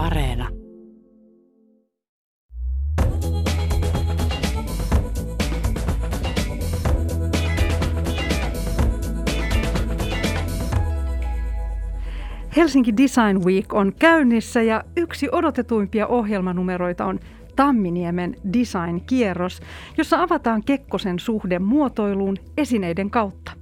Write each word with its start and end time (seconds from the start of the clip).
Areena. 0.00 0.48
Helsinki 12.56 12.96
Design 12.96 13.44
Week 13.44 13.74
on 13.74 13.92
käynnissä 13.98 14.62
ja 14.62 14.84
yksi 14.96 15.28
odotetuimpia 15.32 16.06
ohjelmanumeroita 16.06 17.04
on 17.04 17.18
Tamminiemen 17.56 18.36
design-kierros, 18.52 19.60
jossa 19.98 20.22
avataan 20.22 20.62
Kekkosen 20.66 21.18
suhde 21.18 21.58
muotoiluun 21.58 22.36
esineiden 22.56 23.10
kautta. 23.10 23.52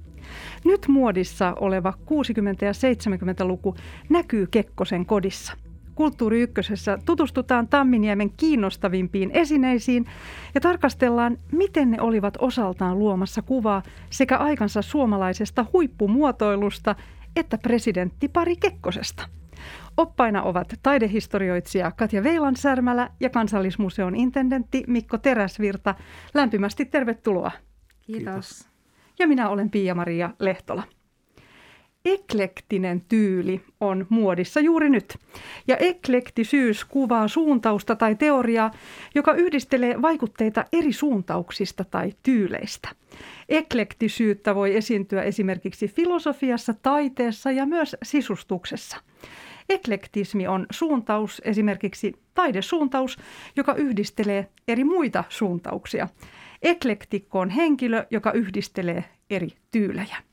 Nyt 0.65 0.87
muodissa 0.87 1.53
oleva 1.59 1.93
60- 1.99 2.03
ja 2.61 2.71
70-luku 2.71 3.75
näkyy 4.09 4.47
Kekkosen 4.51 5.05
kodissa. 5.05 5.68
Kulttuuri 5.99 6.41
Ykkösessä 6.41 6.99
tutustutaan 7.05 7.67
Tamminiemen 7.67 8.29
kiinnostavimpiin 8.37 9.31
esineisiin 9.33 10.05
ja 10.55 10.61
tarkastellaan, 10.61 11.37
miten 11.51 11.91
ne 11.91 12.01
olivat 12.01 12.37
osaltaan 12.39 12.99
luomassa 12.99 13.41
kuvaa 13.41 13.83
sekä 14.09 14.37
aikansa 14.37 14.81
suomalaisesta 14.81 15.65
huippumuotoilusta 15.73 16.95
että 17.35 17.57
presidentti 17.57 18.27
Pari 18.27 18.55
Kekkosesta. 18.55 19.23
Oppaina 19.97 20.43
ovat 20.43 20.73
taidehistorioitsija 20.83 21.91
Katja 21.91 22.23
Veilan-Särmälä 22.23 23.09
ja 23.19 23.29
Kansallismuseon 23.29 24.15
intendentti 24.15 24.83
Mikko 24.87 25.17
Teräsvirta. 25.17 25.95
Lämpimästi 26.33 26.85
tervetuloa. 26.85 27.51
Kiitos. 28.01 28.25
Kiitos. 28.25 28.69
Ja 29.19 29.27
minä 29.27 29.49
olen 29.49 29.69
Pia-Maria 29.69 30.29
Lehtola. 30.39 30.83
Eklektinen 32.13 33.01
tyyli 33.01 33.61
on 33.79 34.05
muodissa 34.09 34.59
juuri 34.59 34.89
nyt. 34.89 35.17
Ja 35.67 35.77
eklektisyys 35.77 36.85
kuvaa 36.85 37.27
suuntausta 37.27 37.95
tai 37.95 38.15
teoriaa, 38.15 38.71
joka 39.15 39.33
yhdistelee 39.33 40.01
vaikutteita 40.01 40.65
eri 40.73 40.93
suuntauksista 40.93 41.83
tai 41.83 42.13
tyyleistä. 42.23 42.89
Eklektisyyttä 43.49 44.55
voi 44.55 44.75
esiintyä 44.75 45.21
esimerkiksi 45.21 45.87
filosofiassa, 45.87 46.73
taiteessa 46.73 47.51
ja 47.51 47.65
myös 47.65 47.95
sisustuksessa. 48.03 48.97
Eklektismi 49.69 50.47
on 50.47 50.65
suuntaus, 50.71 51.41
esimerkiksi 51.45 52.13
taidesuuntaus, 52.33 53.17
joka 53.55 53.73
yhdistelee 53.73 54.47
eri 54.67 54.83
muita 54.83 55.23
suuntauksia. 55.29 56.07
Eklektikko 56.61 57.39
on 57.39 57.49
henkilö, 57.49 58.05
joka 58.11 58.31
yhdistelee 58.31 59.03
eri 59.29 59.49
tyylejä. 59.71 60.28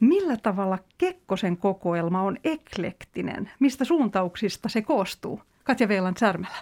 Millä 0.00 0.36
tavalla 0.36 0.78
Kekkosen 0.98 1.56
kokoelma 1.56 2.22
on 2.22 2.36
eklektinen? 2.44 3.50
Mistä 3.60 3.84
suuntauksista 3.84 4.68
se 4.68 4.82
koostuu? 4.82 5.42
Katja 5.64 5.88
Veilan 5.88 6.16
Särmälä. 6.16 6.56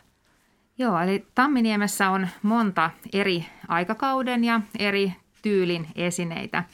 Joo, 0.78 1.00
eli 1.00 1.26
Tamminiemessä 1.34 2.10
on 2.10 2.28
monta 2.42 2.90
eri 3.12 3.46
aikakauden 3.68 4.44
ja 4.44 4.60
eri 4.78 5.12
tyylin 5.42 5.86
esineitä. 5.94 6.64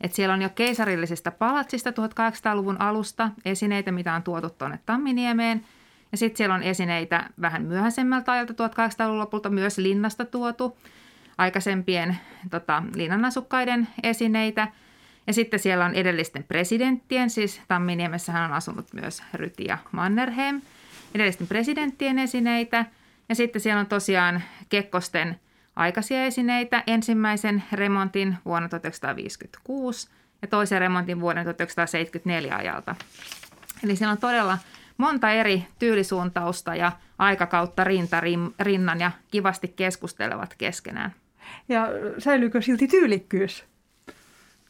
Et 0.00 0.12
siellä 0.12 0.34
on 0.34 0.42
jo 0.42 0.48
keisarillisesta 0.48 1.30
palatsista 1.30 1.90
1800-luvun 1.90 2.80
alusta 2.80 3.30
esineitä, 3.44 3.92
mitä 3.92 4.14
on 4.14 4.22
tuotu 4.22 4.50
tuonne 4.50 4.78
Tamminiemeen. 4.86 5.64
Ja 6.12 6.18
sitten 6.18 6.36
siellä 6.36 6.54
on 6.54 6.62
esineitä 6.62 7.30
vähän 7.40 7.62
myöhäisemmältä 7.62 8.32
ajalta 8.32 8.52
1800-luvun 8.52 9.18
lopulta 9.18 9.50
myös 9.50 9.78
linnasta 9.78 10.24
tuotu 10.24 10.78
aikaisempien 11.38 12.16
tota, 12.50 12.82
linnanasukkaiden 12.94 13.88
esineitä. 14.02 14.68
Ja 15.28 15.34
sitten 15.34 15.60
siellä 15.60 15.84
on 15.84 15.94
edellisten 15.94 16.44
presidenttien, 16.44 17.30
siis 17.30 17.60
Tamminiemessähän 17.68 18.44
on 18.44 18.56
asunut 18.56 18.92
myös 18.92 19.22
Ryti 19.34 19.64
ja 19.64 19.78
Mannerheim, 19.92 20.60
edellisten 21.14 21.46
presidenttien 21.46 22.18
esineitä. 22.18 22.86
Ja 23.28 23.34
sitten 23.34 23.60
siellä 23.60 23.80
on 23.80 23.86
tosiaan 23.86 24.42
Kekkosten– 24.68 25.36
aikaisia 25.78 26.24
esineitä, 26.24 26.82
ensimmäisen 26.86 27.62
remontin 27.72 28.36
vuonna 28.44 28.68
1956 28.68 30.08
ja 30.42 30.48
toisen 30.48 30.80
remontin 30.80 31.20
vuoden 31.20 31.44
1974 31.44 32.56
ajalta. 32.56 32.94
Eli 33.84 33.96
siellä 33.96 34.12
on 34.12 34.18
todella 34.18 34.58
monta 34.96 35.30
eri 35.30 35.66
tyylisuuntausta 35.78 36.74
ja 36.74 36.92
aikakautta 37.18 37.84
rinta 37.84 38.22
rinnan 38.60 39.00
ja 39.00 39.10
kivasti 39.30 39.68
keskustelevat 39.68 40.54
keskenään. 40.58 41.14
Ja 41.68 41.88
säilyykö 42.18 42.62
silti 42.62 42.88
tyylikkyys? 42.88 43.64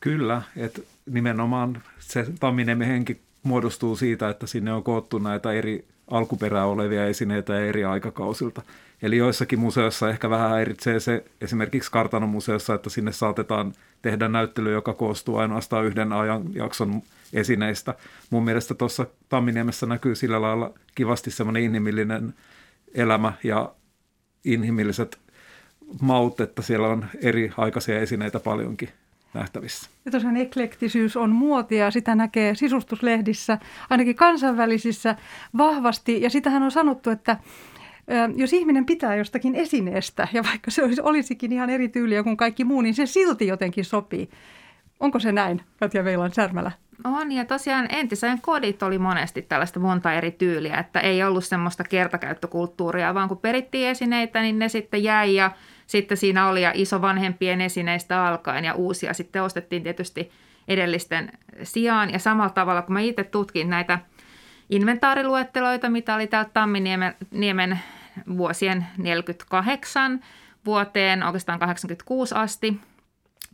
Kyllä, 0.01 0.43
että 0.57 0.83
nimenomaan 1.07 1.83
se 1.99 2.27
Tamminiemen 2.41 2.89
henki 2.89 3.21
muodostuu 3.43 3.97
siitä, 3.97 4.29
että 4.29 4.47
sinne 4.47 4.73
on 4.73 4.83
koottu 4.83 5.19
näitä 5.19 5.53
eri 5.53 5.85
alkuperää 6.11 6.67
olevia 6.67 7.07
esineitä 7.07 7.61
eri 7.61 7.85
aikakausilta. 7.85 8.63
Eli 9.03 9.17
joissakin 9.17 9.59
museoissa 9.59 10.11
ehkä 10.11 10.31
vähän 10.31 10.51
häiritsee 10.51 11.01
se 11.01 11.25
esimerkiksi 11.41 11.91
Kartanon 11.91 12.29
museossa, 12.29 12.75
että 12.75 12.91
sinne 12.91 13.13
saatetaan 13.13 13.73
tehdä 14.03 14.29
näyttely, 14.29 14.73
joka 14.73 14.95
koostuu 14.95 15.37
ainoastaan 15.37 15.85
yhden 15.85 16.13
ajanjakson 16.13 17.03
esineistä. 17.33 17.95
Mun 18.31 18.45
mielestä 18.45 18.75
tuossa 18.75 19.07
Tamminiemessä 19.29 19.87
näkyy 19.87 20.15
sillä 20.15 20.43
lailla 20.43 20.73
kivasti 20.95 21.31
semmoinen 21.31 21.63
inhimillinen 21.63 22.35
elämä 22.95 23.33
ja 23.45 23.73
inhimilliset 24.45 25.19
maut, 26.01 26.41
että 26.41 26.63
siellä 26.63 26.89
on 26.89 27.07
eri 27.23 27.53
aikaisia 27.57 28.01
esineitä 28.01 28.41
paljonkin 28.41 28.89
nähtävissä. 29.39 29.91
Ja 30.05 30.11
tosiaan 30.11 30.37
eklektisyys 30.37 31.17
on 31.17 31.31
muotia, 31.31 31.91
sitä 31.91 32.15
näkee 32.15 32.55
sisustuslehdissä, 32.55 33.59
ainakin 33.91 34.17
kansainvälisissä 34.17 35.17
vahvasti. 35.59 36.23
Ja 36.23 36.31
sitähän 36.31 36.63
on 36.63 36.71
sanottu, 36.71 37.11
että 37.11 37.37
jos 38.37 38.53
ihminen 38.53 38.87
pitää 38.87 39.17
jostakin 39.17 39.55
esineestä, 39.55 40.29
ja 40.33 40.45
vaikka 40.45 40.71
se 40.71 40.85
olisi, 40.85 41.01
olisikin 41.01 41.53
ihan 41.53 41.71
eri 41.71 41.89
tyyliä 41.89 42.23
kuin 42.23 42.37
kaikki 42.37 42.65
muu, 42.65 42.81
niin 42.81 42.95
se 42.95 43.07
silti 43.07 43.47
jotenkin 43.47 43.85
sopii. 43.85 44.31
Onko 45.01 45.19
se 45.19 45.33
näin, 45.33 45.61
Katja 45.81 46.05
Veilan 46.05 46.33
Särmälä? 46.33 46.71
On, 47.05 47.33
ja 47.33 47.45
tosiaan 47.45 47.89
entisajan 47.91 48.41
kodit 48.41 48.83
oli 48.83 48.99
monesti 48.99 49.43
tällaista 49.43 49.81
monta 49.81 50.13
eri 50.13 50.31
tyyliä, 50.31 50.79
että 50.79 51.01
ei 51.01 51.23
ollut 51.23 51.45
semmoista 51.45 51.85
kertakäyttökulttuuria, 51.85 53.15
vaan 53.15 53.29
kun 53.29 53.39
perittiin 53.39 53.89
esineitä, 53.89 54.43
niin 54.43 54.59
ne 54.59 54.69
sitten 54.69 55.03
jäi 55.03 55.35
ja 55.35 55.51
sitten 55.89 56.17
siinä 56.17 56.49
oli 56.49 56.63
ja 56.63 56.73
isovanhempien 56.75 57.61
esineistä 57.61 58.27
alkaen 58.27 58.65
ja 58.65 58.75
uusia 58.75 59.15
sitten 59.15 59.43
ostettiin 59.43 59.83
tietysti 59.83 60.31
edellisten 60.69 61.33
sijaan. 61.63 62.13
Ja 62.13 62.19
samalla 62.19 62.51
tavalla, 62.51 62.83
kun 62.83 62.93
mä 62.93 63.01
itse 63.01 63.25
tutkin 63.25 63.71
näitä 63.71 63.99
inventaariluetteloita, 64.71 65.91
mitä 65.91 66.15
oli 66.15 66.27
täältä 66.27 66.51
Tamminiemen 66.55 67.81
vuosien 68.37 68.87
48 68.99 70.21
vuoteen 70.67 71.23
oikeastaan 71.23 71.59
86 71.59 72.35
asti, 72.35 72.81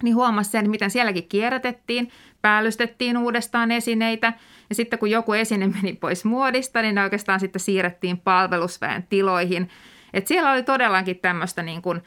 niin 0.03 0.15
huomasi 0.15 0.51
sen, 0.51 0.71
miten 0.71 0.91
sielläkin 0.91 1.29
kierrätettiin, 1.29 2.11
päällystettiin 2.43 3.19
uudestaan 3.19 3.71
esineitä 3.71 4.33
ja 4.69 4.75
sitten 4.75 4.99
kun 4.99 5.11
joku 5.11 5.33
esine 5.33 5.67
meni 5.67 5.93
pois 5.93 6.25
muodista, 6.25 6.83
niin 6.83 6.95
ne 6.95 7.03
oikeastaan 7.03 7.41
sitten 7.41 7.61
siirrettiin 7.61 8.19
palvelusväen 8.19 9.03
tiloihin. 9.03 9.71
Et 10.13 10.27
siellä 10.27 10.53
oli 10.53 10.63
todellakin 10.63 11.19
tämmöistä 11.19 11.63
niin 11.63 11.83
kuin, 11.83 12.03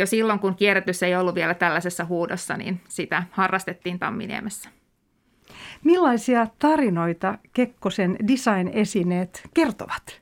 jo 0.00 0.06
silloin 0.06 0.38
kun 0.38 0.54
kierrätys 0.54 1.02
ei 1.02 1.16
ollut 1.16 1.34
vielä 1.34 1.54
tällaisessa 1.54 2.04
huudossa, 2.04 2.56
niin 2.56 2.80
sitä 2.88 3.22
harrastettiin 3.30 3.98
Tamminiemessä. 3.98 4.70
Millaisia 5.84 6.46
tarinoita 6.58 7.38
Kekkosen 7.52 8.16
design-esineet 8.28 9.42
kertovat? 9.54 10.20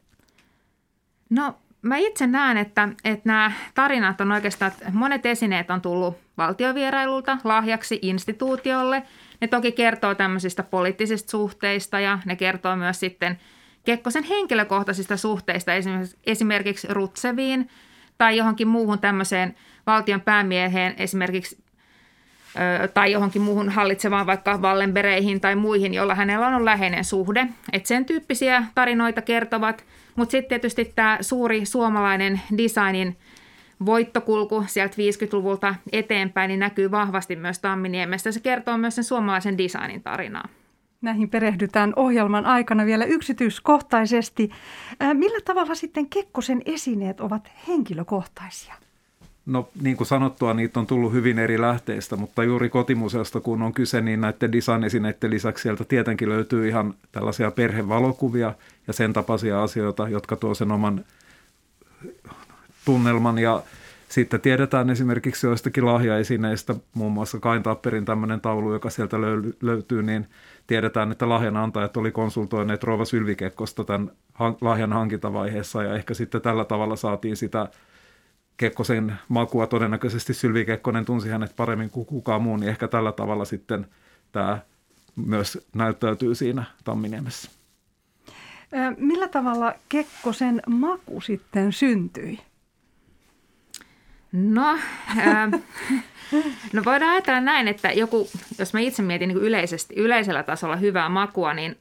No 1.31 1.55
mä 1.83 1.97
itse 1.97 2.27
näen, 2.27 2.57
että, 2.57 2.89
että 3.05 3.23
nämä 3.25 3.53
tarinat 3.75 4.21
on 4.21 4.33
oikeastaan, 4.33 4.73
että 4.73 4.91
monet 4.93 5.27
esineet 5.27 5.71
on 5.71 5.81
tullut 5.81 6.19
valtiovierailulta 6.39 7.39
lahjaksi 7.45 7.99
instituutiolle. 8.03 9.03
Ne 9.41 9.49
toki 9.49 9.73
kertoo 9.73 10.15
tämmöisistä 10.15 10.63
poliittisista 10.63 11.31
suhteista 11.31 12.01
ja 12.01 12.19
ne 12.25 12.37
kertoo 12.37 12.77
myös 12.77 13.01
sitten 13.01 13.39
Kekkosen 13.85 14.25
henkilökohtaisista 14.25 15.17
suhteista 15.17 15.73
esimerkiksi 16.27 16.87
Rutseviin 16.91 17.69
tai 18.19 18.37
johonkin 18.37 18.69
muuhun 18.69 18.99
tämmöiseen 18.99 19.55
valtion 19.87 20.21
päämieheen 20.21 20.95
esimerkiksi 20.99 21.59
tai 22.95 23.13
johonkin 23.13 23.43
muuhun 23.43 23.69
hallitsevaan 23.69 24.27
vaikka 24.27 24.59
Wallenbereihin 24.59 25.41
tai 25.41 25.57
muihin, 25.57 25.95
joilla 25.95 26.15
hänellä 26.15 26.47
on 26.47 26.65
läheinen 26.65 27.05
suhde. 27.05 27.47
Et 27.73 27.87
sen 27.87 28.05
tyyppisiä 28.05 28.65
tarinoita 28.75 29.23
kertovat, 29.23 29.85
mutta 30.17 30.33
sitten 30.33 30.49
tietysti 30.49 30.93
tämä 30.95 31.19
suuri 31.21 31.67
suomalainen 31.67 32.41
designin 32.59 33.17
voittokulku 33.87 34.65
sieltä 34.67 34.95
50-luvulta 34.95 35.75
eteenpäin 35.93 36.49
niin 36.49 36.61
näkyy 36.61 36.91
vahvasti 36.91 37.37
myös 37.37 37.59
Tamminiemessä. 37.59 38.33
Se 38.33 38.41
kertoo 38.41 38.79
myös 38.79 38.95
sen 38.95 39.05
suomalaisen 39.05 39.59
designin 39.59 40.03
tarinaa. 40.03 40.49
Näihin 41.01 41.31
perehdytään 41.31 41.93
ohjelman 41.97 42.47
aikana 42.47 42.87
vielä 42.87 43.05
yksityiskohtaisesti. 43.05 44.51
Millä 45.15 45.39
tavalla 45.45 45.75
sitten 45.75 46.09
Kekkosen 46.09 46.63
esineet 46.65 47.21
ovat 47.21 47.51
henkilökohtaisia? 47.69 48.75
No 49.47 49.69
niin 49.83 49.97
kuin 49.97 50.07
sanottua, 50.07 50.55
niitä 50.55 50.81
on 50.81 50.87
tullut 50.87 51.13
hyvin 51.13 51.39
eri 51.39 51.61
lähteistä, 51.61 52.17
mutta 52.17 52.45
juuri 52.45 52.69
kotimuseosta 52.69 53.41
kun 53.41 53.63
on 53.63 53.73
kyse, 53.73 54.01
niin 54.01 54.21
näiden 54.21 54.53
design-esineiden 54.53 55.31
lisäksi 55.31 55.63
sieltä 55.63 55.85
tietenkin 55.85 56.29
löytyy 56.29 56.69
ihan 56.69 56.95
tällaisia 57.13 57.51
perhevalokuvia 57.51 58.55
ja 58.87 58.93
sen 58.93 59.13
tapaisia 59.13 59.63
asioita, 59.63 60.09
jotka 60.09 60.37
tuo 60.37 60.55
sen 60.55 60.73
oman 60.73 61.05
tunnelman 62.85 63.39
ja 63.39 63.63
sitten 64.09 64.41
tiedetään 64.41 64.91
esimerkiksi 64.91 65.47
joistakin 65.47 65.87
lahjaesineistä, 65.87 66.75
muun 66.95 67.13
muassa 67.13 67.41
Kain 67.41 67.63
Tapperin 67.63 68.05
tämmöinen 68.05 68.41
taulu, 68.41 68.73
joka 68.73 68.91
sieltä 68.91 69.17
löytyy, 69.61 70.03
niin 70.03 70.27
tiedetään, 70.69 71.13
että 71.13 71.29
lahjanantajat 71.29 71.97
oli 71.97 72.13
konsultoineet 72.13 72.85
Rova 72.85 73.05
Sylvikekkosta 73.05 73.85
tämän 73.85 74.11
lahjan 74.61 74.93
hankintavaiheessa 74.93 75.83
ja 75.83 75.95
ehkä 75.95 76.15
sitten 76.15 76.41
tällä 76.41 76.65
tavalla 76.65 76.97
saatiin 76.97 77.37
sitä 77.37 77.69
Kekkosen 78.57 79.15
makua. 79.29 79.67
Todennäköisesti 79.67 80.35
Sylvi 80.35 80.65
Kekkonen 80.65 81.05
tunsi 81.05 81.29
hänet 81.29 81.57
paremmin 81.57 81.91
kuin 81.91 82.07
kukaan 82.07 82.43
muu, 82.43 82.57
niin 82.57 82.69
ehkä 82.69 82.89
tällä 82.89 83.13
tavalla 83.13 83.45
sitten 83.45 83.87
tämä 84.33 84.59
myös 85.17 85.67
näyttäytyy 85.75 86.35
siinä 86.35 86.65
Tamminiemessä. 86.85 87.51
Millä 88.97 89.29
tavalla 89.29 89.75
Kekkosen 89.89 90.63
maku 90.67 91.21
sitten 91.21 91.73
syntyi? 91.73 92.39
No, 94.33 94.79
äh, 95.19 95.51
no 96.73 96.83
voidaan 96.85 97.13
ajatella 97.13 97.41
näin, 97.41 97.69
että 97.69 97.93
joku, 97.93 98.29
jos 98.59 98.73
mä 98.73 98.81
itse 98.81 99.03
mietin 99.03 99.29
niin 99.29 99.39
yleisesti, 99.39 99.95
yleisellä 99.95 100.43
tasolla 100.43 100.77
hyvää 100.77 101.09
makua, 101.09 101.55
niin 101.55 101.77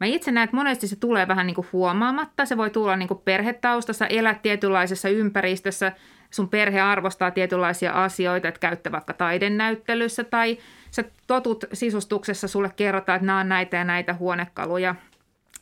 mä 0.00 0.06
itse 0.06 0.32
näen, 0.32 0.44
että 0.44 0.56
monesti 0.56 0.88
se 0.88 0.96
tulee 0.96 1.28
vähän 1.28 1.46
niin 1.46 1.54
kuin 1.54 1.66
huomaamatta. 1.72 2.46
Se 2.46 2.56
voi 2.56 2.70
tulla 2.70 2.96
niin 2.96 3.08
kuin 3.08 3.20
perhetaustassa, 3.24 4.06
elät 4.06 4.42
tietynlaisessa 4.42 5.08
ympäristössä, 5.08 5.92
sun 6.30 6.48
perhe 6.48 6.80
arvostaa 6.80 7.30
tietynlaisia 7.30 8.04
asioita, 8.04 8.48
että 8.48 8.60
käyttä 8.60 8.92
vaikka 8.92 9.12
taidennäyttelyssä 9.12 10.24
tai 10.24 10.58
sä 10.90 11.04
totut 11.26 11.64
sisustuksessa, 11.72 12.48
sulle 12.48 12.70
kerrotaan, 12.76 13.16
että 13.16 13.26
nämä 13.26 13.40
on 13.40 13.48
näitä 13.48 13.76
ja 13.76 13.84
näitä 13.84 14.14
huonekaluja, 14.14 14.94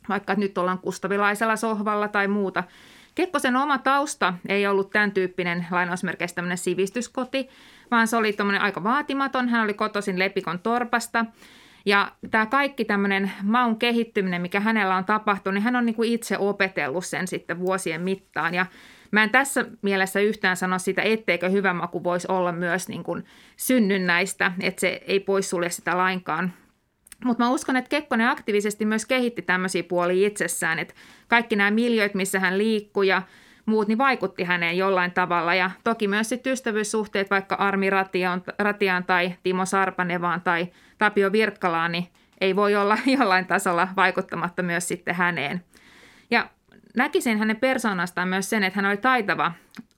vaikka 0.09 0.35
nyt 0.35 0.57
ollaan 0.57 0.79
kustavilaisella 0.79 1.55
sohvalla 1.55 2.07
tai 2.07 2.27
muuta– 2.27 2.63
Kekkosen 3.21 3.55
oma 3.55 3.77
tausta 3.77 4.33
ei 4.47 4.67
ollut 4.67 4.89
tämän 4.89 5.11
tyyppinen 5.11 5.65
lainausmerkeistä 5.71 6.35
tämmöinen 6.35 6.57
sivistyskoti, 6.57 7.49
vaan 7.91 8.07
se 8.07 8.17
oli 8.17 8.35
aika 8.59 8.83
vaatimaton. 8.83 9.49
Hän 9.49 9.63
oli 9.63 9.73
kotoisin 9.73 10.19
Lepikon 10.19 10.59
torpasta. 10.59 11.25
Ja 11.85 12.11
tämä 12.31 12.45
kaikki 12.45 12.85
tämmöinen 12.85 13.31
maun 13.43 13.79
kehittyminen, 13.79 14.41
mikä 14.41 14.59
hänellä 14.59 14.95
on 14.95 15.05
tapahtunut, 15.05 15.53
niin 15.53 15.63
hän 15.63 15.75
on 15.75 15.85
niin 15.85 15.95
kuin 15.95 16.13
itse 16.13 16.37
opetellut 16.37 17.05
sen 17.05 17.27
sitten 17.27 17.59
vuosien 17.59 18.01
mittaan. 18.01 18.53
Ja 18.53 18.65
mä 19.11 19.23
en 19.23 19.29
tässä 19.29 19.65
mielessä 19.81 20.19
yhtään 20.19 20.57
sano 20.57 20.79
sitä, 20.79 21.01
etteikö 21.01 21.49
hyvä 21.49 21.73
maku 21.73 22.03
voisi 22.03 22.27
olla 22.29 22.51
myös 22.51 22.87
niin 22.87 23.03
kuin 23.03 23.25
synnynnäistä, 23.57 24.51
että 24.59 24.81
se 24.81 25.01
ei 25.07 25.19
poissulje 25.19 25.69
sitä 25.69 25.97
lainkaan. 25.97 26.53
Mutta 27.25 27.43
mä 27.43 27.49
uskon, 27.49 27.75
että 27.75 27.89
Kekkonen 27.89 28.29
aktiivisesti 28.29 28.85
myös 28.85 29.05
kehitti 29.05 29.41
tämmöisiä 29.41 29.83
puolia 29.83 30.27
itsessään, 30.27 30.79
että 30.79 30.93
kaikki 31.27 31.55
nämä 31.55 31.71
miljöit, 31.71 32.13
missä 32.13 32.39
hän 32.39 32.57
liikkui 32.57 33.07
ja 33.07 33.21
muut, 33.65 33.87
niin 33.87 33.97
vaikutti 33.97 34.43
häneen 34.43 34.77
jollain 34.77 35.11
tavalla. 35.11 35.55
Ja 35.55 35.71
toki 35.83 36.07
myös 36.07 36.29
sitten 36.29 36.53
ystävyyssuhteet 36.53 37.29
vaikka 37.29 37.55
Armi 37.55 37.89
Ratiaan, 37.89 38.43
Ratiaan 38.59 39.03
tai 39.03 39.35
Timo 39.43 39.65
Sarpanevaan 39.65 40.41
tai 40.41 40.67
Tapio 40.97 41.31
Virkkalaan, 41.31 41.91
niin 41.91 42.07
ei 42.41 42.55
voi 42.55 42.75
olla 42.75 42.97
jollain 43.19 43.45
tasolla 43.45 43.87
vaikuttamatta 43.95 44.63
myös 44.63 44.87
sitten 44.87 45.15
häneen. 45.15 45.63
Ja 46.31 46.49
näkisin 46.95 47.39
hänen 47.39 47.57
persoonastaan 47.57 48.27
myös 48.27 48.49
sen, 48.49 48.63
että 48.63 48.77
hän 48.77 48.89
oli 48.89 48.97
taitava 48.97 49.51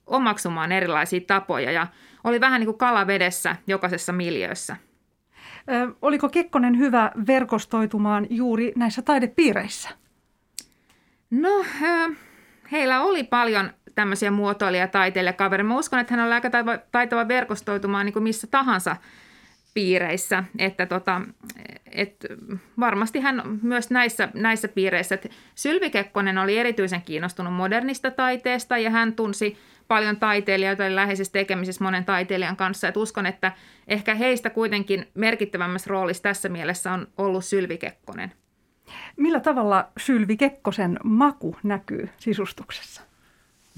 omaksumaan 0.08 0.72
erilaisia 0.72 1.22
tapoja 1.28 1.72
ja 1.72 1.88
oli 2.24 2.42
vähän 2.42 2.60
niin 2.60 2.68
kuin 2.68 2.78
kala 2.78 3.08
vedessä 3.08 3.56
jokaisessa 3.68 4.14
miljöössä. 4.14 4.78
Oliko 6.02 6.30
Kekkonen 6.30 6.78
hyvä 6.78 7.12
verkostoitumaan 7.28 8.28
juuri 8.30 8.72
näissä 8.76 9.02
taidepiireissä? 9.02 9.90
No, 11.32 11.66
heillä 12.72 13.02
oli 13.02 13.24
paljon 13.24 13.70
tämmöisiä 13.96 14.32
muotoilija 14.32 14.88
taiteilijakavereita. 14.88 15.68
Mä 15.68 15.78
uskon, 15.78 16.00
että 16.00 16.14
hän 16.16 16.26
on 16.26 16.34
aika 16.34 16.50
taitava 16.92 17.28
verkostoitumaan 17.28 18.06
niin 18.06 18.14
kuin 18.14 18.24
missä 18.24 18.48
tahansa 18.48 18.96
piireissä. 19.74 20.44
Että 20.58 20.86
tota, 20.86 21.22
et 21.92 22.26
varmasti 22.80 23.20
hän 23.20 23.42
myös 23.62 23.90
näissä, 23.90 24.30
näissä 24.34 24.68
piireissä. 24.68 25.18
Sylvi 25.56 25.90
Kekkonen 25.90 26.38
oli 26.38 26.58
erityisen 26.58 27.02
kiinnostunut 27.02 27.54
modernista 27.54 28.12
taiteesta 28.12 28.78
ja 28.78 28.90
hän 28.90 29.14
tunsi 29.14 29.58
paljon 29.94 30.18
taiteilijoita, 30.18 30.86
oli 30.86 30.96
läheisessä 30.96 31.34
tekemisessä 31.34 31.84
monen 31.84 32.06
taiteilijan 32.06 32.56
kanssa. 32.56 32.88
Et 32.88 32.98
uskon, 32.98 33.26
että 33.26 33.52
ehkä 33.88 34.16
heistä 34.16 34.50
kuitenkin 34.50 35.08
merkittävämmässä 35.14 35.90
roolissa 35.90 36.24
tässä 36.24 36.50
mielessä 36.50 36.92
on 36.92 37.08
ollut 37.18 37.46
Sylvi 37.46 37.78
Kekkonen. 37.78 38.32
Millä 39.18 39.40
tavalla 39.40 39.88
Sylvi 39.98 40.38
Kekkosen 40.38 41.00
maku 41.04 41.56
näkyy 41.64 42.10
sisustuksessa? 42.18 43.02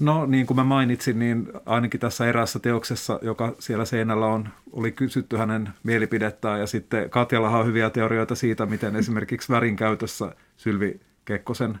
No 0.00 0.26
niin 0.26 0.46
kuin 0.46 0.56
mä 0.56 0.64
mainitsin, 0.64 1.18
niin 1.18 1.52
ainakin 1.66 2.00
tässä 2.00 2.26
erässä 2.26 2.58
teoksessa, 2.58 3.18
joka 3.22 3.54
siellä 3.58 3.84
seinällä 3.84 4.26
on, 4.26 4.48
oli 4.72 4.92
kysytty 4.92 5.36
hänen 5.36 5.68
mielipidettään 5.82 6.60
ja 6.60 6.66
sitten 6.66 7.10
Katjalla 7.10 7.50
on 7.50 7.66
hyviä 7.66 7.90
teorioita 7.90 8.34
siitä, 8.34 8.66
miten 8.66 8.96
esimerkiksi 8.96 9.52
värin 9.52 9.76
käytössä 9.76 10.34
Sylvi 10.56 11.00
Kekkosen 11.24 11.78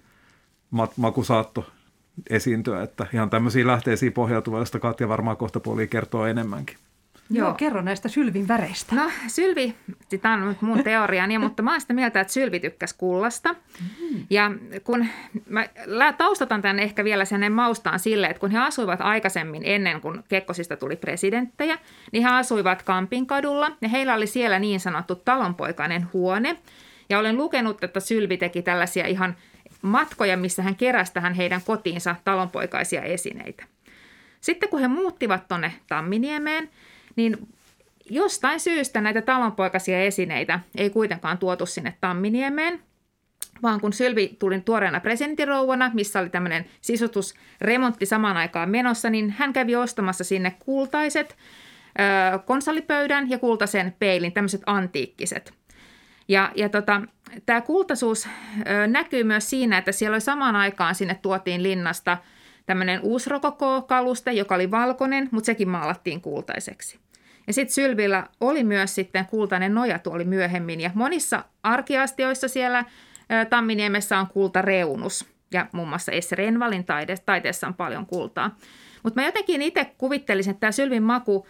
maku 0.96 1.24
saattoi 1.24 1.64
esiintyä, 2.30 2.82
että 2.82 3.06
ihan 3.12 3.30
tämmöisiä 3.30 3.66
lähteisiin 3.66 4.12
pohjautuva, 4.12 4.58
josta 4.58 4.78
Katja 4.78 5.08
varmaan 5.08 5.36
kohta 5.36 5.60
puoli 5.60 5.86
kertoo 5.86 6.26
enemmänkin. 6.26 6.76
Joo. 7.30 7.46
Joo, 7.46 7.54
kerro 7.54 7.82
näistä 7.82 8.08
Sylvin 8.08 8.48
väreistä. 8.48 8.94
No 8.94 9.10
Sylvi, 9.28 9.74
sitä 10.08 10.30
on 10.30 10.56
mun 10.60 10.84
teoriani, 10.84 11.38
mutta 11.38 11.62
mä 11.62 11.70
oon 11.70 11.80
sitä 11.80 11.94
mieltä, 11.94 12.20
että 12.20 12.32
Sylvi 12.32 12.60
tykkäsi 12.60 12.94
kullasta. 12.98 13.52
Mm. 13.52 14.26
Ja 14.30 14.50
kun 14.84 15.06
mä 15.86 16.12
taustatan 16.12 16.62
tämän 16.62 16.78
ehkä 16.78 17.04
vielä 17.04 17.24
sen 17.24 17.52
maustaan 17.52 17.98
sille, 17.98 18.26
että 18.26 18.40
kun 18.40 18.50
he 18.50 18.58
asuivat 18.58 19.00
aikaisemmin 19.00 19.62
ennen 19.64 20.00
kuin 20.00 20.24
Kekkosista 20.28 20.76
tuli 20.76 20.96
presidenttejä, 20.96 21.78
niin 22.12 22.22
he 22.22 22.28
asuivat 22.28 22.82
Kampinkadulla 22.82 23.72
ja 23.80 23.88
heillä 23.88 24.14
oli 24.14 24.26
siellä 24.26 24.58
niin 24.58 24.80
sanottu 24.80 25.14
talonpoikainen 25.14 26.06
huone. 26.12 26.56
Ja 27.08 27.18
olen 27.18 27.36
lukenut, 27.36 27.84
että 27.84 28.00
Sylvi 28.00 28.36
teki 28.36 28.62
tällaisia 28.62 29.06
ihan 29.06 29.36
matkoja, 29.82 30.36
missä 30.36 30.62
hän 30.62 30.76
keräsi 30.76 31.12
tähän 31.12 31.34
heidän 31.34 31.60
kotiinsa 31.66 32.16
talonpoikaisia 32.24 33.02
esineitä. 33.02 33.64
Sitten 34.40 34.68
kun 34.68 34.80
he 34.80 34.88
muuttivat 34.88 35.48
tuonne 35.48 35.72
Tamminiemeen, 35.88 36.70
niin 37.16 37.48
jostain 38.10 38.60
syystä 38.60 39.00
näitä 39.00 39.22
talonpoikaisia 39.22 40.02
esineitä 40.02 40.60
ei 40.74 40.90
kuitenkaan 40.90 41.38
tuotu 41.38 41.66
sinne 41.66 41.94
Tamminiemeen, 42.00 42.80
vaan 43.62 43.80
kun 43.80 43.92
Sylvi 43.92 44.36
tuli 44.38 44.60
tuoreena 44.60 45.00
presidentinrouvana, 45.00 45.90
missä 45.94 46.20
oli 46.20 46.30
tämmöinen 46.30 46.66
sisutusremontti 46.80 48.06
samaan 48.06 48.36
aikaan 48.36 48.70
menossa, 48.70 49.10
niin 49.10 49.30
hän 49.30 49.52
kävi 49.52 49.76
ostamassa 49.76 50.24
sinne 50.24 50.56
kultaiset 50.58 51.36
ö, 52.34 52.38
konsolipöydän 52.38 53.30
ja 53.30 53.38
kultaisen 53.38 53.96
peilin, 53.98 54.32
tämmöiset 54.32 54.62
antiikkiset. 54.66 55.54
Ja, 56.28 56.52
ja 56.54 56.68
tota, 56.68 57.02
tämä 57.46 57.60
kultaisuus 57.60 58.28
näkyy 58.86 59.24
myös 59.24 59.50
siinä, 59.50 59.78
että 59.78 59.92
siellä 59.92 60.14
oli 60.14 60.20
samaan 60.20 60.56
aikaan 60.56 60.94
sinne 60.94 61.18
tuotiin 61.22 61.62
linnasta 61.62 62.18
tämmöinen 62.66 63.00
uusrokoko-kaluste, 63.00 64.32
joka 64.32 64.54
oli 64.54 64.70
valkoinen, 64.70 65.28
mutta 65.30 65.46
sekin 65.46 65.68
maalattiin 65.68 66.20
kultaiseksi. 66.20 66.98
Ja 67.46 67.52
sitten 67.52 67.74
Sylvillä 67.74 68.26
oli 68.40 68.64
myös 68.64 68.94
sitten 68.94 69.26
kultainen 69.26 69.74
nojatuoli 69.74 70.24
myöhemmin 70.24 70.80
ja 70.80 70.90
monissa 70.94 71.44
arkiastioissa 71.62 72.48
siellä 72.48 72.84
Tamminiemessä 73.50 74.18
on 74.18 74.26
kultareunus 74.26 75.26
ja 75.52 75.66
muun 75.72 75.88
muassa 75.88 76.12
S. 76.20 76.32
Renvalin 76.32 76.84
taiteessa 77.26 77.66
on 77.66 77.74
paljon 77.74 78.06
kultaa. 78.06 78.56
Mutta 79.02 79.20
mä 79.20 79.26
jotenkin 79.26 79.62
itse 79.62 79.94
kuvittelisin, 79.98 80.50
että 80.50 80.60
tämä 80.60 80.72
Sylvin 80.72 81.02
maku, 81.02 81.46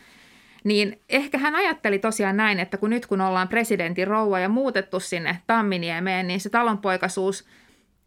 niin 0.66 1.00
ehkä 1.08 1.38
hän 1.38 1.54
ajatteli 1.54 1.98
tosiaan 1.98 2.36
näin, 2.36 2.58
että 2.60 2.76
kun 2.76 2.90
nyt 2.90 3.06
kun 3.06 3.20
ollaan 3.20 3.48
presidentin 3.48 4.06
rouva 4.06 4.38
ja 4.38 4.48
muutettu 4.48 5.00
sinne 5.00 5.38
Tamminiemeen, 5.46 6.26
niin 6.26 6.40
se 6.40 6.50
talonpoikaisuus– 6.50 7.44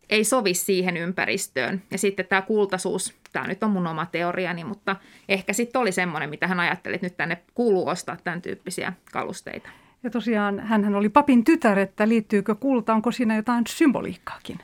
ei 0.10 0.24
sovi 0.24 0.54
siihen 0.54 0.98
ympäristöön. 0.98 1.82
Ja 1.92 1.98
sitten 1.98 2.26
tämä 2.26 2.42
kultaisuus, 2.42 3.16
tämä 3.34 3.48
nyt 3.48 3.64
on 3.64 3.72
mun 3.72 3.88
oma 3.88 4.06
teoriani, 4.06 4.64
mutta 4.64 4.96
ehkä 5.30 5.54
sitten 5.54 5.82
oli 5.82 5.92
semmoinen, 5.92 6.30
mitä 6.30 6.48
hän 6.48 6.60
ajatteli, 6.60 6.96
että 6.96 7.06
nyt 7.06 7.18
tänne 7.18 7.38
kuuluu 7.54 7.88
ostaa 7.88 8.18
tämän 8.24 8.42
tyyppisiä 8.42 8.94
kalusteita. 9.12 9.70
Ja 10.04 10.10
tosiaan 10.10 10.60
hän 10.60 10.96
oli 10.96 11.10
papin 11.10 11.44
tytär, 11.44 11.80
että 11.80 12.08
liittyykö 12.08 12.56
kulta, 12.56 12.94
onko 12.94 13.12
siinä 13.12 13.36
jotain 13.36 13.64
symboliikkaakin? 13.68 14.60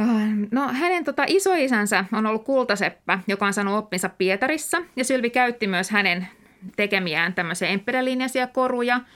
Äh, 0.00 0.08
no 0.50 0.68
hänen 0.72 1.04
tota, 1.04 1.24
isoisänsä 1.26 2.04
on 2.12 2.26
ollut 2.26 2.44
kultaseppä, 2.44 3.18
joka 3.26 3.46
on 3.46 3.52
saanut 3.52 3.74
oppinsa 3.74 4.08
Pietarissa 4.08 4.78
ja 4.96 5.04
Sylvi 5.04 5.30
käytti 5.30 5.66
myös 5.66 5.90
hänen 5.90 6.28
tekemiään 6.76 7.34
tämmöisiä 7.34 7.68
emperälinjaisia 7.68 8.46
koruja– 8.46 9.00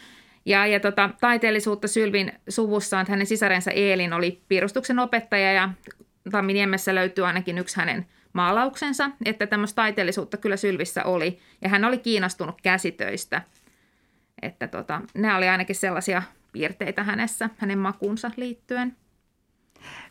ja, 0.47 0.67
ja 0.67 0.81
tota, 0.81 1.11
taiteellisuutta 1.21 1.89
Sylvin 1.89 2.33
suvussa 2.49 3.01
että 3.01 3.13
hänen 3.13 3.27
sisarensa 3.27 3.71
Eelin 3.71 4.13
oli 4.13 4.43
piirustuksen 4.49 4.99
opettaja 4.99 5.53
ja 5.53 5.69
Tamminiemessä 6.31 6.95
löytyy 6.95 7.27
ainakin 7.27 7.59
yksi 7.59 7.77
hänen 7.77 8.07
maalauksensa, 8.33 9.11
että 9.25 9.47
tämmöistä 9.47 9.77
taiteellisuutta 9.77 10.37
kyllä 10.37 10.57
Sylvissä 10.57 11.05
oli. 11.05 11.39
Ja 11.63 11.69
hän 11.69 11.85
oli 11.85 11.99
kiinnostunut 11.99 12.61
käsitöistä. 12.63 13.43
Että 14.43 14.69
tota, 14.69 15.01
nämä 15.15 15.37
oli 15.37 15.49
ainakin 15.49 15.77
sellaisia 15.77 16.23
piirteitä 16.53 17.05
hänessä, 17.05 17.51
hänen 17.59 17.79
makuunsa 17.79 18.31
liittyen. 18.37 18.97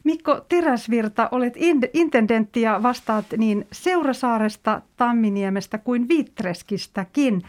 Mikko 0.04 0.46
Teräsvirta, 0.50 1.30
olet 1.32 1.54
intendentti 1.94 2.62
ja 2.62 2.84
vastaat 2.84 3.26
niin 3.38 3.68
Seurasaaresta, 3.72 4.82
Tamminiemestä 4.98 5.78
kuin 5.78 6.08
Vitreskistäkin. 6.08 7.42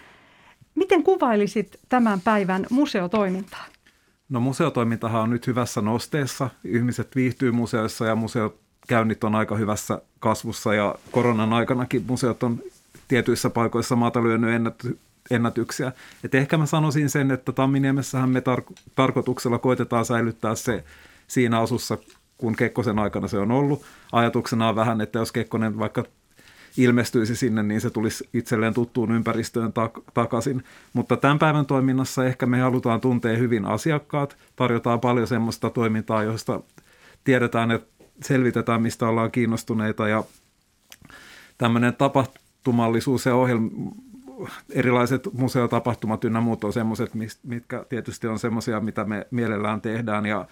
Miten 0.74 1.02
kuvailisit 1.02 1.78
tämän 1.88 2.20
päivän 2.20 2.66
museotoimintaa? 2.70 3.64
No 4.28 4.40
museotoimintahan 4.40 5.22
on 5.22 5.30
nyt 5.30 5.46
hyvässä 5.46 5.80
nosteessa. 5.80 6.50
Ihmiset 6.64 7.16
viihtyy 7.16 7.50
museoissa 7.52 8.06
ja 8.06 8.16
museokäynnit 8.16 9.24
on 9.24 9.34
aika 9.34 9.56
hyvässä 9.56 10.02
kasvussa 10.20 10.74
ja 10.74 10.94
koronan 11.10 11.52
aikanakin 11.52 12.04
museot 12.08 12.42
on 12.42 12.58
tietyissä 13.08 13.50
paikoissa 13.50 13.96
maata 13.96 14.22
lyönyt 14.22 14.74
ennätyksiä. 15.30 15.92
Et 16.24 16.34
ehkä 16.34 16.56
mä 16.56 16.66
sanoisin 16.66 17.10
sen, 17.10 17.30
että 17.30 17.52
Tamminiemessähän 17.52 18.30
me 18.30 18.40
tar- 18.40 18.74
tarkoituksella 18.94 19.58
koitetaan 19.58 20.04
säilyttää 20.04 20.54
se 20.54 20.84
siinä 21.32 21.60
asussa, 21.60 21.98
kun 22.38 22.56
Kekkosen 22.56 22.98
aikana 22.98 23.28
se 23.28 23.38
on 23.38 23.50
ollut. 23.50 23.82
Ajatuksena 24.12 24.68
on 24.68 24.76
vähän, 24.76 25.00
että 25.00 25.18
jos 25.18 25.32
Kekkonen 25.32 25.78
vaikka 25.78 26.04
ilmestyisi 26.76 27.36
sinne, 27.36 27.62
niin 27.62 27.80
se 27.80 27.90
tulisi 27.90 28.28
itselleen 28.34 28.74
tuttuun 28.74 29.12
ympäristöön 29.12 29.72
tak- 29.72 30.02
takaisin. 30.14 30.64
Mutta 30.92 31.16
tämän 31.16 31.38
päivän 31.38 31.66
toiminnassa 31.66 32.24
ehkä 32.24 32.46
me 32.46 32.60
halutaan 32.60 33.00
tuntea 33.00 33.36
hyvin 33.36 33.64
asiakkaat, 33.64 34.36
tarjotaan 34.56 35.00
paljon 35.00 35.26
semmoista 35.26 35.70
toimintaa, 35.70 36.22
josta 36.22 36.60
tiedetään, 37.24 37.70
että 37.70 38.04
selvitetään, 38.22 38.82
mistä 38.82 39.08
ollaan 39.08 39.30
kiinnostuneita 39.30 40.08
ja 40.08 40.24
tämmöinen 41.58 41.96
tapahtumallisuus 41.96 43.26
ja 43.26 43.34
ohjelma, 43.34 43.70
erilaiset 44.70 45.28
museotapahtumat 45.32 46.24
ynnä 46.24 46.40
muut 46.40 46.64
on 46.64 46.72
semmoiset, 46.72 47.10
mitkä 47.42 47.84
tietysti 47.88 48.26
on 48.26 48.38
semmoisia, 48.38 48.80
mitä 48.80 49.04
me 49.04 49.26
mielellään 49.30 49.80
tehdään 49.80 50.26
ja 50.26 50.46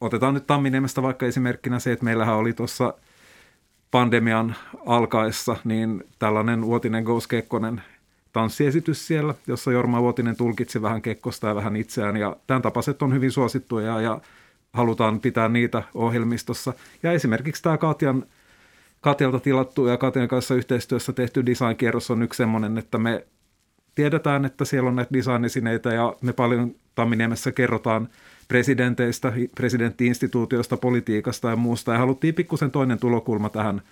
otetaan 0.00 0.34
nyt 0.34 0.46
Tamminiemestä 0.46 1.02
vaikka 1.02 1.26
esimerkkinä 1.26 1.78
se, 1.78 1.92
että 1.92 2.04
meillähän 2.04 2.36
oli 2.36 2.52
tuossa 2.52 2.94
pandemian 3.90 4.54
alkaessa 4.86 5.56
niin 5.64 6.04
tällainen 6.18 6.62
Vuotinen 6.62 7.04
Ghost 7.04 7.26
Kekkonen 7.26 7.82
tanssiesitys 8.32 9.06
siellä, 9.06 9.34
jossa 9.46 9.72
Jorma 9.72 10.02
Vuotinen 10.02 10.36
tulkitsi 10.36 10.82
vähän 10.82 11.02
Kekkosta 11.02 11.48
ja 11.48 11.54
vähän 11.54 11.76
itseään 11.76 12.16
ja 12.16 12.36
tämän 12.46 12.62
tapaiset 12.62 13.02
on 13.02 13.14
hyvin 13.14 13.30
suosittuja 13.30 14.00
ja 14.00 14.20
halutaan 14.72 15.20
pitää 15.20 15.48
niitä 15.48 15.82
ohjelmistossa. 15.94 16.72
Ja 17.02 17.12
esimerkiksi 17.12 17.62
tämä 17.62 17.78
Katjan, 17.78 18.24
Katjalta 19.00 19.40
tilattu 19.40 19.86
ja 19.86 19.96
Katjan 19.96 20.28
kanssa 20.28 20.54
yhteistyössä 20.54 21.12
tehty 21.12 21.46
design-kierros 21.46 22.10
on 22.10 22.22
yksi 22.22 22.36
semmoinen, 22.36 22.78
että 22.78 22.98
me 22.98 23.26
tiedetään, 23.94 24.44
että 24.44 24.64
siellä 24.64 24.88
on 24.88 24.96
näitä 24.96 25.12
design 25.12 25.44
ja 25.94 26.16
me 26.20 26.32
paljon 26.32 26.74
Tamminiemessä 26.94 27.52
kerrotaan– 27.52 28.08
presidenteistä, 28.48 29.32
presidenttiinstituutiosta, 29.54 30.76
politiikasta 30.76 31.50
ja 31.50 31.56
muusta. 31.56 31.92
Ja 31.92 31.98
haluttiin 31.98 32.34
pikkusen 32.34 32.70
toinen 32.70 32.98
tulokulma 32.98 33.48
tähän 33.48 33.82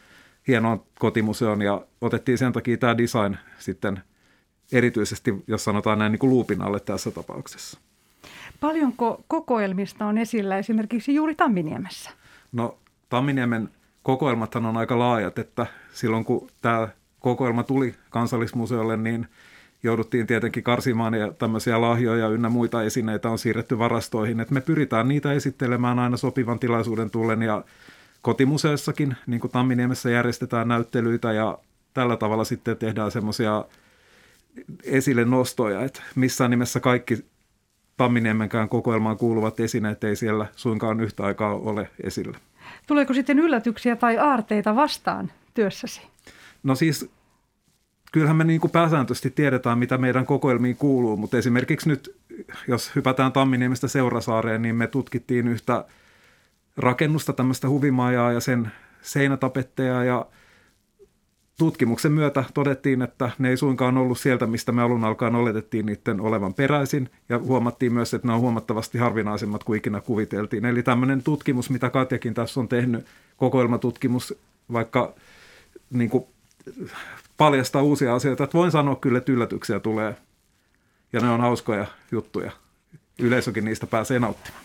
hienoon 0.49 0.82
kotimuseoon 0.99 1.62
ja 1.62 1.87
otettiin 2.00 2.38
sen 2.38 2.52
takia 2.52 2.76
tämä 2.76 2.99
design 2.99 3.37
sitten 3.59 4.02
erityisesti, 4.73 5.35
jos 5.47 5.64
sanotaan 5.64 5.99
näin, 5.99 6.12
niin 6.12 6.18
kuin 6.18 6.30
luupin 6.30 6.62
alle 6.62 6.80
tässä 6.80 7.11
tapauksessa. 7.11 7.80
Paljonko 8.61 9.25
kokoelmista 9.28 10.06
on 10.06 10.18
esillä 10.18 10.59
esimerkiksi 10.59 11.14
juuri 11.14 11.35
Tamminiemessä? 11.35 12.11
No 12.52 12.78
Tamminiemen 13.09 13.68
kokoelmathan 14.02 14.66
on 14.66 14.76
aika 14.76 14.99
laajat, 14.99 15.38
että 15.38 15.66
silloin 15.92 16.25
kun 16.25 16.49
tämä 16.61 16.88
kokoelma 17.21 17.62
tuli 17.62 17.94
kansallismuseolle, 18.11 18.97
niin– 18.97 19.26
jouduttiin 19.82 20.26
tietenkin 20.26 20.62
karsimaan 20.62 21.14
ja 21.14 21.32
tämmöisiä 21.32 21.80
lahjoja 21.80 22.28
ynnä 22.28 22.48
muita 22.48 22.82
esineitä 22.82 23.30
on 23.30 23.38
siirretty 23.38 23.78
varastoihin. 23.78 24.40
Et 24.40 24.50
me 24.50 24.60
pyritään 24.60 25.08
niitä 25.08 25.32
esittelemään 25.32 25.98
aina 25.98 26.16
sopivan 26.16 26.58
tilaisuuden 26.58 27.10
tullen 27.10 27.42
ja 27.42 27.64
kotimuseossakin, 28.22 29.16
niin 29.26 29.40
kuin 29.40 29.50
Tamminiemessä 29.50 30.10
järjestetään 30.10 30.68
näyttelyitä 30.68 31.32
ja 31.32 31.58
tällä 31.94 32.16
tavalla 32.16 32.44
sitten 32.44 32.76
tehdään 32.76 33.10
semmoisia 33.10 33.64
esille 34.84 35.24
nostoja, 35.24 35.84
että 35.84 36.02
missään 36.14 36.50
nimessä 36.50 36.80
kaikki 36.80 37.24
Tamminiemenkään 37.96 38.68
kokoelmaan 38.68 39.16
kuuluvat 39.16 39.60
esineet 39.60 40.04
ei 40.04 40.16
siellä 40.16 40.46
suinkaan 40.56 41.00
yhtä 41.00 41.24
aikaa 41.24 41.54
ole 41.54 41.90
esillä. 42.02 42.38
Tuleeko 42.86 43.14
sitten 43.14 43.38
yllätyksiä 43.38 43.96
tai 43.96 44.18
aarteita 44.18 44.76
vastaan 44.76 45.32
työssäsi? 45.54 46.02
No 46.62 46.74
siis 46.74 47.10
kyllähän 48.12 48.37
me 48.37 48.45
niin 48.45 48.61
kuin 48.61 48.71
pääsääntöisesti 48.71 49.31
tiedetään, 49.31 49.78
mitä 49.78 49.99
meidän 49.99 50.26
kokoelmiin 50.26 50.76
kuuluu, 50.76 51.16
mutta 51.16 51.38
esimerkiksi 51.38 51.88
nyt, 51.88 52.16
jos 52.69 52.95
hypätään 52.97 53.33
Tamminiemestä 53.33 53.88
Seurasaareen, 53.88 54.62
niin 54.62 54.76
me 54.76 54.87
tutkittiin 54.87 55.49
yhtä 55.49 55.85
rakennusta, 56.76 57.33
tämmöistä 57.33 57.69
huvimajaa 57.69 58.33
ja 58.33 58.40
sen 58.40 58.73
seinätapetteja 59.02 60.04
ja 60.04 60.26
tutkimuksen 61.59 62.12
myötä 62.12 62.45
todettiin, 62.54 63.02
että 63.02 63.31
ne 63.38 63.49
ei 63.49 63.57
suinkaan 63.57 63.99
ollut 63.99 64.19
sieltä, 64.19 64.47
mistä 64.47 64.73
me 64.73 64.83
alun 64.83 65.04
alkaen 65.04 65.35
oletettiin 65.35 65.87
niiden 65.87 66.21
olevan 66.21 66.54
peräisin 66.54 67.11
ja 67.28 67.38
huomattiin 67.38 67.92
myös, 67.92 68.14
että 68.14 68.28
ne 68.28 68.35
on 68.35 68.40
huomattavasti 68.40 68.99
harvinaisemmat 68.99 69.64
kuin 69.64 69.78
ikinä 69.78 70.00
kuviteltiin. 70.00 70.64
Eli 70.64 70.83
tämmöinen 70.83 71.23
tutkimus, 71.23 71.71
mitä 71.71 71.90
Katjakin 71.90 72.35
tässä 72.35 72.61
on 72.61 72.69
tehnyt, 72.69 73.07
kokoelmatutkimus, 73.37 74.35
vaikka 74.73 75.14
niin 75.90 76.11
kuin 76.11 76.25
paljastaa 77.42 77.82
uusia 77.82 78.14
asioita. 78.14 78.44
Että 78.44 78.58
voin 78.58 78.70
sanoa 78.70 78.96
kyllä, 78.96 79.18
että 79.18 79.32
yllätyksiä 79.32 79.80
tulee 79.80 80.16
ja 81.12 81.20
ne 81.20 81.30
on 81.30 81.40
hauskoja 81.40 81.87
juttuja. 82.12 82.52
Yleisökin 83.18 83.64
niistä 83.64 83.87
pääsee 83.87 84.18
nauttimaan. 84.18 84.64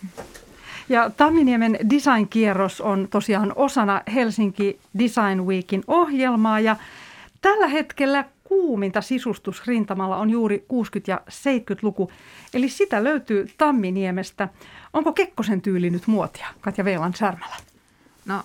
Ja 0.89 1.10
Tamminiemen 1.10 1.79
design-kierros 1.89 2.81
on 2.81 3.07
tosiaan 3.12 3.53
osana 3.55 4.01
Helsinki 4.13 4.79
Design 5.00 5.46
Weekin 5.46 5.84
ohjelmaa 5.88 6.60
ja 6.60 6.75
tällä 7.41 7.67
hetkellä 7.67 8.25
kuuminta 8.43 9.01
sisustusrintamalla 9.01 10.17
on 10.17 10.29
juuri 10.29 10.65
60- 10.74 11.01
ja 11.07 11.22
70-luku, 11.29 12.12
eli 12.53 12.69
sitä 12.69 13.03
löytyy 13.03 13.50
Tamminiemestä. 13.57 14.50
Onko 14.93 15.13
Kekkosen 15.13 15.62
tyyli 15.62 15.89
nyt 15.89 16.07
muotia, 16.07 16.48
Katja 16.62 16.86
Veilan 16.86 17.13
Särmälä? 17.13 17.55
No, 18.25 18.43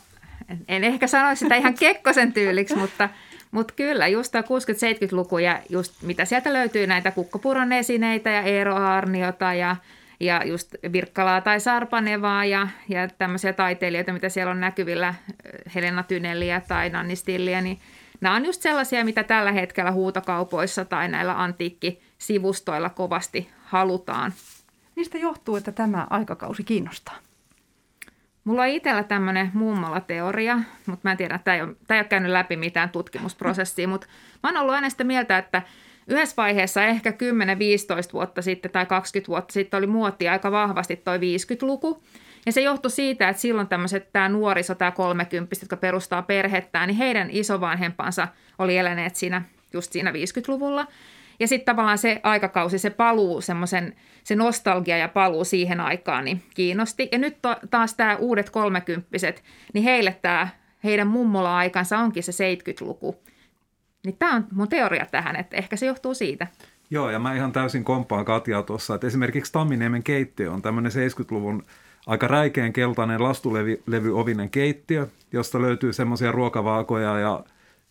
en 0.69 0.85
ehkä 0.85 1.07
sanoisi 1.07 1.41
sitä 1.41 1.55
ihan 1.55 1.75
Kekkosen 1.75 2.33
tyyliksi, 2.33 2.77
mutta– 2.77 3.09
mutta 3.53 3.75
kyllä, 3.75 4.09
just 4.09 4.35
60-70-luku 4.35 5.39
ja 5.39 5.63
just 5.69 6.03
mitä 6.03 6.25
sieltä 6.25 6.53
löytyy 6.53 6.87
näitä 6.87 7.11
kukkopuron 7.11 7.73
esineitä 7.73 8.31
ja 8.31 8.43
Eero 8.43 8.77
Arniota 8.77 9.55
ja, 9.55 9.77
ja 10.21 10.45
just 10.45 10.75
Virkkalaa 10.93 11.41
tai 11.41 11.61
Sarpanevaa 11.61 12.45
ja, 12.45 12.69
ja 12.89 13.09
tämmöisiä 13.09 13.53
taiteilijoita, 13.53 14.13
mitä 14.13 14.29
siellä 14.29 14.51
on 14.51 14.61
näkyvillä, 14.61 15.15
Helena 15.75 16.03
Tyneliä 16.03 16.63
tai 16.69 16.91
Nanni 16.91 17.17
Stilliä, 17.17 17.61
niin 17.61 17.81
nämä 18.21 18.35
on 18.35 18.47
just 18.47 18.63
sellaisia, 18.63 19.05
mitä 19.05 19.23
tällä 19.25 19.53
hetkellä 19.53 19.93
huutokaupoissa 19.93 20.85
tai 20.85 21.09
näillä 21.09 21.43
antiikkisivustoilla 21.43 22.91
kovasti 22.91 23.51
halutaan. 23.65 24.33
Mistä 24.97 25.19
johtuu, 25.19 25.57
että 25.57 25.73
tämä 25.73 26.07
aikakausi 26.11 26.65
kiinnostaa? 26.65 27.32
Mulla 28.45 28.63
on 28.63 28.69
itsellä 28.69 29.03
tämmöinen 29.03 29.51
mummola-teoria, 29.55 30.59
mutta 30.87 31.01
mä 31.03 31.11
en 31.11 31.17
tiedä, 31.17 31.39
tämä 31.39 31.55
ei, 31.55 31.63
ole, 31.63 31.77
tämä 31.87 31.99
ei 31.99 32.01
ole 32.01 32.09
käynyt 32.09 32.33
läpi 32.33 32.57
mitään 32.57 32.91
tutkimusprosessia, 32.91 33.89
mutta 33.89 34.07
mä 34.43 34.49
oon 34.49 34.57
ollut 34.57 34.75
aina 34.75 34.91
sitä 34.91 35.05
mieltä, 35.05 35.39
että 35.39 35.63
yhdessä 36.09 36.37
vaiheessa 36.37 36.85
ehkä 36.85 37.11
10-15 37.11 37.15
vuotta 38.13 38.43
sitten 38.43 38.71
tai 38.71 38.87
20 38.87 39.29
vuotta 39.29 39.53
sitten 39.53 39.79
oli 39.79 39.87
muotti 39.87 40.29
aika 40.29 40.53
vahvasti 40.53 40.97
toi 40.97 41.19
50-luku. 41.19 42.03
Ja 42.47 42.53
se 42.53 42.61
johtui 42.61 42.91
siitä, 42.91 43.29
että 43.29 43.43
silloin 43.43 43.69
tämmöiset, 43.69 44.13
tämä 44.13 44.29
nuoriso, 44.29 44.75
tämä 44.75 44.91
30 44.91 45.57
jotka 45.63 45.77
perustaa 45.77 46.23
perhettään, 46.23 46.87
niin 46.89 46.97
heidän 46.97 47.29
isovanhempansa 47.31 48.29
oli 48.59 48.77
eläneet 48.77 49.17
siinä 49.17 49.43
just 49.73 49.93
siinä 49.93 50.11
50-luvulla. 50.11 50.87
Ja 51.41 51.49
sitten 51.49 51.75
tavallaan 51.75 51.99
se 51.99 52.21
aikakausi, 52.23 52.79
se 52.79 52.91
paluu, 52.91 53.41
semmoisen, 53.41 53.95
se 54.25 54.35
nostalgia 54.35 54.97
ja 54.97 55.09
paluu 55.09 55.45
siihen 55.45 55.81
aikaan 55.81 56.25
niin 56.25 56.43
kiinnosti. 56.55 57.09
Ja 57.13 57.19
nyt 57.19 57.39
taas 57.71 57.95
tämä 57.95 58.17
uudet 58.17 58.51
kolmekymppiset, 58.51 59.43
niin 59.75 59.85
heille 59.85 60.19
tämä 60.23 60.49
heidän 60.85 61.07
mummola-aikansa 61.07 61.99
onkin 61.99 62.23
se 62.23 62.33
70-luku. 62.55 63.17
Niin 64.05 64.17
tämä 64.19 64.35
on 64.37 64.47
mun 64.53 64.69
teoria 64.69 65.07
tähän, 65.07 65.37
että 65.37 65.57
ehkä 65.57 65.77
se 65.77 65.87
johtuu 65.87 66.15
siitä. 66.15 66.47
Joo, 66.91 67.11
ja 67.11 67.19
mä 67.19 67.35
ihan 67.35 67.53
täysin 67.53 67.85
komppaan 67.85 68.25
Katjaa 68.25 68.63
tuossa, 68.63 68.95
että 68.95 69.07
esimerkiksi 69.07 69.53
Tamminiemen 69.53 70.03
keittiö 70.03 70.53
on 70.53 70.63
tämmöinen 70.63 70.93
70-luvun 70.93 71.63
aika 72.07 72.29
räikeän 72.29 72.73
keltainen 72.73 73.23
lastulevy-ovinen 73.23 74.51
keittiö, 74.51 75.07
josta 75.33 75.63
löytyy 75.63 75.93
semmoisia 75.93 76.33
ruokavaakoja 76.33 77.19
ja 77.19 77.45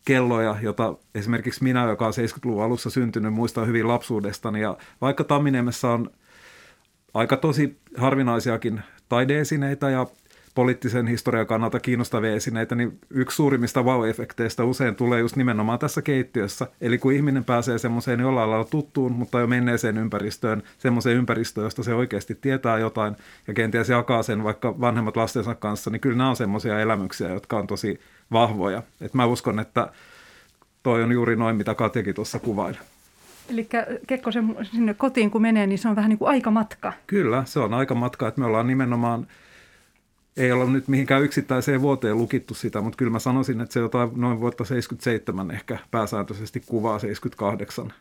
kelloja, 0.05 0.55
jota 0.61 0.95
esimerkiksi 1.15 1.63
minä, 1.63 1.83
joka 1.83 2.07
on 2.07 2.13
70-luvun 2.13 2.63
alussa 2.63 2.89
syntynyt, 2.89 3.33
muistan 3.33 3.67
hyvin 3.67 3.87
lapsuudestani. 3.87 4.61
Ja 4.61 4.77
vaikka 5.01 5.23
Tamminiemessä 5.23 5.89
on 5.89 6.11
aika 7.13 7.37
tosi 7.37 7.77
harvinaisiakin 7.97 8.81
taideesineitä 9.09 9.89
ja 9.89 10.07
poliittisen 10.55 11.07
historian 11.07 11.47
kannalta 11.47 11.79
kiinnostavia 11.79 12.33
esineitä, 12.33 12.75
niin 12.75 12.99
yksi 13.09 13.35
suurimmista 13.35 13.81
wow-efekteistä 13.81 14.63
usein 14.63 14.95
tulee 14.95 15.19
just 15.19 15.35
nimenomaan 15.35 15.79
tässä 15.79 16.01
keittiössä. 16.01 16.67
Eli 16.81 16.97
kun 16.97 17.13
ihminen 17.13 17.45
pääsee 17.45 17.77
semmoiseen 17.77 18.19
jollain 18.19 18.49
lailla 18.49 18.65
tuttuun, 18.65 19.11
mutta 19.11 19.39
jo 19.39 19.47
menneeseen 19.47 19.97
ympäristöön, 19.97 20.63
semmoiseen 20.77 21.17
ympäristöön, 21.17 21.65
josta 21.65 21.83
se 21.83 21.93
oikeasti 21.93 22.35
tietää 22.35 22.77
jotain 22.77 23.15
ja 23.47 23.53
kenties 23.53 23.89
jakaa 23.89 24.23
sen 24.23 24.43
vaikka 24.43 24.79
vanhemmat 24.79 25.17
lastensa 25.17 25.55
kanssa, 25.55 25.89
niin 25.89 26.01
kyllä 26.01 26.17
nämä 26.17 26.29
on 26.29 26.35
semmoisia 26.35 26.79
elämyksiä, 26.79 27.29
jotka 27.29 27.57
on 27.57 27.67
tosi 27.67 27.99
vahvoja. 28.31 28.83
Et 29.01 29.13
mä 29.13 29.25
uskon, 29.25 29.59
että 29.59 29.89
toi 30.83 31.03
on 31.03 31.11
juuri 31.11 31.35
noin, 31.35 31.55
mitä 31.55 31.75
Katjakin 31.75 32.15
tuossa 32.15 32.39
kuvaili. 32.39 32.77
Eli 33.49 33.67
Kekkosen 34.07 34.55
sinne 34.71 34.93
kotiin 34.93 35.31
kun 35.31 35.41
menee, 35.41 35.67
niin 35.67 35.79
se 35.79 35.89
on 35.89 35.95
vähän 35.95 36.09
niin 36.09 36.19
kuin 36.19 36.29
aikamatka. 36.29 36.93
Kyllä, 37.07 37.43
se 37.45 37.59
on 37.59 37.73
aikamatka, 37.73 38.27
että 38.27 38.41
me 38.41 38.45
ollaan 38.45 38.67
nimenomaan, 38.67 39.27
ei 40.37 40.51
olla 40.51 40.65
nyt 40.65 40.87
mihinkään 40.87 41.23
yksittäiseen 41.23 41.81
vuoteen 41.81 42.17
lukittu 42.17 42.53
sitä, 42.53 42.81
mutta 42.81 42.97
kyllä 42.97 43.11
mä 43.11 43.19
sanoisin, 43.19 43.61
että 43.61 43.73
se 43.73 43.79
jotain 43.79 44.09
noin 44.15 44.39
vuotta 44.39 44.65
77 44.65 45.51
ehkä 45.51 45.77
pääsääntöisesti 45.91 46.63
kuvaa 46.65 46.99
78. 46.99 47.93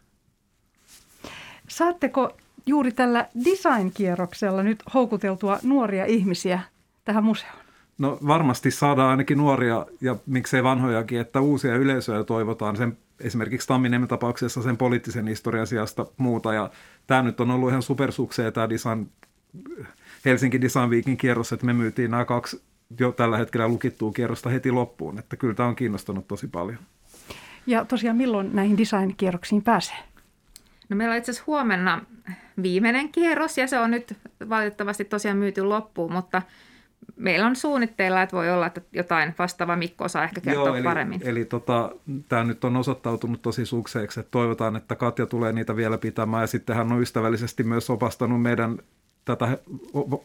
Saatteko 1.69 2.37
juuri 2.67 2.93
tällä 2.93 3.29
design-kierroksella 3.45 4.63
nyt 4.63 4.83
houkuteltua 4.95 5.59
nuoria 5.63 6.05
ihmisiä 6.05 6.61
tähän 7.05 7.25
museoon? 7.25 7.57
No 7.99 8.19
varmasti 8.27 8.71
saadaan 8.71 9.11
ainakin 9.11 9.39
nuoria 9.39 9.87
ja 10.01 10.17
miksei 10.27 10.63
vanhojakin, 10.63 11.21
että 11.21 11.41
uusia 11.41 11.77
yleisöjä 11.77 12.25
toivotaan 12.25 12.77
sen 12.77 12.99
esimerkiksi 13.21 13.69
Tamminiemen 13.69 14.09
tapauksessa 14.09 14.63
sen 14.63 14.77
poliittisen 14.77 15.29
historian 15.29 15.67
sijasta 15.67 16.07
muuta. 16.17 16.55
Ja 16.55 16.71
tämä 17.07 17.23
nyt 17.23 17.41
on 17.41 17.51
ollut 17.51 17.69
ihan 17.71 17.83
supersukseen 17.83 18.53
tämä 18.53 18.69
Design, 18.69 19.07
Helsinki 20.25 20.61
Design 20.61 20.91
Weekin 20.91 21.17
kierros, 21.17 21.53
että 21.53 21.67
me 21.67 21.73
myytiin 21.73 22.11
nämä 22.11 22.25
kaksi 22.25 22.63
jo 23.01 23.13
tällä 23.13 23.37
hetkellä 23.37 23.69
lukittua 23.69 24.13
kierrosta 24.13 24.51
heti 24.51 24.71
loppuun. 24.71 25.19
Että 25.19 25.37
kyllä 25.37 25.55
tämä 25.55 25.69
on 25.69 25.77
kiinnostanut 25.77 26.29
tosi 26.29 26.47
paljon. 26.47 26.79
Ja 27.67 27.85
tosiaan 27.85 28.17
milloin 28.17 28.57
näihin 28.57 28.79
design-kierroksiin 28.79 29.63
pääsee? 29.63 29.97
No 30.89 30.97
meillä 30.97 31.13
on 31.13 31.19
itse 31.19 31.31
asiassa 31.31 31.45
huomenna 31.47 32.05
viimeinen 32.63 33.13
kierros 33.13 33.59
ja 33.59 33.67
se 33.67 33.79
on 33.79 33.91
nyt 33.91 34.19
valitettavasti 34.49 35.05
tosiaan 35.05 35.39
myyty 35.39 35.63
loppuun, 35.63 36.13
mutta– 36.13 36.43
meillä 37.17 37.47
on 37.47 37.57
suunnitteilla, 37.57 38.23
että 38.23 38.37
voi 38.37 38.51
olla, 38.51 38.67
että 38.67 38.81
jotain 38.93 39.35
vastaava 39.39 39.77
Mikko 39.77 40.09
saa 40.09 40.25
ehkä 40.25 40.41
kertoa 40.41 40.67
Joo, 40.67 40.75
eli, 40.75 40.85
paremmin. 40.85 41.21
Eli 41.25 41.45
tota, 41.45 41.93
tämä 42.29 42.45
nyt 42.45 42.65
on 42.65 42.77
osoittautunut 42.77 43.43
tosi 43.43 43.67
sukseeksi, 43.67 44.21
että 44.21 44.31
toivotaan, 44.31 44.77
että 44.77 44.97
Katja 44.97 45.27
tulee 45.27 45.53
niitä 45.53 45.77
vielä 45.77 45.99
pitämään 45.99 46.43
ja 46.43 46.47
sitten 46.47 46.77
hän 46.77 46.93
on 46.93 47.03
ystävällisesti 47.03 47.63
myös 47.63 47.91
opastanut 47.91 48.43
meidän 48.43 48.79
tätä 49.37 49.59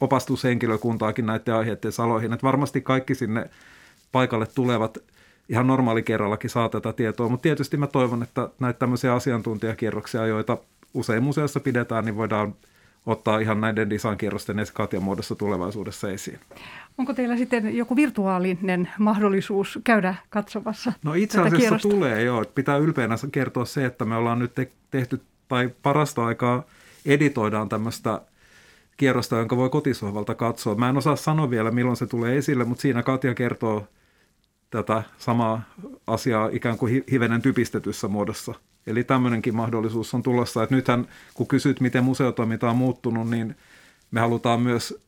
opastushenkilökuntaakin 0.01 1.25
näiden 1.25 1.55
aiheiden 1.55 1.91
saloihin, 1.91 2.33
että 2.33 2.43
varmasti 2.47 2.81
kaikki 2.81 3.15
sinne 3.15 3.49
paikalle 4.11 4.47
tulevat 4.55 4.97
ihan 5.49 5.67
normaali 5.67 6.03
kerrallakin 6.03 6.49
saa 6.49 6.69
tätä 6.69 6.93
tietoa, 6.93 7.29
mutta 7.29 7.43
tietysti 7.43 7.77
mä 7.77 7.87
toivon, 7.87 8.23
että 8.23 8.49
näitä 8.59 8.79
tämmöisiä 8.79 9.13
asiantuntijakierroksia, 9.13 10.27
joita 10.27 10.57
usein 10.93 11.23
museossa 11.23 11.59
pidetään, 11.59 12.05
niin 12.05 12.15
voidaan 12.15 12.55
ottaa 13.05 13.39
ihan 13.39 13.61
näiden 13.61 13.89
design-kierrosten 13.89 14.57
Katjan 14.73 15.03
muodossa 15.03 15.35
tulevaisuudessa 15.35 16.11
esiin. 16.11 16.39
Onko 16.97 17.13
teillä 17.13 17.37
sitten 17.37 17.77
joku 17.77 17.95
virtuaalinen 17.95 18.89
mahdollisuus 18.99 19.79
käydä 19.83 20.15
katsomassa 20.29 20.93
No 21.03 21.13
itse 21.13 21.39
asiassa 21.39 21.57
kierrosta? 21.57 21.89
tulee 21.89 22.23
joo. 22.23 22.45
Pitää 22.55 22.77
ylpeänä 22.77 23.15
kertoa 23.31 23.65
se, 23.65 23.85
että 23.85 24.05
me 24.05 24.15
ollaan 24.15 24.39
nyt 24.39 24.51
tehty 24.91 25.21
tai 25.47 25.69
parasta 25.83 26.25
aikaa 26.25 26.63
editoidaan 27.05 27.69
tämmöistä 27.69 28.21
kierrosta, 28.97 29.37
jonka 29.37 29.57
voi 29.57 29.69
kotisohvalta 29.69 30.35
katsoa. 30.35 30.75
Mä 30.75 30.89
en 30.89 30.97
osaa 30.97 31.15
sanoa 31.15 31.49
vielä, 31.49 31.71
milloin 31.71 31.97
se 31.97 32.07
tulee 32.07 32.37
esille, 32.37 32.63
mutta 32.63 32.81
siinä 32.81 33.03
Katja 33.03 33.33
kertoo 33.33 33.87
tätä 34.69 35.03
samaa 35.17 35.61
asiaa 36.07 36.49
ikään 36.51 36.77
kuin 36.77 37.03
hivenen 37.11 37.41
typistetyssä 37.41 38.07
muodossa– 38.07 38.53
Eli 38.87 39.03
tämmöinenkin 39.03 39.55
mahdollisuus 39.55 40.13
on 40.13 40.23
tulossa. 40.23 40.63
Että 40.63 40.75
nythän, 40.75 41.07
kun 41.33 41.47
kysyt, 41.47 41.81
miten 41.81 42.03
museotoiminta 42.03 42.69
on 42.69 42.77
muuttunut, 42.77 43.29
niin 43.29 43.55
me 44.11 44.19
halutaan 44.19 44.61
myös 44.61 45.05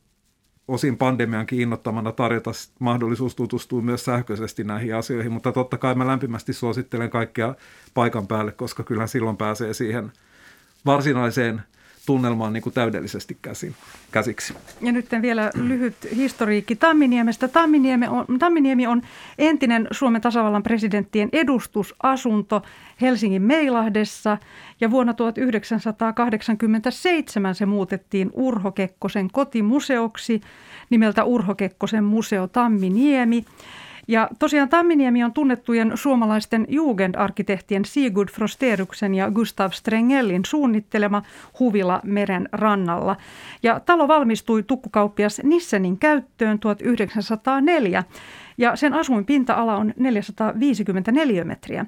osin 0.68 0.96
pandemiankin 0.96 1.60
innottamana 1.60 2.12
tarjota 2.12 2.50
mahdollisuus 2.78 3.34
tutustua 3.34 3.82
myös 3.82 4.04
sähköisesti 4.04 4.64
näihin 4.64 4.94
asioihin, 4.94 5.32
mutta 5.32 5.52
totta 5.52 5.78
kai 5.78 5.94
mä 5.94 6.06
lämpimästi 6.06 6.52
suosittelen 6.52 7.10
kaikkia 7.10 7.54
paikan 7.94 8.26
päälle, 8.26 8.52
koska 8.52 8.82
kyllähän 8.82 9.08
silloin 9.08 9.36
pääsee 9.36 9.74
siihen 9.74 10.12
varsinaiseen 10.86 11.62
tunnelmaan 12.08 12.52
niin 12.52 12.62
kuin 12.62 12.72
täydellisesti 12.72 13.36
käsin, 13.42 13.74
käsiksi. 14.12 14.54
Ja 14.80 14.92
nyt 14.92 15.06
vielä 15.22 15.50
lyhyt 15.54 15.96
historiikki 16.16 16.76
Tamminiemestä. 16.76 17.48
Tamminiemi 17.48 18.06
on, 18.06 18.24
Tamminiemi 18.38 18.86
on 18.86 19.02
entinen 19.38 19.88
Suomen 19.90 20.20
tasavallan 20.20 20.62
presidenttien 20.62 21.28
edustusasunto 21.32 22.62
Helsingin 23.00 23.42
Meilahdessa 23.42 24.38
ja 24.80 24.90
vuonna 24.90 25.14
1987 25.14 27.54
se 27.54 27.66
muutettiin 27.66 28.30
Urho 28.32 28.72
Kekkosen 28.72 29.28
kotimuseoksi 29.32 30.40
nimeltä 30.90 31.24
Urho 31.24 31.54
Kekkosen 31.54 32.04
museo 32.04 32.46
Tamminiemi. 32.46 33.44
Ja 34.08 34.28
tosiaan 34.38 34.68
Tamminiemi 34.68 35.24
on 35.24 35.32
tunnettujen 35.32 35.92
suomalaisten 35.94 36.66
jugendarkkitehtien 36.68 37.84
Sigurd 37.84 38.28
Frosteruksen 38.28 39.14
ja 39.14 39.30
Gustav 39.30 39.70
Strengellin 39.70 40.44
suunnittelema 40.44 41.22
huvila 41.58 42.00
meren 42.04 42.48
rannalla. 42.52 43.16
Ja 43.62 43.80
talo 43.80 44.08
valmistui 44.08 44.62
tukkukauppias 44.62 45.40
Nissenin 45.44 45.98
käyttöön 45.98 46.58
1904 46.58 48.04
ja 48.58 48.76
sen 48.76 48.94
asuinpinta-ala 48.94 49.76
on 49.76 49.92
454 49.96 51.44
metriä. 51.44 51.86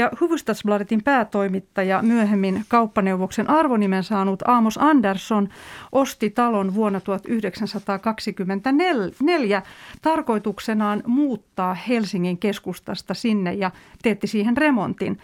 Ja 0.00 0.10
Hufvudstadsbladetin 0.20 1.02
päätoimittaja, 1.02 2.02
myöhemmin 2.02 2.64
kauppaneuvoksen 2.68 3.50
arvonimen 3.50 4.04
saanut 4.04 4.42
Amos 4.46 4.78
Andersson 4.78 5.48
osti 5.92 6.30
talon 6.30 6.74
vuonna 6.74 7.00
1924 7.00 9.62
tarkoituksenaan 10.02 11.02
muuttaa 11.06 11.74
Helsingin 11.74 12.38
keskustasta 12.38 13.14
sinne 13.14 13.54
ja 13.54 13.70
teetti 14.02 14.26
siihen 14.26 14.56
remontin. 14.56 15.18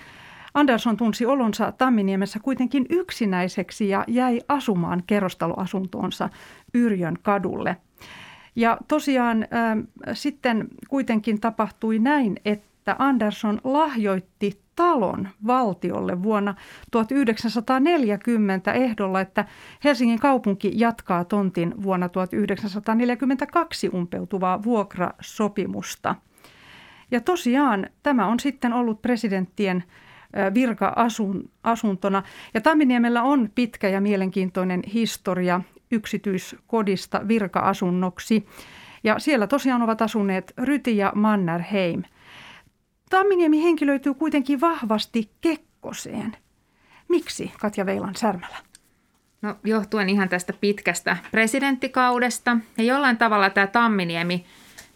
Andersson 0.54 0.96
tunsi 0.96 1.26
olonsa 1.26 1.72
Tamminiemessä 1.72 2.38
kuitenkin 2.42 2.86
yksinäiseksi 2.90 3.88
ja 3.88 4.04
jäi 4.08 4.40
asumaan 4.48 5.02
kerrostaloasuntoonsa 5.06 6.28
Yrjön 6.74 7.18
kadulle. 7.22 7.76
Ja 8.56 8.78
tosiaan 8.88 9.42
äh, 9.42 9.48
sitten 10.12 10.68
kuitenkin 10.88 11.40
tapahtui 11.40 11.98
näin, 11.98 12.36
että 12.44 12.96
Anderson 12.98 13.60
lahjoitti 13.64 14.65
talon 14.76 15.28
valtiolle 15.46 16.22
vuonna 16.22 16.54
1940 16.90 18.72
ehdolla, 18.72 19.20
että 19.20 19.44
Helsingin 19.84 20.18
kaupunki 20.18 20.72
jatkaa 20.74 21.24
tontin 21.24 21.82
vuonna 21.82 22.08
1942 22.08 23.90
umpeutuvaa 23.94 24.62
vuokrasopimusta. 24.62 26.14
Ja 27.10 27.20
tosiaan 27.20 27.86
tämä 28.02 28.26
on 28.26 28.40
sitten 28.40 28.72
ollut 28.72 29.02
presidenttien 29.02 29.84
virka-asuntona. 30.54 32.22
Ja 32.54 32.60
Tamminiemellä 32.60 33.22
on 33.22 33.50
pitkä 33.54 33.88
ja 33.88 34.00
mielenkiintoinen 34.00 34.82
historia 34.94 35.60
yksityiskodista 35.90 37.28
virka-asunnoksi. 37.28 38.46
Ja 39.04 39.18
siellä 39.18 39.46
tosiaan 39.46 39.82
ovat 39.82 40.02
asuneet 40.02 40.52
Ryti 40.58 40.96
ja 40.96 41.12
Mannerheim– 41.14 42.02
Tamminiemi 43.10 43.62
henkilöityy 43.62 44.14
kuitenkin 44.14 44.60
vahvasti 44.60 45.30
Kekkoseen. 45.40 46.36
Miksi, 47.08 47.52
Katja 47.60 47.86
Veilan 47.86 48.16
Särmälä? 48.16 48.56
No 49.42 49.56
johtuen 49.64 50.08
ihan 50.08 50.28
tästä 50.28 50.52
pitkästä 50.52 51.16
presidenttikaudesta 51.30 52.56
ja 52.78 52.84
jollain 52.84 53.16
tavalla 53.16 53.50
tämä 53.50 53.66
Tamminiemi 53.66 54.46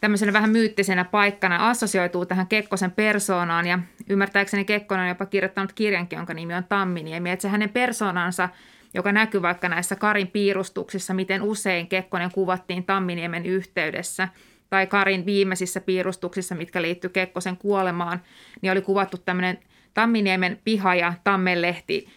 tämmöisenä 0.01 0.33
vähän 0.33 0.51
myyttisenä 0.51 1.05
paikkana 1.05 1.68
assosioituu 1.70 2.27
tähän 2.27 2.46
Kekkosen 2.46 2.90
persoonaan 2.90 3.66
ja 3.66 3.79
ymmärtääkseni 4.09 4.64
Kekkonen 4.64 5.03
on 5.03 5.09
jopa 5.09 5.27
kirjoittanut 5.27 5.73
kirjankin, 5.73 6.16
jonka 6.16 6.35
nimi 6.35 6.55
on 6.55 6.64
Tamminiemi. 6.64 7.31
Että 7.31 7.42
se 7.42 7.49
hänen 7.49 7.70
persoonansa, 7.70 8.49
joka 8.94 9.12
näkyy 9.12 9.42
vaikka 9.42 9.68
näissä 9.68 9.96
Karin 9.96 10.29
piirustuksissa, 10.29 11.14
miten 11.14 11.42
usein 11.42 11.88
Kekkonen 11.88 12.31
kuvattiin 12.33 12.85
Tamminiemen 12.85 13.46
yhteydessä– 13.46 14.29
tai 14.70 14.87
Karin 14.87 15.26
viimeisissä 15.26 15.80
piirustuksissa, 15.80 16.54
mitkä 16.54 16.83
liittyi 16.83 17.11
Kekkosen 17.11 17.56
kuolemaan, 17.56 18.22
niin 18.62 18.72
oli 18.72 18.83
kuvattu 18.83 19.18
tämmöinen 19.18 19.59
Tamminiemen 19.94 20.61
piha 20.64 20.94
ja 20.94 21.14
Tammenlehti, 21.24 22.09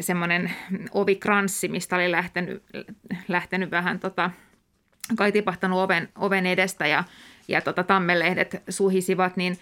semmoinen 0.00 0.52
ovikranssi, 0.94 1.68
mistä 1.68 1.96
oli 1.96 2.10
lähtenyt, 2.10 2.62
lähtenyt 3.28 3.70
vähän 3.70 4.00
tota, 4.00 4.30
kai 5.16 5.32
tipahtanut 5.32 5.78
oven, 5.78 6.08
oven 6.18 6.46
edestä 6.46 6.86
ja, 6.86 7.04
ja 7.48 7.60
tota, 7.60 7.84
tammenlehdet 7.84 8.62
suhisivat, 8.68 9.36
niin, 9.36 9.58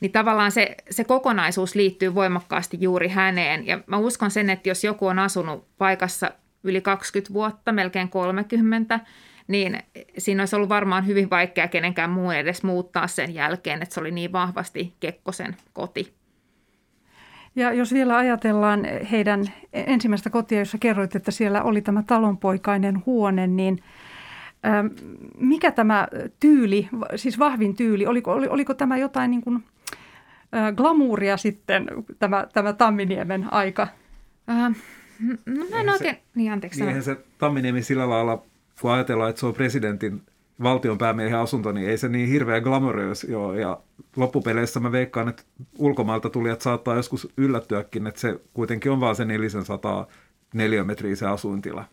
niin 0.00 0.12
tavallaan 0.12 0.52
se, 0.52 0.76
se 0.90 1.04
kokonaisuus 1.04 1.74
liittyy 1.74 2.14
voimakkaasti 2.14 2.76
juuri 2.80 3.08
häneen. 3.08 3.66
Ja 3.66 3.80
mä 3.86 3.96
uskon 3.96 4.30
sen, 4.30 4.50
että 4.50 4.68
jos 4.68 4.84
joku 4.84 5.06
on 5.06 5.18
asunut 5.18 5.66
paikassa 5.78 6.30
yli 6.64 6.80
20 6.80 7.34
vuotta, 7.34 7.72
melkein 7.72 8.08
30, 8.08 9.00
niin 9.48 9.78
siinä 10.18 10.42
olisi 10.42 10.56
ollut 10.56 10.68
varmaan 10.68 11.06
hyvin 11.06 11.30
vaikea 11.30 11.68
kenenkään 11.68 12.10
muun 12.10 12.34
edes 12.34 12.62
muuttaa 12.62 13.06
sen 13.06 13.34
jälkeen, 13.34 13.82
että 13.82 13.94
se 13.94 14.00
oli 14.00 14.10
niin 14.10 14.32
vahvasti 14.32 14.94
Kekkosen 15.00 15.56
koti. 15.72 16.14
Ja 17.56 17.72
jos 17.72 17.92
vielä 17.92 18.16
ajatellaan 18.16 18.84
heidän 19.10 19.44
ensimmäistä 19.72 20.30
kotia, 20.30 20.58
jossa 20.58 20.78
kerroit, 20.78 21.16
että 21.16 21.30
siellä 21.30 21.62
oli 21.62 21.82
tämä 21.82 22.02
talonpoikainen 22.02 23.02
huone, 23.06 23.46
niin 23.46 23.78
ähm, 24.66 24.86
mikä 25.38 25.70
tämä 25.70 26.08
tyyli, 26.40 26.88
siis 27.16 27.38
vahvin 27.38 27.76
tyyli, 27.76 28.06
oliko, 28.06 28.32
oliko 28.32 28.74
tämä 28.74 28.96
jotain 28.96 29.30
niin 29.30 29.40
kuin, 29.40 29.64
äh, 30.56 30.74
glamuuria 30.74 31.36
sitten, 31.36 31.86
tämä, 32.18 32.46
tämä 32.52 32.72
Tamminiemen 32.72 33.52
aika? 33.52 33.88
Äh, 34.50 34.76
no 35.46 35.64
mä 35.70 35.80
en 35.80 35.88
oikein, 35.88 36.14
se, 36.14 36.22
niin 36.34 36.52
anteeksi. 36.52 36.84
Niin 36.84 37.02
se 37.02 37.16
Tamminiemi 37.38 37.82
sillä 37.82 38.10
lailla, 38.10 38.42
kun 38.80 38.92
ajatellaan, 38.92 39.30
että 39.30 39.40
se 39.40 39.46
on 39.46 39.54
presidentin 39.54 40.22
valtion 40.62 40.98
päämiehen 40.98 41.38
asunto, 41.38 41.72
niin 41.72 41.88
ei 41.88 41.98
se 41.98 42.08
niin 42.08 42.28
hirveä 42.28 42.60
glamorös 42.60 43.24
joo. 43.24 43.54
Ja 43.54 43.80
loppupeleissä 44.16 44.80
mä 44.80 44.92
veikkaan, 44.92 45.28
että 45.28 45.42
ulkomailta 45.78 46.30
tulijat 46.30 46.60
saattaa 46.60 46.96
joskus 46.96 47.28
yllättyäkin, 47.36 48.06
että 48.06 48.20
se 48.20 48.40
kuitenkin 48.54 48.92
on 48.92 49.00
vaan 49.00 49.16
se 49.16 49.24
400 49.24 50.06
neliömetriä 50.54 51.16
se 51.16 51.26
asuintila. 51.26 51.84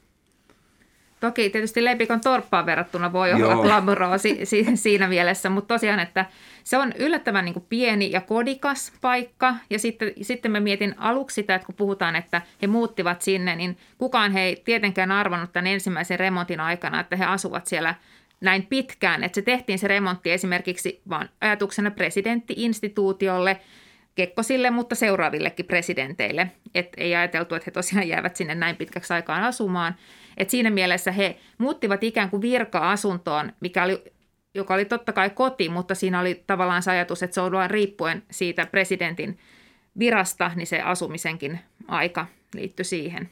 Toki 1.19 1.49
tietysti 1.49 1.84
Leipikon 1.84 2.21
torppaan 2.21 2.65
verrattuna 2.65 3.13
voi 3.13 3.34
olla 3.34 3.45
Joo. 3.45 3.62
glamourosi 3.62 4.39
siinä 4.75 5.08
mielessä, 5.08 5.49
mutta 5.49 5.73
tosiaan, 5.73 5.99
että 5.99 6.25
se 6.63 6.77
on 6.77 6.93
yllättävän 6.99 7.45
niin 7.45 7.53
kuin 7.53 7.65
pieni 7.69 8.12
ja 8.12 8.21
kodikas 8.21 8.93
paikka. 9.01 9.55
Ja 9.69 9.79
sitten, 9.79 10.12
sitten 10.21 10.51
mä 10.51 10.60
mietin 10.60 10.95
aluksi 10.97 11.34
sitä, 11.34 11.55
että 11.55 11.65
kun 11.65 11.75
puhutaan, 11.75 12.15
että 12.15 12.41
he 12.62 12.67
muuttivat 12.67 13.21
sinne, 13.21 13.55
niin 13.55 13.77
kukaan 13.97 14.32
he 14.32 14.41
ei 14.41 14.62
tietenkään 14.65 15.12
arvannut 15.12 15.53
tämän 15.53 15.67
ensimmäisen 15.67 16.19
remontin 16.19 16.60
aikana, 16.60 16.99
että 16.99 17.15
he 17.15 17.25
asuvat 17.25 17.65
siellä 17.65 17.95
näin 18.41 18.65
pitkään, 18.65 19.23
että 19.23 19.36
se 19.36 19.41
tehtiin 19.41 19.79
se 19.79 19.88
remontti 19.88 20.32
esimerkiksi 20.32 21.01
vain 21.10 21.29
ajatuksena 21.41 21.91
presidenttiinstituutiolle, 21.91 23.60
Kekkosille, 24.15 24.69
mutta 24.69 24.95
seuraavillekin 24.95 25.65
presidenteille. 25.65 26.51
Et 26.75 26.89
ei 26.97 27.15
ajateltu, 27.15 27.55
että 27.55 27.63
he 27.67 27.71
tosiaan 27.71 28.08
jäävät 28.08 28.36
sinne 28.36 28.55
näin 28.55 28.75
pitkäksi 28.75 29.13
aikaan 29.13 29.43
asumaan. 29.43 29.95
Et 30.39 30.49
siinä 30.49 30.69
mielessä 30.69 31.12
he 31.12 31.39
muuttivat 31.58 32.04
ikään 32.04 32.30
kuin 32.30 32.41
virka-asuntoon, 32.41 33.54
mikä 33.60 33.84
oli, 33.84 34.04
joka 34.56 34.73
oli 34.73 34.86
totta 34.86 35.13
kai 35.13 35.30
koti, 35.30 35.69
mutta 35.69 35.95
siinä 35.95 36.19
oli 36.19 36.43
tavallaan 36.47 36.84
se 36.84 36.91
ajatus, 36.91 37.23
että 37.23 37.34
se 37.34 37.41
on 37.41 37.52
vain 37.52 37.69
riippuen 37.69 38.23
siitä 38.32 38.65
presidentin 38.65 39.38
virasta, 39.99 40.52
niin 40.56 40.67
se 40.67 40.82
asumisenkin 40.82 41.60
aika 41.88 42.25
liittyi 42.54 42.86
siihen. 42.86 43.30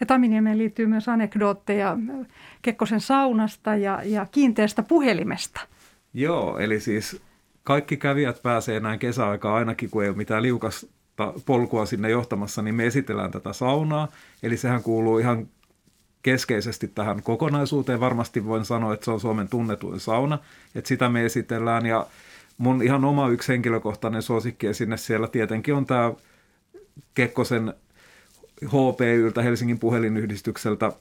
Ja 0.00 0.06
Taminiemeen 0.06 0.58
liittyy 0.58 0.86
myös 0.86 1.08
anekdootteja 1.08 1.96
Kekkosen 2.62 3.00
saunasta 3.00 3.76
ja, 3.76 4.00
ja 4.04 4.26
kiinteästä 4.30 4.82
puhelimesta. 4.82 5.60
Joo, 6.14 6.58
eli 6.58 6.80
siis 6.80 7.22
kaikki 7.62 7.96
kävijät 7.96 8.42
pääsee 8.42 8.80
näin 8.80 8.98
kesäaikaan 8.98 9.54
ainakin, 9.54 9.90
kun 9.90 10.02
ei 10.02 10.08
ole 10.08 10.16
mitään 10.16 10.42
liukasta 10.42 10.86
polkua 11.46 11.86
sinne 11.86 12.10
johtamassa, 12.10 12.62
niin 12.62 12.74
me 12.74 12.86
esitellään 12.86 13.30
tätä 13.30 13.52
saunaa. 13.52 14.08
Eli 14.42 14.56
sehän 14.56 14.82
kuuluu 14.82 15.18
ihan 15.18 15.48
keskeisesti 16.24 16.88
tähän 16.88 17.22
kokonaisuuteen. 17.22 18.00
Varmasti 18.00 18.44
voin 18.44 18.64
sanoa, 18.64 18.94
että 18.94 19.04
se 19.04 19.10
on 19.10 19.20
Suomen 19.20 19.48
tunnetuin 19.48 20.00
sauna, 20.00 20.38
että 20.74 20.88
sitä 20.88 21.08
me 21.08 21.24
esitellään 21.24 21.86
ja 21.86 22.06
mun 22.58 22.82
ihan 22.82 23.04
oma 23.04 23.28
yksi 23.28 23.52
henkilökohtainen 23.52 24.22
suosikki 24.22 24.74
sinne 24.74 24.96
siellä 24.96 25.28
tietenkin 25.28 25.74
on 25.74 25.86
tämä 25.86 26.12
Kekkosen 27.14 27.74
HPYltä 28.66 29.42
Helsingin 29.42 29.78
puhelinyhdistykseltä 29.78 30.92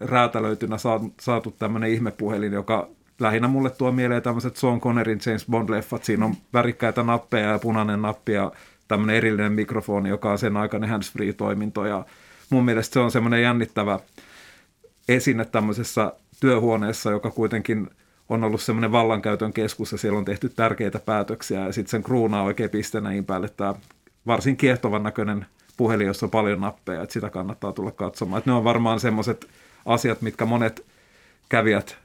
räätälöitynä 0.00 0.76
saatu 1.20 1.50
tämmöinen 1.58 1.90
ihmepuhelin, 1.90 2.52
joka 2.52 2.88
lähinnä 3.18 3.48
mulle 3.48 3.70
tuo 3.70 3.92
mieleen 3.92 4.22
tämmöiset 4.22 4.56
Sean 4.56 4.80
Connerin 4.80 5.20
James 5.26 5.46
Bond-leffat. 5.50 6.04
Siinä 6.04 6.24
on 6.24 6.34
värikkäitä 6.52 7.02
nappeja 7.02 7.50
ja 7.50 7.58
punainen 7.58 8.02
nappi 8.02 8.32
ja 8.32 8.52
tämmöinen 8.88 9.16
erillinen 9.16 9.52
mikrofoni, 9.52 10.08
joka 10.08 10.32
on 10.32 10.38
sen 10.38 10.56
aikainen 10.56 10.90
hands-free-toiminto. 10.90 11.86
Ja 11.86 12.04
mun 12.50 12.64
mielestä 12.64 12.92
se 12.92 13.00
on 13.00 13.10
semmoinen 13.10 13.42
jännittävä 13.42 13.98
esine 15.14 15.44
tämmöisessä 15.44 16.12
työhuoneessa, 16.40 17.10
joka 17.10 17.30
kuitenkin 17.30 17.90
on 18.28 18.44
ollut 18.44 18.60
semmoinen 18.60 18.92
vallankäytön 18.92 19.52
keskus 19.52 19.92
ja 19.92 19.98
siellä 19.98 20.18
on 20.18 20.24
tehty 20.24 20.48
tärkeitä 20.48 20.98
päätöksiä 20.98 21.60
ja 21.60 21.72
sitten 21.72 21.90
sen 21.90 22.02
kruunaa 22.02 22.42
oikein 22.42 22.70
piste 22.70 23.00
näin 23.00 23.24
päälle 23.24 23.48
tämä 23.48 23.74
varsin 24.26 24.56
kiehtovan 24.56 25.02
näköinen 25.02 25.46
puhelin, 25.76 26.06
jossa 26.06 26.26
on 26.26 26.30
paljon 26.30 26.60
nappeja, 26.60 27.02
että 27.02 27.12
sitä 27.12 27.30
kannattaa 27.30 27.72
tulla 27.72 27.90
katsomaan. 27.90 28.38
Että 28.38 28.50
ne 28.50 28.54
on 28.54 28.64
varmaan 28.64 29.00
semmoiset 29.00 29.46
asiat, 29.86 30.22
mitkä 30.22 30.44
monet 30.44 30.86
kävijät 31.48 31.96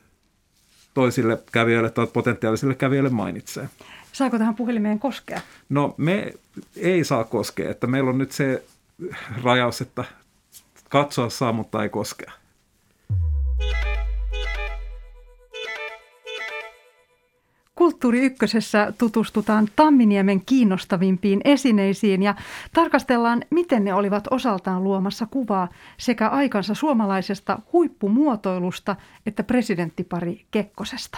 toisille 0.94 1.44
kävijöille 1.52 1.90
tai 1.90 2.08
potentiaalisille 2.08 2.76
kävijöille 2.76 3.10
mainitsee. 3.10 3.70
Saako 4.12 4.38
tähän 4.38 4.56
puhelimeen 4.56 5.00
koskea? 5.00 5.42
No 5.70 5.96
me 5.98 6.34
ei 6.78 7.04
saa 7.04 7.24
koskea, 7.24 7.72
että 7.72 7.88
meillä 7.88 8.10
on 8.10 8.18
nyt 8.18 8.32
se 8.32 8.64
rajaus, 9.44 9.82
että 9.82 10.04
katsoa 10.90 11.30
saa, 11.30 11.52
mutta 11.52 11.84
ei 11.84 11.90
koskea. 11.90 12.32
Kulttuuri 17.76 18.20
Ykkösessä 18.20 18.94
tutustutaan 18.98 19.68
Tamminiemen 19.76 20.46
kiinnostavimpiin 20.46 21.42
esineisiin 21.46 22.24
ja 22.24 22.36
tarkastellaan, 22.74 23.44
miten 23.50 23.84
ne 23.84 23.94
olivat 23.94 24.28
osaltaan 24.32 24.84
luomassa 24.84 25.28
kuvaa 25.32 25.68
sekä 25.98 26.28
aikansa 26.28 26.74
suomalaisesta 26.74 27.60
huippumuotoilusta 27.74 28.96
että 29.26 29.44
presidenttipari 29.44 30.46
Kekkosesta. 30.52 31.18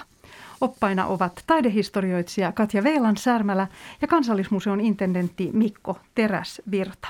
Oppaina 0.62 1.06
ovat 1.06 1.44
taidehistorioitsija 1.48 2.52
Katja 2.52 2.84
Veilan 2.84 3.18
Särmälä 3.18 3.68
ja 4.02 4.08
Kansallismuseon 4.08 4.82
intendentti 4.82 5.50
Mikko 5.54 6.00
Teräsvirta. 6.16 7.08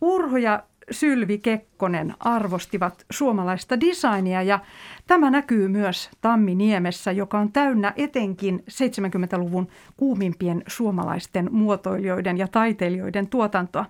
Urho 0.00 0.36
ja 0.36 0.62
Sylvi 0.90 1.38
Kekkonen 1.38 2.14
arvostivat 2.20 3.04
suomalaista 3.10 3.80
designia 3.80 4.42
ja 4.42 4.58
tämä 5.06 5.30
näkyy 5.30 5.68
myös 5.68 6.10
Tamminiemessä, 6.20 7.12
joka 7.12 7.38
on 7.38 7.52
täynnä 7.52 7.92
etenkin 7.96 8.64
70-luvun 8.70 9.68
kuumimpien 9.96 10.62
suomalaisten 10.66 11.48
muotoilijoiden 11.52 12.38
ja 12.38 12.48
taiteilijoiden 12.48 13.28
tuotantoa. 13.28 13.84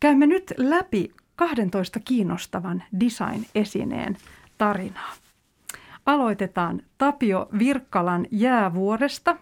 Käymme 0.00 0.26
nyt 0.26 0.54
läpi 0.56 1.12
12 1.36 2.00
kiinnostavan 2.00 2.82
design-esineen 3.00 4.16
tarinaa. 4.58 5.12
Aloitetaan 6.06 6.82
Tapio 6.98 7.48
Virkkalan 7.58 8.26
jäävuoresta, 8.30 9.36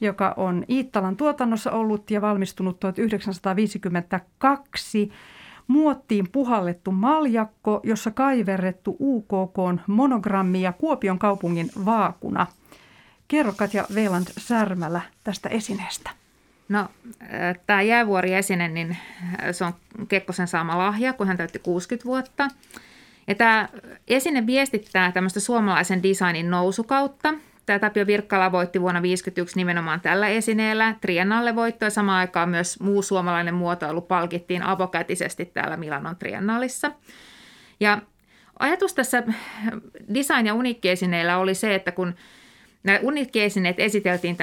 joka 0.00 0.34
on 0.36 0.64
Iittalan 0.68 1.16
tuotannossa 1.16 1.70
ollut 1.70 2.10
ja 2.10 2.20
valmistunut 2.20 2.80
1952 2.80 5.10
muottiin 5.68 6.28
puhallettu 6.32 6.92
maljakko, 6.92 7.80
jossa 7.82 8.10
kaiverrettu 8.10 8.96
UKK 9.00 9.56
monogrammi 9.86 10.62
ja 10.62 10.72
Kuopion 10.72 11.18
kaupungin 11.18 11.70
vaakuna. 11.84 12.46
Kerro 13.28 13.52
Katja 13.56 13.86
Veland 13.94 14.26
Särmälä 14.38 15.00
tästä 15.24 15.48
esineestä. 15.48 16.10
No, 16.68 16.80
äh, 16.80 17.58
tämä 17.66 17.82
jäävuori-esine, 17.82 18.68
niin 18.68 18.90
äh, 18.90 18.98
se 19.52 19.64
on 19.64 19.72
Kekkosen 20.08 20.48
saama 20.48 20.78
lahja, 20.78 21.12
kun 21.12 21.26
hän 21.26 21.36
täytti 21.36 21.58
60 21.58 22.04
vuotta. 22.04 22.48
Ja 23.26 23.34
tämä 23.34 23.68
esine 24.08 24.46
viestittää 24.46 25.12
tämmöistä 25.12 25.40
suomalaisen 25.40 26.02
designin 26.02 26.50
nousukautta. 26.50 27.34
Tämä 27.66 27.78
Tapio 27.78 28.06
Virkkala 28.06 28.52
voitti 28.52 28.80
vuonna 28.80 29.00
1951 29.00 29.56
nimenomaan 29.56 30.00
tällä 30.00 30.28
esineellä. 30.28 30.94
Triennalle 31.00 31.56
voitto 31.56 31.84
ja 31.84 31.90
samaan 31.90 32.18
aikaan 32.18 32.48
myös 32.48 32.80
muu 32.80 33.02
suomalainen 33.02 33.54
muotoilu 33.54 34.00
palkittiin 34.00 34.62
avokätisesti 34.62 35.44
täällä 35.44 35.76
Milanon 35.76 36.16
Triennaalissa. 36.16 36.92
Ja 37.80 38.02
ajatus 38.58 38.94
tässä 38.94 39.22
design- 40.14 40.46
ja 40.46 40.54
uniikkiesineillä 40.54 41.38
oli 41.38 41.54
se, 41.54 41.74
että 41.74 41.92
kun 41.92 42.14
nämä 42.82 42.98
uniikkiesineet 43.02 43.80
esiteltiin 43.80 44.36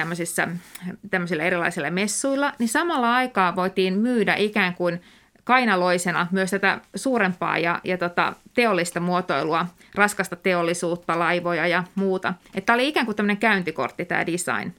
tämmöisillä 1.10 1.44
erilaisilla 1.44 1.90
messuilla, 1.90 2.52
niin 2.58 2.68
samalla 2.68 3.14
aikaa 3.14 3.56
voitiin 3.56 3.98
myydä 3.98 4.34
ikään 4.34 4.74
kuin– 4.74 5.00
kainaloisena 5.44 6.26
myös 6.30 6.50
tätä 6.50 6.80
suurempaa 6.94 7.58
ja, 7.58 7.80
ja 7.84 7.98
tota, 7.98 8.32
teollista 8.54 9.00
muotoilua, 9.00 9.66
raskasta 9.94 10.36
teollisuutta, 10.36 11.18
laivoja 11.18 11.66
ja 11.66 11.84
muuta. 11.94 12.34
Että 12.54 12.72
oli 12.72 12.88
ikään 12.88 13.06
kuin 13.06 13.16
tämmöinen 13.16 13.36
käyntikortti 13.36 14.04
tämä 14.04 14.26
design. 14.26 14.72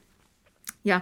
Ja 0.84 1.00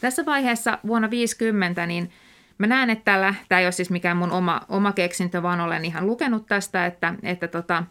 tässä 0.00 0.26
vaiheessa 0.26 0.78
vuonna 0.86 1.10
50 1.10 1.86
niin 1.86 2.12
mä 2.58 2.66
näen, 2.66 2.90
että 2.90 3.12
tällä, 3.12 3.34
tämä 3.48 3.60
ei 3.60 3.66
ole 3.66 3.72
siis 3.72 3.90
mikään 3.90 4.16
mun 4.16 4.32
oma, 4.32 4.60
oma 4.68 4.92
keksintö, 4.92 5.42
vaan 5.42 5.60
olen 5.60 5.84
ihan 5.84 6.06
lukenut 6.06 6.46
tästä, 6.46 6.86
että, 6.86 7.14
että 7.22 7.48
tota, 7.48 7.84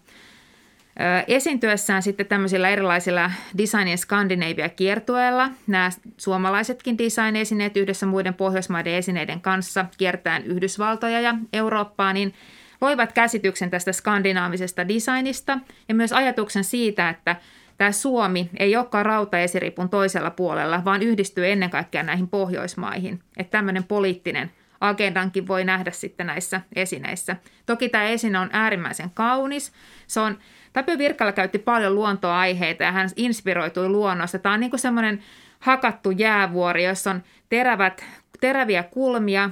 Esiintyessään 1.28 2.04
sitten 2.04 2.26
tämmöisillä 2.26 2.70
erilaisilla 2.70 3.32
Design 3.58 3.98
Scandinavia 3.98 4.70
kiertueella 4.70 5.50
nämä 5.68 5.90
suomalaisetkin 6.18 6.98
design-esineet 6.98 7.78
yhdessä 7.78 8.06
muiden 8.06 8.34
Pohjoismaiden 8.34 8.94
esineiden 8.94 9.42
kanssa 9.42 9.86
kiertäen 9.98 10.44
Yhdysvaltoja 10.44 11.22
ja 11.22 11.36
Eurooppaa, 11.54 12.14
niin 12.14 12.34
loivat 12.82 13.12
käsityksen 13.12 13.70
tästä 13.70 13.94
skandinaavisesta 13.94 14.88
designista 14.88 15.60
ja 15.90 15.96
myös 15.96 16.14
ajatuksen 16.14 16.64
siitä, 16.64 17.10
että 17.10 17.36
tämä 17.78 17.92
Suomi 17.92 18.50
ei 18.58 18.76
olekaan 18.76 19.06
rautaesiripun 19.06 19.90
toisella 19.90 20.32
puolella, 20.32 20.86
vaan 20.86 21.02
yhdistyy 21.02 21.52
ennen 21.52 21.70
kaikkea 21.70 22.04
näihin 22.04 22.28
Pohjoismaihin. 22.28 23.20
Että 23.38 23.52
tämmöinen 23.52 23.84
poliittinen 23.84 24.52
agendankin 24.82 25.48
voi 25.48 25.64
nähdä 25.64 25.92
sitten 25.92 26.28
näissä 26.28 26.62
esineissä. 26.76 27.36
Toki 27.66 27.90
tämä 27.90 28.04
esine 28.04 28.40
on 28.40 28.50
äärimmäisen 28.52 29.12
kaunis. 29.14 29.72
Se 30.08 30.20
on, 30.20 30.38
Tapio 30.74 30.98
Virkala 30.98 31.32
käytti 31.32 31.60
paljon 31.60 31.96
luontoaiheita 31.96 32.84
ja 32.84 32.92
hän 32.92 33.10
inspiroitui 33.16 33.90
luonnosta. 33.90 34.40
Tämä 34.40 34.54
on 34.54 34.60
niin 34.60 34.70
kuin 34.70 34.80
semmoinen 34.80 35.24
hakattu 35.60 36.12
jäävuori, 36.12 36.86
jossa 36.86 37.12
on 37.12 37.24
terävät, 37.50 38.06
teräviä 38.42 38.84
kulmia, 38.84 39.50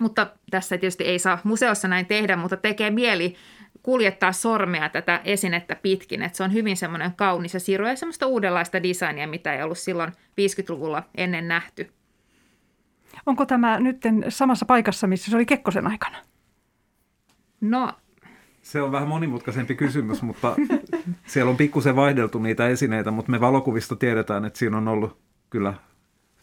mutta 0.00 0.26
tässä 0.50 0.78
tietysti 0.78 1.04
ei 1.04 1.18
saa 1.18 1.38
museossa 1.44 1.88
näin 1.88 2.06
tehdä, 2.06 2.36
mutta 2.36 2.56
tekee 2.56 2.90
mieli 2.90 3.36
kuljettaa 3.82 4.32
sormea 4.32 4.88
tätä 4.88 5.20
esinettä 5.24 5.76
pitkin. 5.76 6.22
Että 6.22 6.36
se 6.36 6.42
on 6.42 6.52
hyvin 6.52 6.76
semmoinen 6.76 7.12
kaunis 7.16 7.54
ja 7.54 7.60
siru 7.60 7.86
ja 7.86 7.96
semmoista 7.96 8.26
uudenlaista 8.26 8.82
designia, 8.82 9.28
mitä 9.28 9.54
ei 9.54 9.62
ollut 9.62 9.78
silloin 9.78 10.12
50-luvulla 10.12 11.02
ennen 11.16 11.48
nähty. 11.48 11.92
Onko 13.26 13.46
tämä 13.46 13.80
nyt 13.80 14.02
samassa 14.28 14.66
paikassa, 14.66 15.06
missä 15.06 15.30
se 15.30 15.36
oli 15.36 15.46
Kekkosen 15.46 15.86
aikana? 15.86 16.18
No, 17.60 17.92
se 18.64 18.82
on 18.82 18.92
vähän 18.92 19.08
monimutkaisempi 19.08 19.74
kysymys, 19.74 20.22
mutta 20.22 20.56
siellä 21.26 21.50
on 21.50 21.56
pikkusen 21.56 21.96
vaihdeltu 21.96 22.38
niitä 22.38 22.68
esineitä, 22.68 23.10
mutta 23.10 23.30
me 23.30 23.40
valokuvista 23.40 23.96
tiedetään, 23.96 24.44
että 24.44 24.58
siinä 24.58 24.76
on 24.76 24.88
ollut 24.88 25.18
kyllä 25.50 25.74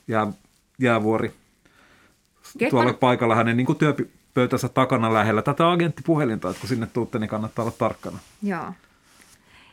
jää, 0.07 0.27
jäävuori 0.79 1.31
Kekkon... 2.57 2.69
tuolla 2.69 2.93
paikalla 2.93 3.35
hänen 3.35 3.57
niin 3.57 3.75
työpöytänsä 3.77 4.69
takana 4.69 5.13
lähellä 5.13 5.41
tätä 5.41 5.71
agenttipuhelinta, 5.71 6.49
että 6.49 6.59
kun 6.59 6.69
sinne 6.69 6.87
tuutte, 6.87 7.19
niin 7.19 7.29
kannattaa 7.29 7.65
olla 7.65 7.75
tarkkana. 7.77 8.17
Joo. 8.43 8.73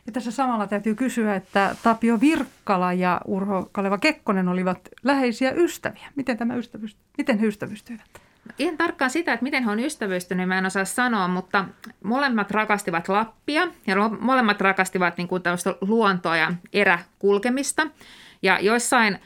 Ja 0.05 0.11
tässä 0.13 0.31
samalla 0.31 0.67
täytyy 0.67 0.95
kysyä, 0.95 1.35
että 1.35 1.75
Tapio 1.83 2.19
Virkkala 2.19 2.93
ja 2.93 3.21
Urho 3.25 3.69
Kaleva 3.71 3.97
Kekkonen 3.97 4.47
olivat 4.47 4.89
läheisiä 5.03 5.51
ystäviä. 5.51 6.07
Miten, 6.15 6.37
tämä 6.37 6.55
ystävyys, 6.55 6.97
miten 7.17 7.39
he 7.39 7.47
ystävystyivät? 7.47 8.28
Ihan 8.57 8.77
tarkkaan 8.77 9.11
sitä, 9.11 9.33
että 9.33 9.43
miten 9.43 9.63
he 9.63 9.71
on 9.71 9.79
ystävystynyt, 9.79 10.47
mä 10.47 10.57
en 10.57 10.65
osaa 10.65 10.85
sanoa, 10.85 11.27
mutta 11.27 11.65
molemmat 12.03 12.51
rakastivat 12.51 13.09
Lappia 13.09 13.67
ja 13.87 13.95
molemmat 14.19 14.61
rakastivat 14.61 15.17
niin 15.17 15.27
kuin 15.27 15.43
luontoa 15.81 16.37
ja 16.37 16.53
eräkulkemista. 16.73 17.87
Ja 18.41 18.59
joissain 18.59 19.19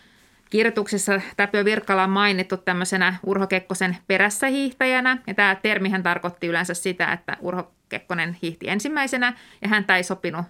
kirjoituksissa 0.49 1.21
Tapio 1.37 1.65
Virkkala 1.65 2.03
on 2.03 2.09
mainittu 2.09 2.57
tämmöisenä 2.57 3.15
Urho 3.25 3.47
Kekkosen 3.47 3.97
perässä 4.07 4.47
hiihtäjänä. 4.47 5.17
Ja 5.27 5.33
tämä 5.33 5.55
termihän 5.55 6.03
tarkoitti 6.03 6.47
yleensä 6.47 6.73
sitä, 6.73 7.11
että 7.11 7.37
Urho 7.41 7.71
Kekkonen 7.89 8.37
hiihti 8.41 8.69
ensimmäisenä 8.69 9.33
ja 9.61 9.67
häntä 9.67 9.97
ei 9.97 10.03
sopinut 10.03 10.45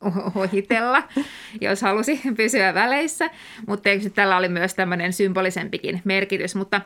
ohitella, 0.34 1.02
jos 1.60 1.82
halusi 1.82 2.20
pysyä 2.36 2.74
väleissä. 2.74 3.30
Mutta 3.66 3.88
tällä 4.14 4.36
oli 4.36 4.48
myös 4.48 4.74
tämmöinen 4.74 5.12
symbolisempikin 5.12 6.02
merkitys. 6.04 6.54
Mutta 6.54 6.80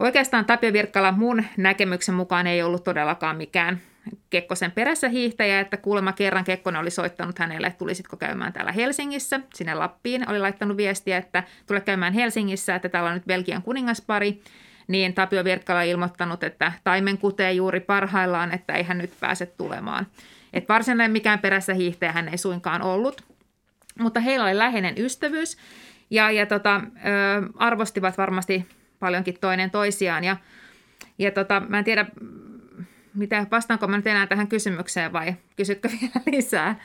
oikeastaan 0.00 0.44
Tapio 0.44 0.72
Virkkala 0.72 1.12
mun 1.12 1.44
näkemyksen 1.56 2.14
mukaan 2.14 2.46
ei 2.46 2.62
ollut 2.62 2.84
todellakaan 2.84 3.36
mikään 3.36 3.80
Kekkosen 4.30 4.72
perässä 4.72 5.08
hiihtäjä, 5.08 5.60
että 5.60 5.76
kuulemma 5.76 6.12
kerran 6.12 6.44
Kekkonen 6.44 6.80
oli 6.80 6.90
soittanut 6.90 7.38
hänelle, 7.38 7.66
että 7.66 7.78
tulisitko 7.78 8.16
käymään 8.16 8.52
täällä 8.52 8.72
Helsingissä, 8.72 9.40
sinne 9.54 9.74
Lappiin. 9.74 10.30
Oli 10.30 10.38
laittanut 10.38 10.76
viestiä, 10.76 11.16
että 11.16 11.44
tule 11.66 11.80
käymään 11.80 12.12
Helsingissä, 12.12 12.74
että 12.74 12.88
täällä 12.88 13.08
on 13.08 13.14
nyt 13.14 13.26
Belgian 13.26 13.62
kuningaspari. 13.62 14.42
Niin 14.88 15.14
Tapio 15.14 15.44
Virkkala 15.44 15.82
ilmoittanut, 15.82 16.44
että 16.44 16.72
taimen 16.84 17.18
kutee 17.18 17.52
juuri 17.52 17.80
parhaillaan, 17.80 18.54
että 18.54 18.72
ei 18.72 18.82
hän 18.82 18.98
nyt 18.98 19.12
pääse 19.20 19.46
tulemaan. 19.46 20.06
Et 20.52 20.68
varsinainen 20.68 21.10
mikään 21.10 21.38
perässä 21.38 21.74
hiihtäjä 21.74 22.12
hän 22.12 22.28
ei 22.28 22.38
suinkaan 22.38 22.82
ollut, 22.82 23.22
mutta 23.98 24.20
heillä 24.20 24.44
oli 24.44 24.58
läheinen 24.58 24.94
ystävyys 24.98 25.58
ja, 26.10 26.30
ja 26.30 26.46
tota, 26.46 26.76
ö, 26.76 27.00
arvostivat 27.56 28.18
varmasti 28.18 28.66
paljonkin 29.00 29.36
toinen 29.40 29.70
toisiaan. 29.70 30.24
Ja, 30.24 30.36
ja 31.18 31.30
tota, 31.30 31.62
mä 31.68 31.78
en 31.78 31.84
tiedä, 31.84 32.06
mitä, 33.14 33.46
vastaanko 33.50 33.86
mä 33.86 33.96
nyt 33.96 34.06
enää 34.06 34.26
tähän 34.26 34.48
kysymykseen 34.48 35.12
vai 35.12 35.34
kysytkö 35.56 35.88
vielä 36.00 36.20
lisää? 36.26 36.76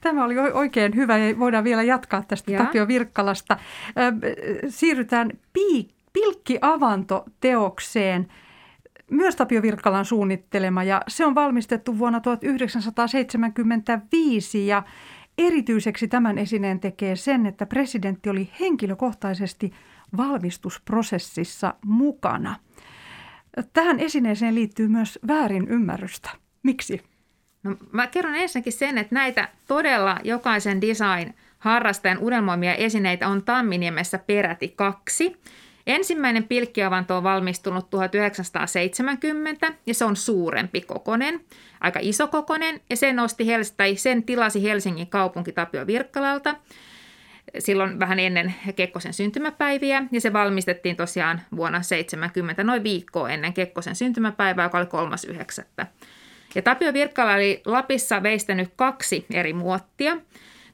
Tämä 0.00 0.24
oli 0.24 0.38
oikein 0.38 0.96
hyvä 0.96 1.18
ja 1.18 1.38
voidaan 1.38 1.64
vielä 1.64 1.82
jatkaa 1.82 2.24
tästä 2.28 2.52
ja. 2.52 2.64
Tapio 2.64 2.88
Virkkalasta. 2.88 3.56
Siirrytään 4.68 5.30
Pilkki-avanto-teokseen 6.12 8.28
myös 9.10 9.36
Tapio 9.36 9.62
Virkkalan 9.62 10.04
suunnittelema 10.04 10.84
ja 10.84 11.02
se 11.08 11.26
on 11.26 11.34
valmistettu 11.34 11.98
vuonna 11.98 12.20
1975 12.20 14.66
ja 14.66 14.82
erityiseksi 15.38 16.08
tämän 16.08 16.38
esineen 16.38 16.80
tekee 16.80 17.16
sen, 17.16 17.46
että 17.46 17.66
presidentti 17.66 18.30
oli 18.30 18.50
henkilökohtaisesti 18.60 19.72
valmistusprosessissa 20.16 21.74
mukana. 21.84 22.56
Tähän 23.72 24.00
esineeseen 24.00 24.54
liittyy 24.54 24.88
myös 24.88 25.18
väärin 25.26 25.68
ymmärrystä. 25.68 26.30
Miksi? 26.62 27.02
No, 27.62 27.76
mä 27.92 28.06
kerron 28.06 28.34
ensinnäkin 28.34 28.72
sen, 28.72 28.98
että 28.98 29.14
näitä 29.14 29.48
todella 29.68 30.18
jokaisen 30.24 30.80
design 30.80 31.34
harrastajan 31.58 32.18
unelmoimia 32.18 32.74
esineitä 32.74 33.28
on 33.28 33.44
Tamminiemessä 33.44 34.18
peräti 34.18 34.68
kaksi– 34.68 35.36
Ensimmäinen 35.86 36.44
pilkkiavanto 36.44 37.16
on 37.16 37.22
valmistunut 37.22 37.90
1970 37.90 39.72
ja 39.86 39.94
se 39.94 40.04
on 40.04 40.16
suurempi 40.16 40.80
kokonen, 40.80 41.40
aika 41.80 41.98
iso 42.02 42.28
kokonen 42.28 42.80
ja 42.90 42.96
sen, 42.96 43.16
nosti, 43.16 43.44
tai 43.76 43.96
sen 43.96 44.22
tilasi 44.22 44.62
Helsingin 44.62 45.06
kaupunki 45.06 45.52
Tapio 45.52 45.86
Virkkalalta 45.86 46.54
silloin 47.58 47.98
vähän 47.98 48.18
ennen 48.18 48.54
Kekkosen 48.76 49.12
syntymäpäiviä 49.12 50.04
ja 50.12 50.20
se 50.20 50.32
valmistettiin 50.32 50.96
tosiaan 50.96 51.40
vuonna 51.56 51.82
70 51.82 52.64
noin 52.64 52.84
viikkoa 52.84 53.30
ennen 53.30 53.52
Kekkosen 53.52 53.96
syntymäpäivää, 53.96 54.64
joka 54.64 54.78
oli 54.78 54.86
3.9. 55.80 55.86
Ja 56.54 56.62
Tapio 56.62 56.92
Virkkala 56.92 57.34
oli 57.34 57.62
Lapissa 57.64 58.22
veistänyt 58.22 58.70
kaksi 58.76 59.26
eri 59.30 59.52
muottia– 59.52 60.16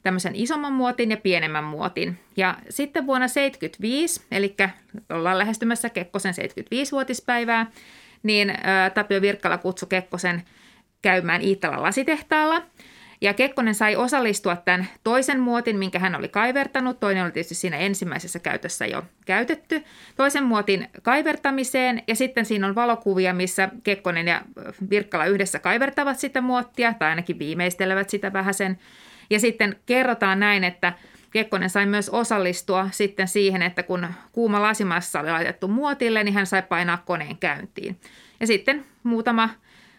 tämmöisen 0.07 0.37
isomman 0.37 0.73
muotin 0.73 1.11
ja 1.11 1.17
pienemmän 1.17 1.65
muotin. 1.65 2.19
Ja 2.37 2.55
sitten 2.71 3.07
vuonna 3.07 3.29
75, 3.29 4.23
eli 4.31 4.55
ollaan 5.11 5.39
lähestymässä 5.39 5.91
Kekkosen 5.91 6.35
75-vuotispäivää, 6.35 7.67
niin 8.23 8.55
Tapio 8.95 9.21
Virkkala 9.21 9.59
kutsui 9.59 9.89
Kekkosen 9.89 10.43
käymään 11.03 11.43
Iittalan 11.43 11.83
lasitehtaalla. 11.83 12.63
Ja 13.21 13.35
Kekkonen 13.35 13.75
sai 13.75 13.97
osallistua 13.97 14.57
tämän 14.57 14.87
toisen 15.05 15.41
muotin, 15.41 15.79
minkä 15.79 15.99
hän 15.99 16.15
oli 16.15 16.29
kaivertanut. 16.29 17.01
Toinen 17.01 17.25
oli 17.25 17.33
tietysti 17.33 17.55
siinä 17.55 17.77
ensimmäisessä 17.77 18.39
käytössä 18.39 18.87
jo 18.87 19.03
käytetty. 19.27 19.85
Toisen 20.17 20.45
muotin 20.45 20.89
kaivertamiseen 21.03 22.03
ja 22.09 22.17
sitten 22.17 22.45
siinä 22.47 22.67
on 22.67 22.75
valokuvia, 22.75 23.35
missä 23.35 23.69
Kekkonen 23.85 24.29
ja 24.29 24.43
Virkkala 24.91 25.27
yhdessä 25.27 25.59
kaivertavat 25.59 26.19
sitä 26.19 26.41
muottia 26.41 26.95
tai 26.95 27.09
ainakin 27.09 27.39
viimeistelevät 27.39 28.11
sitä 28.11 28.33
vähän 28.33 28.55
sen 28.55 28.79
ja 29.31 29.41
sitten 29.41 29.77
kerrotaan 29.87 30.41
näin, 30.41 30.65
että 30.65 30.93
Kekkonen 31.31 31.71
sai 31.71 31.87
myös 31.87 32.09
osallistua 32.09 32.89
sitten 32.93 33.29
siihen, 33.29 33.63
että 33.63 33.83
kun 33.83 34.09
kuuma 34.33 34.63
lasimassa 34.63 35.21
oli 35.21 35.31
laitettu 35.31 35.69
muotille, 35.69 36.25
niin 36.25 36.35
hän 36.35 36.47
sai 36.47 36.63
painaa 36.63 37.03
koneen 37.07 37.37
käyntiin. 37.37 38.01
Ja 38.41 38.47
sitten 38.47 38.85
muutama 39.03 39.51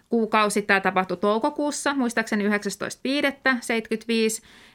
kuukausi, 0.09 0.61
tämä 0.61 0.79
tapahtui 0.79 1.17
toukokuussa, 1.17 1.93
muistaakseni 1.93 2.47
19.5.75, 2.47 2.53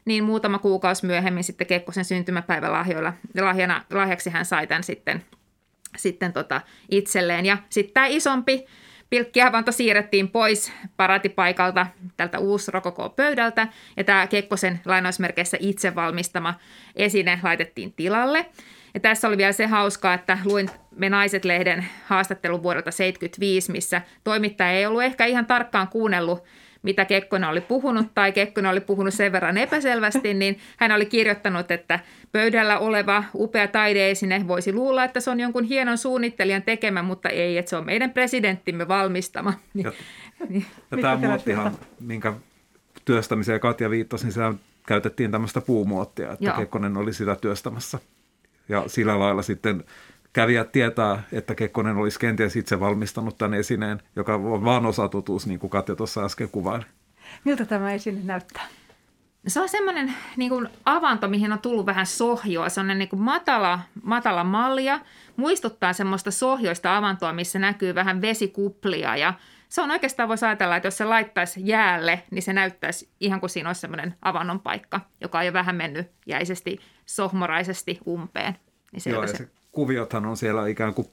niin 0.05 0.25
muutama 0.25 0.59
kuukausi 0.59 1.07
myöhemmin 1.07 1.45
sitten 1.45 1.67
Kekkosen 1.67 2.05
syntymäpäivälahjoilla, 2.05 3.13
lahjana, 3.41 3.85
lahjaksi 3.91 4.31
hän 4.31 4.45
sai 4.45 4.67
tämän 4.67 4.85
sitten, 4.85 5.25
sitten 5.97 6.33
tota 6.33 6.61
itselleen. 6.91 7.47
Ja 7.47 7.59
sitten 7.71 7.95
tämä 7.95 8.07
isompi 8.07 8.67
Pilkkiavanto 9.13 9.73
siirrettiin 9.73 10.29
pois 10.29 10.73
paratipaikalta 10.97 11.87
tältä 12.17 12.39
uusrokoko-pöydältä 12.39 13.69
ja 13.97 14.05
tämä 14.05 14.27
Kekkosen 14.27 14.81
lainausmerkeissä 14.85 15.57
itse 15.61 15.95
valmistama 15.95 16.55
esine 16.97 17.41
laitettiin 17.43 17.93
tilalle. 17.93 18.47
Ja 18.95 19.01
tässä 19.01 19.29
oli 19.29 19.37
vielä 19.37 19.53
se 19.53 19.67
hauskaa, 19.67 20.15
että 20.15 20.39
luin 20.45 20.71
Me 20.97 21.09
naiset-lehden 21.09 21.87
haastattelun 22.05 22.63
vuodelta 22.63 22.85
1975, 22.85 23.73
missä 23.73 24.03
toimittaja 24.25 24.71
ei 24.71 24.87
ollut 24.87 25.03
ehkä 25.03 25.25
ihan 25.25 25.47
tarkkaan 25.47 25.89
kuunnellut 25.89 26.45
mitä 26.83 27.05
Kekkonen 27.05 27.49
oli 27.49 27.61
puhunut, 27.61 28.07
tai 28.15 28.33
Kekkonen 28.33 28.71
oli 28.71 28.81
puhunut 28.81 29.15
sen 29.15 29.33
verran 29.33 29.59
epäselvästi, 29.59 30.35
niin 30.45 30.59
hän 30.77 30.93
oli 30.93 31.07
kirjoittanut, 31.07 31.71
että 31.71 32.01
pöydällä 32.33 32.79
oleva 32.79 33.25
upea 33.35 33.69
taideesine 33.69 34.49
voisi 34.49 34.73
luulla, 34.73 35.05
että 35.05 35.21
se 35.21 35.31
on 35.31 35.41
jonkun 35.41 35.65
hienon 35.65 35.99
suunnittelijan 35.99 36.63
tekemä, 36.63 37.03
mutta 37.03 37.29
ei, 37.29 37.59
että 37.59 37.71
se 37.71 37.77
on 37.77 37.87
meidän 37.87 38.11
presidenttimme 38.11 38.89
valmistama. 38.89 39.53
Ja, 39.75 39.93
niin. 40.49 40.67
ja 40.91 40.97
tämä 40.97 41.17
muottihan, 41.17 41.73
minkä 42.01 42.33
työstämiseen 43.05 43.61
Katja 43.61 43.91
viittasi, 43.91 44.25
niin 44.25 44.33
sehän 44.33 44.61
käytettiin 44.87 45.31
tämmöistä 45.31 45.61
puumuottia, 45.61 46.33
että 46.33 46.45
Joo. 46.45 46.57
Kekkonen 46.57 46.97
oli 46.97 47.13
sitä 47.13 47.37
työstämässä. 47.41 47.99
Ja 48.69 48.85
sillä 48.87 49.19
lailla 49.19 49.43
sitten 49.43 49.85
kävijät 50.33 50.73
tietää, 50.73 51.23
että 51.33 51.55
Kekkonen 51.55 51.97
olisi 51.97 52.21
kenties 52.21 52.57
itse 52.57 52.81
valmistanut 52.81 53.39
tämän 53.39 53.59
esineen, 53.59 54.03
joka 54.17 54.35
on 54.35 54.65
vaan 54.65 54.87
osatotuus, 54.87 55.47
niin 55.47 55.61
kuin 55.61 55.71
Katja 55.71 55.97
tuossa 55.97 56.25
äsken 56.25 56.49
kuvaili. 56.49 56.85
Miltä 57.45 57.65
tämä 57.65 57.93
esine 57.93 58.21
näyttää? 58.25 58.67
Se 59.47 59.61
on 59.61 59.69
semmoinen 59.69 60.15
niin 60.37 60.49
kuin 60.51 60.69
avanto, 60.85 61.29
mihin 61.29 61.53
on 61.53 61.59
tullut 61.59 61.87
vähän 61.87 62.07
sohjoa. 62.07 62.69
Se 62.69 62.81
on 62.81 62.87
niin 62.87 63.09
kuin 63.09 63.23
matala, 63.23 63.81
matala 64.03 64.45
malja. 64.45 65.01
Muistuttaa 65.37 65.93
semmoista 65.93 66.31
sohjoista 66.31 66.97
avantoa, 66.97 67.33
missä 67.33 67.59
näkyy 67.59 67.95
vähän 67.95 68.21
vesikuplia. 68.21 69.17
Ja 69.17 69.35
se 69.69 69.83
on 69.83 69.91
oikeastaan, 69.91 70.29
voisi 70.29 70.47
ajatella, 70.47 70.77
että 70.77 70.87
jos 70.87 70.99
se 70.99 71.05
laittaisi 71.05 71.61
jäälle, 71.65 72.23
niin 72.31 72.43
se 72.43 72.53
näyttäisi 72.53 73.09
ihan 73.21 73.41
kuin 73.41 73.51
siinä 73.51 73.69
olisi 73.69 73.81
semmoinen 73.81 74.15
avannon 74.23 74.61
paikka, 74.61 75.01
joka 75.21 75.39
on 75.39 75.47
jo 75.47 75.53
vähän 75.53 75.77
mennyt 75.77 76.11
jäisesti, 76.27 76.81
sohmoraisesti 77.07 77.99
umpeen. 78.07 78.57
Niin 78.93 79.01
se 79.01 79.11
Joo, 79.11 79.27
se... 79.27 79.37
se 79.37 79.49
kuviothan 79.73 80.27
on 80.27 80.37
siellä 80.37 80.67
ikään 80.67 80.95
kuin 80.95 81.09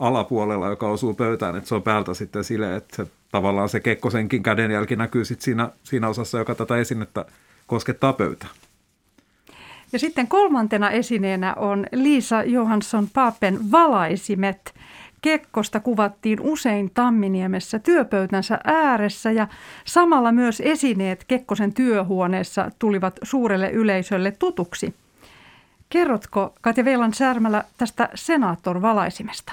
alapuolella, 0.00 0.68
joka 0.68 0.88
osuu 0.88 1.14
pöytään, 1.14 1.56
että 1.56 1.68
se 1.68 1.74
on 1.74 1.82
päältä 1.82 2.14
sitten 2.14 2.44
sille, 2.44 2.76
että 2.76 2.96
se, 2.96 3.06
tavallaan 3.32 3.68
se 3.68 3.80
Kekkosenkin 3.80 4.42
kädenjälki 4.42 4.96
näkyy 4.96 5.24
sitten 5.24 5.44
siinä, 5.44 5.70
siinä 5.82 6.08
osassa, 6.08 6.38
joka 6.38 6.54
tätä 6.54 6.76
esinettä 6.76 7.24
koskettaa 7.66 8.12
pöytää. 8.12 8.48
Ja 9.92 9.98
sitten 9.98 10.28
kolmantena 10.28 10.90
esineenä 10.90 11.54
on 11.54 11.86
Liisa 11.92 12.42
Johansson 12.42 13.08
Paapen 13.14 13.72
valaisimet. 13.72 14.74
Kekkosta 15.22 15.80
kuvattiin 15.80 16.40
usein 16.40 16.90
Tamminiemessä 16.94 17.78
työpöytänsä 17.78 18.58
ääressä 18.64 19.30
ja 19.30 19.48
samalla 19.84 20.32
myös 20.32 20.62
esineet 20.64 21.24
Kekkosen 21.24 21.72
työhuoneessa 21.74 22.70
tulivat 22.78 23.18
suurelle 23.22 23.70
yleisölle 23.70 24.30
tutuksi– 24.30 24.94
Kerrotko 25.88 26.54
Katja 26.60 26.84
Veilan 26.84 27.14
Särmälä 27.14 27.64
tästä 27.78 28.08
senaattor-valaisimesta? 28.14 29.52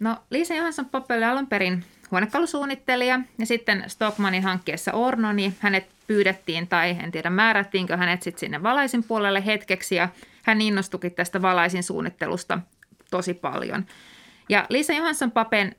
No 0.00 0.16
Liisa 0.30 0.54
Johansson 0.54 0.86
Poppe 0.86 1.14
oli 1.14 1.24
alun 1.24 1.46
perin 1.46 1.84
huonekalusuunnittelija 2.10 3.20
ja 3.38 3.46
sitten 3.46 3.84
Stockmanin 3.86 4.42
hankkeessa 4.42 4.92
Orno, 4.92 5.32
niin 5.32 5.56
hänet 5.60 5.86
pyydettiin 6.06 6.68
tai 6.68 6.96
en 7.02 7.12
tiedä 7.12 7.30
määrättiinkö 7.30 7.96
hänet 7.96 8.22
sitten 8.22 8.40
sinne 8.40 8.62
valaisin 8.62 9.04
puolelle 9.04 9.46
hetkeksi 9.46 9.94
ja 9.94 10.08
hän 10.42 10.60
innostukin 10.60 11.12
tästä 11.12 11.42
valaisin 11.42 11.82
suunnittelusta 11.82 12.58
tosi 13.10 13.34
paljon. 13.34 13.86
Ja 14.48 14.66
Liisa 14.68 14.92
Johansson 14.92 15.30
Papen 15.30 15.74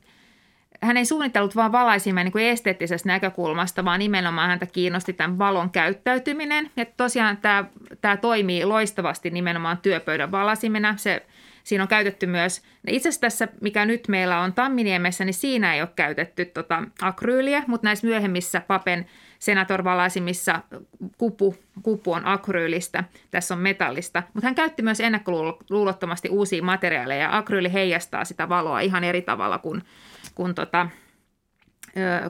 hän 0.85 0.97
ei 0.97 1.05
suunnitellut 1.05 1.55
vain 1.55 1.71
valaisimen 1.71 2.31
niin 2.33 2.49
esteettisestä 2.49 3.07
näkökulmasta, 3.09 3.85
vaan 3.85 3.99
nimenomaan 3.99 4.49
häntä 4.49 4.65
kiinnosti 4.65 5.13
tämän 5.13 5.37
valon 5.37 5.69
käyttäytyminen. 5.69 6.71
Ja 6.77 6.85
tosiaan 6.97 7.37
tämä, 7.37 7.65
tämä 8.01 8.17
toimii 8.17 8.65
loistavasti 8.65 9.29
nimenomaan 9.29 9.77
työpöydän 9.77 10.31
valaisimena. 10.31 10.97
Se, 10.97 11.25
siinä 11.63 11.83
on 11.83 11.87
käytetty 11.87 12.27
myös, 12.27 12.61
itse 12.87 13.09
asiassa 13.09 13.21
tässä, 13.21 13.47
mikä 13.61 13.85
nyt 13.85 14.07
meillä 14.07 14.39
on 14.39 14.53
Tamminiemessä, 14.53 15.25
niin 15.25 15.33
siinä 15.33 15.75
ei 15.75 15.81
ole 15.81 15.89
käytetty 15.95 16.45
tota 16.45 16.83
akryyliä, 17.01 17.63
mutta 17.67 17.87
näissä 17.87 18.07
myöhemmissä 18.07 18.61
papen 18.67 19.05
senatorvalaisimissa 19.39 20.61
kupu, 21.17 21.55
kupu 21.83 22.13
on 22.13 22.25
akryylistä, 22.25 23.03
tässä 23.31 23.53
on 23.53 23.59
metallista. 23.59 24.23
Mutta 24.33 24.47
hän 24.47 24.55
käytti 24.55 24.81
myös 24.81 24.99
ennakkoluulottomasti 24.99 26.29
uusia 26.29 26.63
materiaaleja 26.63 27.21
ja 27.21 27.37
akryyli 27.37 27.73
heijastaa 27.73 28.25
sitä 28.25 28.49
valoa 28.49 28.79
ihan 28.79 29.03
eri 29.03 29.21
tavalla 29.21 29.57
kuin 29.57 29.81
kuin, 30.35 30.55
tota, 30.55 30.87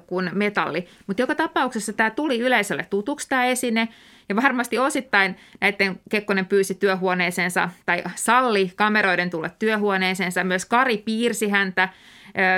kuin 0.08 0.30
metalli. 0.34 0.88
Mutta 1.08 1.22
joka 1.22 1.36
tapauksessa 1.36 1.94
tämä 1.94 2.10
tuli 2.10 2.40
yleisölle 2.40 2.88
tutuksi 2.90 3.30
tämä 3.30 3.46
esine, 3.46 3.88
ja 4.30 4.36
varmasti 4.36 4.78
osittain 4.78 5.36
näiden 5.62 6.00
Kekkonen 6.10 6.46
pyysi 6.46 6.76
työhuoneeseensa 6.76 7.70
tai 7.86 8.04
salli 8.16 8.72
kameroiden 8.76 9.30
tulla 9.30 9.50
työhuoneeseensa. 9.50 10.44
Myös 10.44 10.66
Kari 10.66 10.98
piirsi 10.98 11.50
häntä 11.50 11.90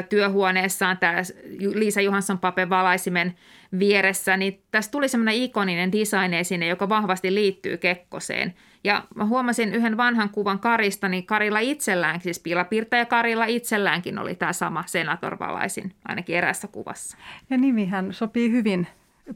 työhuoneessaan, 0.10 0.98
tämä 0.98 1.22
Liisa 1.60 2.02
Johansson 2.02 2.40
Papen 2.40 2.70
valaisimen 2.70 3.36
vieressä, 3.80 4.38
niin 4.38 4.62
tästä 4.72 4.92
tuli 4.92 5.10
semmoinen 5.10 5.36
ikoninen 5.36 5.92
design-esine, 5.92 6.68
joka 6.68 6.90
vahvasti 6.90 7.34
liittyy 7.34 7.78
Kekkoseen. 7.78 8.54
Ja 8.88 9.04
mä 9.15 9.26
huomasin 9.26 9.73
yhden 9.73 9.97
vanhan 9.97 10.30
kuvan 10.30 10.60
Karista, 10.60 11.10
niin 11.10 11.26
Karilla 11.26 11.60
itsellään, 11.60 12.21
siis 12.21 12.39
pilapiirtäjä 12.39 13.06
Karilla 13.06 13.45
itselläänkin 13.45 14.19
oli 14.19 14.36
tämä 14.36 14.54
sama 14.54 14.84
senator 14.88 15.39
valaisin, 15.39 15.93
ainakin 16.06 16.36
erässä 16.36 16.67
kuvassa. 16.67 17.17
Ja 17.50 17.58
nimihän 17.58 18.13
sopii 18.13 18.52
hyvin 18.52 18.88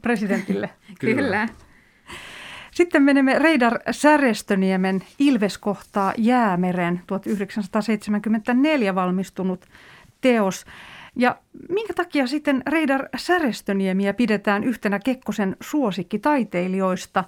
presidentille. 0.02 0.70
Kyllä. 1.00 1.22
Kyllä. 1.22 1.48
Sitten 2.70 3.02
menemme 3.02 3.38
Reidar 3.38 3.78
Särestöniemen 3.90 5.02
Ilveskohtaa 5.18 6.12
Jäämeren 6.18 7.00
1974 7.06 8.94
valmistunut 8.94 9.66
teos. 10.20 10.64
Ja 11.16 11.36
minkä 11.68 11.94
takia 11.94 12.26
sitten 12.26 12.62
Reidar 12.66 13.08
Särestöniemiä 13.16 14.14
pidetään 14.14 14.64
yhtenä 14.64 14.98
Kekkosen 14.98 15.56
suosikkitaiteilijoista? 15.60 17.24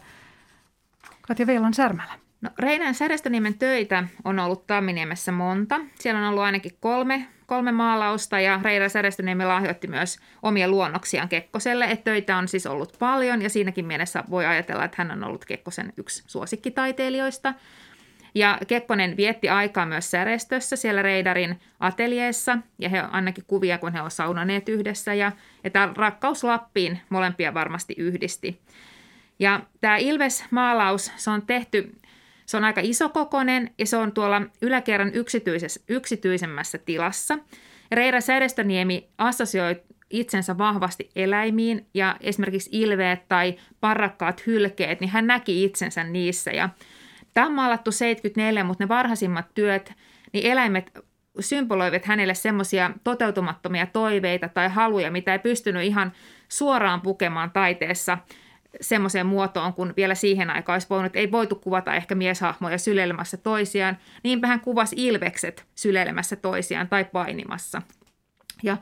Katja 1.28 1.46
Veilan 1.46 1.74
Särmälä. 1.74 2.12
No, 2.40 2.50
Reidar 2.58 2.94
Särestöniemen 2.94 3.58
töitä 3.58 4.04
on 4.24 4.38
ollut 4.38 4.66
Tamminiemessä 4.66 5.32
monta. 5.32 5.80
Siellä 5.94 6.20
on 6.20 6.28
ollut 6.28 6.42
ainakin 6.42 6.72
kolme, 6.80 7.28
kolme 7.46 7.72
maalausta 7.72 8.40
ja 8.40 8.60
Reidar 8.62 8.90
Särestöniemi 8.90 9.44
lahjoitti 9.44 9.87
myös 9.87 10.18
omia 10.42 10.68
luonnoksiaan 10.68 11.28
Kekkoselle. 11.28 11.84
Että 11.84 12.04
töitä 12.04 12.37
on 12.37 12.48
siis 12.48 12.66
ollut 12.66 12.96
paljon 12.98 13.42
ja 13.42 13.50
siinäkin 13.50 13.87
mielessä 13.87 14.24
voi 14.30 14.46
ajatella, 14.46 14.84
että 14.84 14.96
hän 14.98 15.10
on 15.10 15.24
ollut 15.24 15.44
Kekkosen 15.44 15.92
yksi 15.96 16.22
suosikkitaiteilijoista– 16.26 17.54
ja 18.34 18.58
Kekkonen 18.68 19.16
vietti 19.16 19.48
aikaa 19.48 19.87
myös 19.87 20.10
Särestössä 20.10 20.76
siellä 20.76 21.02
Reidarin 21.02 21.60
ateljeessa 21.80 22.58
ja 22.78 22.88
he 22.88 23.00
ainakin 23.00 23.44
kuvia, 23.46 23.78
kun 23.78 23.92
he 23.92 24.00
ovat 24.00 24.12
saunaneet 24.12 24.68
yhdessä 24.68 25.14
ja, 25.14 25.32
ja 25.64 25.70
tämä 25.70 25.92
rakkaus 25.96 26.44
Lappiin 26.44 27.00
molempia 27.08 27.54
varmasti 27.54 27.94
yhdisti. 27.98 28.60
Ja 29.38 29.61
tämä 29.81 29.97
Ilves-maalaus, 29.97 31.12
se 31.16 31.31
on 31.31 31.42
tehty, 31.42 31.97
se 32.47 32.57
on 32.57 32.64
aika 32.64 32.81
isokokoinen 32.85 33.70
ja 33.79 33.87
se 33.87 33.97
on 33.97 34.12
tuolla 34.12 34.42
yläkerran 34.62 35.12
yksityisemmässä 35.88 36.79
tilassa. 36.79 37.38
Reira 37.92 38.20
Särestöniemi 38.20 39.09
assosioi 39.18 39.83
itsensä 40.11 40.59
vahvasti 40.59 41.11
eläimiin 41.16 41.87
ja 41.94 42.16
esimerkiksi 42.20 42.70
ilveet 42.73 43.29
tai 43.29 43.59
parrakkaat 43.81 44.47
hylkeet, 44.47 45.01
niin 45.01 45.11
hän 45.11 45.27
näki 45.27 45.64
itsensä 45.64 46.05
niissä 46.05 46.51
ja– 46.51 46.68
Tämä 47.35 47.47
on 47.47 47.53
maalattu 47.53 47.92
74, 47.92 48.64
mutta 48.64 48.85
ne 48.85 48.88
varhaisimmat 48.88 49.47
työt, 49.55 49.92
niin 50.33 50.47
eläimet 50.47 50.90
symboloivat 51.40 52.05
hänelle 52.05 52.35
semmoisia 52.35 52.90
toteutumattomia 53.05 53.87
toiveita 53.87 54.49
tai 54.49 54.68
haluja, 54.68 55.11
mitä 55.11 55.33
ei 55.33 55.38
pystynyt 55.38 55.83
ihan 55.83 56.12
suoraan 56.49 57.01
pukemaan 57.01 57.51
taiteessa 57.51 58.18
semmoiseen 58.80 59.26
muotoon, 59.26 59.74
kun 59.74 59.94
vielä 59.96 60.14
siihen 60.14 60.50
aikaan 60.50 60.74
olisi 60.74 60.87
voinut, 60.90 61.16
ei 61.16 61.32
voitu 61.32 61.54
kuvata 61.54 61.94
ehkä 61.94 62.14
mieshahmoja 62.14 62.78
syleilemässä 62.78 63.37
toisiaan. 63.37 63.98
Niinpä 64.22 64.46
hän 64.46 64.60
kuvasi 64.60 64.96
ilvekset 64.98 65.66
syleilemässä 65.74 66.37
toisiaan 66.37 66.88
tai 66.88 67.04
painimassa. 67.04 67.82
Ja 68.62 68.76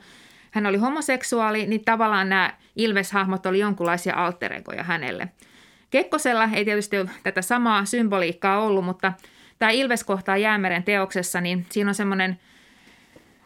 hän 0.51 0.65
oli 0.65 0.77
homoseksuaali, 0.77 1.65
niin 1.65 1.85
tavallaan 1.85 2.29
nämä 2.29 2.53
ilveshahmot 2.75 3.45
oli 3.45 3.59
jonkunlaisia 3.59 4.15
alteregoja 4.15 4.83
hänelle– 4.83 5.29
Kekkosella 5.93 6.49
ei 6.53 6.65
tietysti 6.65 6.99
ole 6.99 7.09
tätä 7.23 7.41
samaa 7.41 7.85
symboliikkaa 7.85 8.59
ollut, 8.59 8.85
mutta 8.85 9.13
tämä 9.59 9.71
Ilves 9.71 10.03
kohtaa 10.03 10.37
Jäämeren 10.37 10.83
teoksessa, 10.83 11.41
niin 11.41 11.65
siinä 11.69 11.89
on 11.89 11.95
semmoinen 11.95 12.39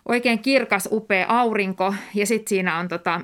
oikein 0.08 0.40
kirkas, 0.40 0.90
upea 0.92 1.26
aurinko 1.30 1.94
ja 2.14 2.26
sitten 2.26 2.50
siinä 2.50 2.78
on 2.78 2.88
tota, 2.88 3.22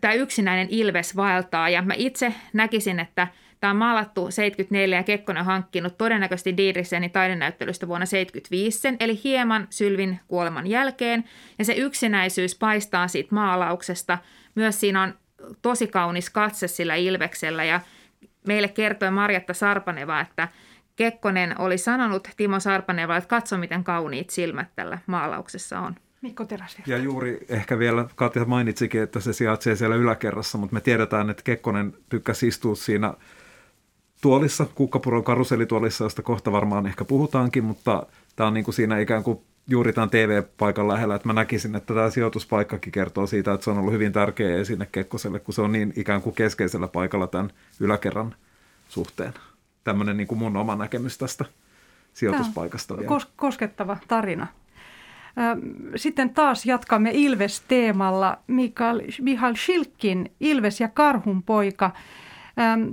tämä 0.00 0.12
yksinäinen 0.14 0.68
Ilves 0.70 1.16
vaeltaa 1.16 1.68
ja 1.68 1.82
mä 1.82 1.94
itse 1.96 2.34
näkisin, 2.52 3.00
että 3.00 3.28
Tämä 3.60 3.70
on 3.70 3.76
maalattu 3.76 4.30
74 4.30 4.98
ja 4.98 5.02
Kekkonen 5.02 5.40
on 5.40 5.46
hankkinut 5.46 5.98
todennäköisesti 5.98 6.56
Didriksenin 6.56 7.10
taidenäyttelystä 7.10 7.88
vuonna 7.88 8.06
75, 8.06 8.88
eli 9.00 9.20
hieman 9.24 9.66
Sylvin 9.70 10.20
kuoleman 10.28 10.66
jälkeen. 10.66 11.24
Ja 11.58 11.64
se 11.64 11.72
yksinäisyys 11.72 12.54
paistaa 12.54 13.08
siitä 13.08 13.34
maalauksesta. 13.34 14.18
Myös 14.54 14.80
siinä 14.80 15.02
on 15.02 15.14
tosi 15.62 15.86
kaunis 15.86 16.30
katse 16.30 16.68
sillä 16.68 16.94
Ilveksellä 16.94 17.64
ja 17.64 17.80
meille 18.46 18.68
kertoi 18.68 19.10
Marjatta 19.10 19.54
Sarpaneva, 19.54 20.20
että 20.20 20.48
Kekkonen 20.96 21.60
oli 21.60 21.78
sanonut 21.78 22.28
Timo 22.36 22.60
Sarpaneva, 22.60 23.16
että 23.16 23.28
katso 23.28 23.58
miten 23.58 23.84
kauniit 23.84 24.30
silmät 24.30 24.68
tällä 24.76 24.98
maalauksessa 25.06 25.80
on. 25.80 25.94
Mikko 26.22 26.44
Teräsvirta. 26.44 26.90
Ja 26.90 26.98
juuri 26.98 27.38
ehkä 27.48 27.78
vielä 27.78 28.08
Katja 28.14 28.44
mainitsikin, 28.44 29.02
että 29.02 29.20
se 29.20 29.32
sijaitsee 29.32 29.76
siellä 29.76 29.96
yläkerrassa, 29.96 30.58
mutta 30.58 30.74
me 30.74 30.80
tiedetään, 30.80 31.30
että 31.30 31.42
Kekkonen 31.42 31.94
tykkäsi 32.08 32.48
istua 32.48 32.74
siinä 32.74 33.14
tuolissa, 34.20 34.66
kukkapuron 34.74 35.24
karuselituolissa, 35.24 36.04
josta 36.04 36.22
kohta 36.22 36.52
varmaan 36.52 36.86
ehkä 36.86 37.04
puhutaankin, 37.04 37.64
mutta 37.64 38.06
tämä 38.36 38.46
on 38.46 38.54
niin 38.54 38.64
kuin 38.64 38.74
siinä 38.74 38.98
ikään 38.98 39.22
kuin 39.22 39.40
juuri 39.68 39.92
tämän 39.92 40.10
TV-paikan 40.10 40.88
lähellä, 40.88 41.14
että 41.14 41.28
mä 41.28 41.32
näkisin, 41.32 41.74
että 41.76 41.94
tämä 41.94 42.10
sijoituspaikkakin 42.10 42.92
kertoo 42.92 43.26
siitä, 43.26 43.52
että 43.52 43.64
se 43.64 43.70
on 43.70 43.78
ollut 43.78 43.92
hyvin 43.92 44.12
tärkeä 44.12 44.56
esine 44.56 44.88
Kekkoselle, 44.92 45.38
kun 45.38 45.54
se 45.54 45.62
on 45.62 45.72
niin 45.72 45.92
ikään 45.96 46.22
kuin 46.22 46.34
keskeisellä 46.34 46.88
paikalla 46.88 47.26
tämän 47.26 47.50
yläkerran 47.80 48.34
suhteen. 48.88 49.34
Tämmöinen 49.86 50.16
niin 50.16 50.26
kuin 50.26 50.38
mun 50.38 50.56
oma 50.56 50.76
näkemys 50.76 51.18
tästä 51.18 51.44
sijoituspaikasta 52.12 52.96
vielä. 52.96 53.18
Kos- 53.18 53.28
koskettava 53.36 53.96
tarina. 54.08 54.46
Sitten 55.96 56.30
taas 56.30 56.66
jatkamme 56.66 57.10
Ilves-teemalla. 57.14 58.38
Mikael, 58.46 59.02
Mihail 59.20 59.54
Schilkin, 59.54 60.32
Ilves 60.40 60.80
ja 60.80 60.88
Karhun 60.88 61.42
poika. 61.42 61.90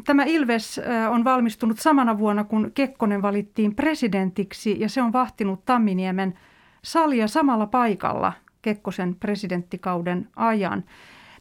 Tämä 0.06 0.24
Ilves 0.24 0.82
on 1.10 1.24
valmistunut 1.24 1.80
samana 1.80 2.18
vuonna, 2.18 2.44
kun 2.44 2.72
Kekkonen 2.74 3.22
valittiin 3.22 3.76
presidentiksi 3.76 4.80
ja 4.80 4.90
se 4.90 5.02
on 5.02 5.14
vahtinut 5.14 5.66
Tamminiemen 5.66 6.40
salia 6.84 7.28
samalla 7.28 7.68
paikalla 7.68 8.34
Kekkosen 8.62 9.16
presidenttikauden 9.16 10.30
ajan. 10.36 10.84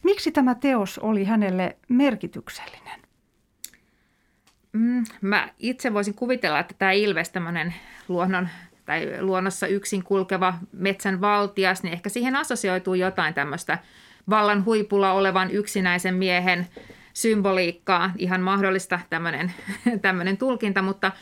Miksi 0.02 0.32
tämä 0.32 0.54
teos 0.54 0.98
oli 0.98 1.24
hänelle 1.24 1.76
merkityksellinen? 1.88 3.01
Mm, 4.72 5.04
mä 5.20 5.48
itse 5.58 5.94
voisin 5.94 6.14
kuvitella, 6.14 6.58
että 6.58 6.74
tämä 6.78 6.92
Ilves, 6.92 7.30
tämmöinen 7.30 7.74
luonnon 8.08 8.48
tai 8.84 9.08
luonnossa 9.20 9.66
yksin 9.66 10.04
kulkeva 10.04 10.54
metsän 10.72 11.20
valtias, 11.20 11.82
niin 11.82 11.92
ehkä 11.92 12.08
siihen 12.08 12.36
assosioituu 12.36 12.94
jotain 12.94 13.34
tämmöistä 13.34 13.78
vallan 14.30 14.64
huipulla 14.64 15.12
olevan 15.12 15.50
yksinäisen 15.50 16.14
miehen 16.14 16.66
symboliikkaa. 17.14 18.12
Ihan 18.18 18.40
mahdollista 18.40 19.00
tämmöinen, 19.10 19.52
tämmöinen 20.02 20.36
tulkinta, 20.36 20.82
mutta 20.82 21.12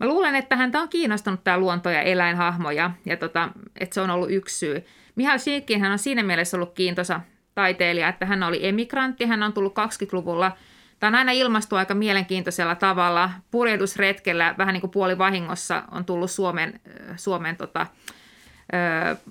mä 0.00 0.06
luulen, 0.06 0.34
että 0.34 0.56
häntä 0.56 0.80
on 0.80 0.88
kiinnostunut 0.88 1.44
tämä 1.44 1.58
luonto- 1.58 1.90
ja 1.90 2.02
eläinhahmoja 2.02 2.90
ja 3.06 3.16
tota, 3.16 3.48
että 3.80 3.94
se 3.94 4.00
on 4.00 4.10
ollut 4.10 4.30
yksi 4.30 4.58
syy. 4.58 4.84
Mihail 5.14 5.38
Shikin 5.38 5.80
hän 5.80 5.92
on 5.92 5.98
siinä 5.98 6.22
mielessä 6.22 6.56
ollut 6.56 6.74
kiintosa 6.74 7.20
taiteilija, 7.54 8.08
että 8.08 8.26
hän 8.26 8.42
oli 8.42 8.66
emigrantti, 8.66 9.26
hän 9.26 9.42
on 9.42 9.52
tullut 9.52 9.74
20-luvulla– 9.78 10.56
Tämä 11.00 11.08
on 11.08 11.14
aina 11.14 11.32
ilmastu 11.32 11.76
aika 11.76 11.94
mielenkiintoisella 11.94 12.74
tavalla. 12.74 13.30
Purjehdusretkellä 13.50 14.54
vähän 14.58 14.72
niin 14.72 14.80
kuin 14.80 14.90
puoli 14.90 15.18
vahingossa 15.18 15.82
on 15.90 16.04
tullut 16.04 16.30
Suomen, 16.30 16.80
Suomen 17.16 17.56
tota, 17.56 17.86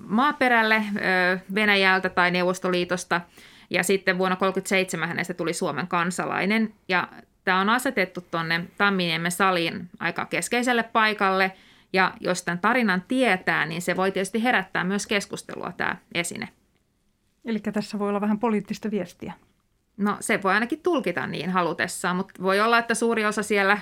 maaperälle 0.06 0.84
Venäjältä 1.54 2.08
tai 2.08 2.30
Neuvostoliitosta. 2.30 3.20
Ja 3.70 3.82
sitten 3.82 4.18
vuonna 4.18 4.36
1937 4.36 5.08
hänestä 5.08 5.34
tuli 5.34 5.52
Suomen 5.52 5.88
kansalainen. 5.88 6.74
Ja 6.88 7.08
tämä 7.44 7.60
on 7.60 7.68
asetettu 7.68 8.20
tuonne 8.20 8.64
Tamminiemen 8.78 9.32
saliin 9.32 9.88
aika 9.98 10.24
keskeiselle 10.24 10.82
paikalle. 10.82 11.52
Ja 11.92 12.14
jos 12.20 12.42
tämän 12.42 12.58
tarinan 12.58 13.02
tietää, 13.08 13.66
niin 13.66 13.82
se 13.82 13.96
voi 13.96 14.12
tietysti 14.12 14.42
herättää 14.42 14.84
myös 14.84 15.06
keskustelua 15.06 15.72
tämä 15.76 15.96
esine. 16.14 16.48
Eli 17.44 17.58
tässä 17.58 17.98
voi 17.98 18.08
olla 18.08 18.20
vähän 18.20 18.38
poliittista 18.38 18.90
viestiä. 18.90 19.32
No 19.96 20.16
se 20.20 20.42
voi 20.42 20.52
ainakin 20.52 20.80
tulkita 20.82 21.26
niin 21.26 21.50
halutessaan, 21.50 22.16
mutta 22.16 22.42
voi 22.42 22.60
olla, 22.60 22.78
että 22.78 22.94
suuri 22.94 23.24
osa 23.24 23.42
siellä, 23.42 23.78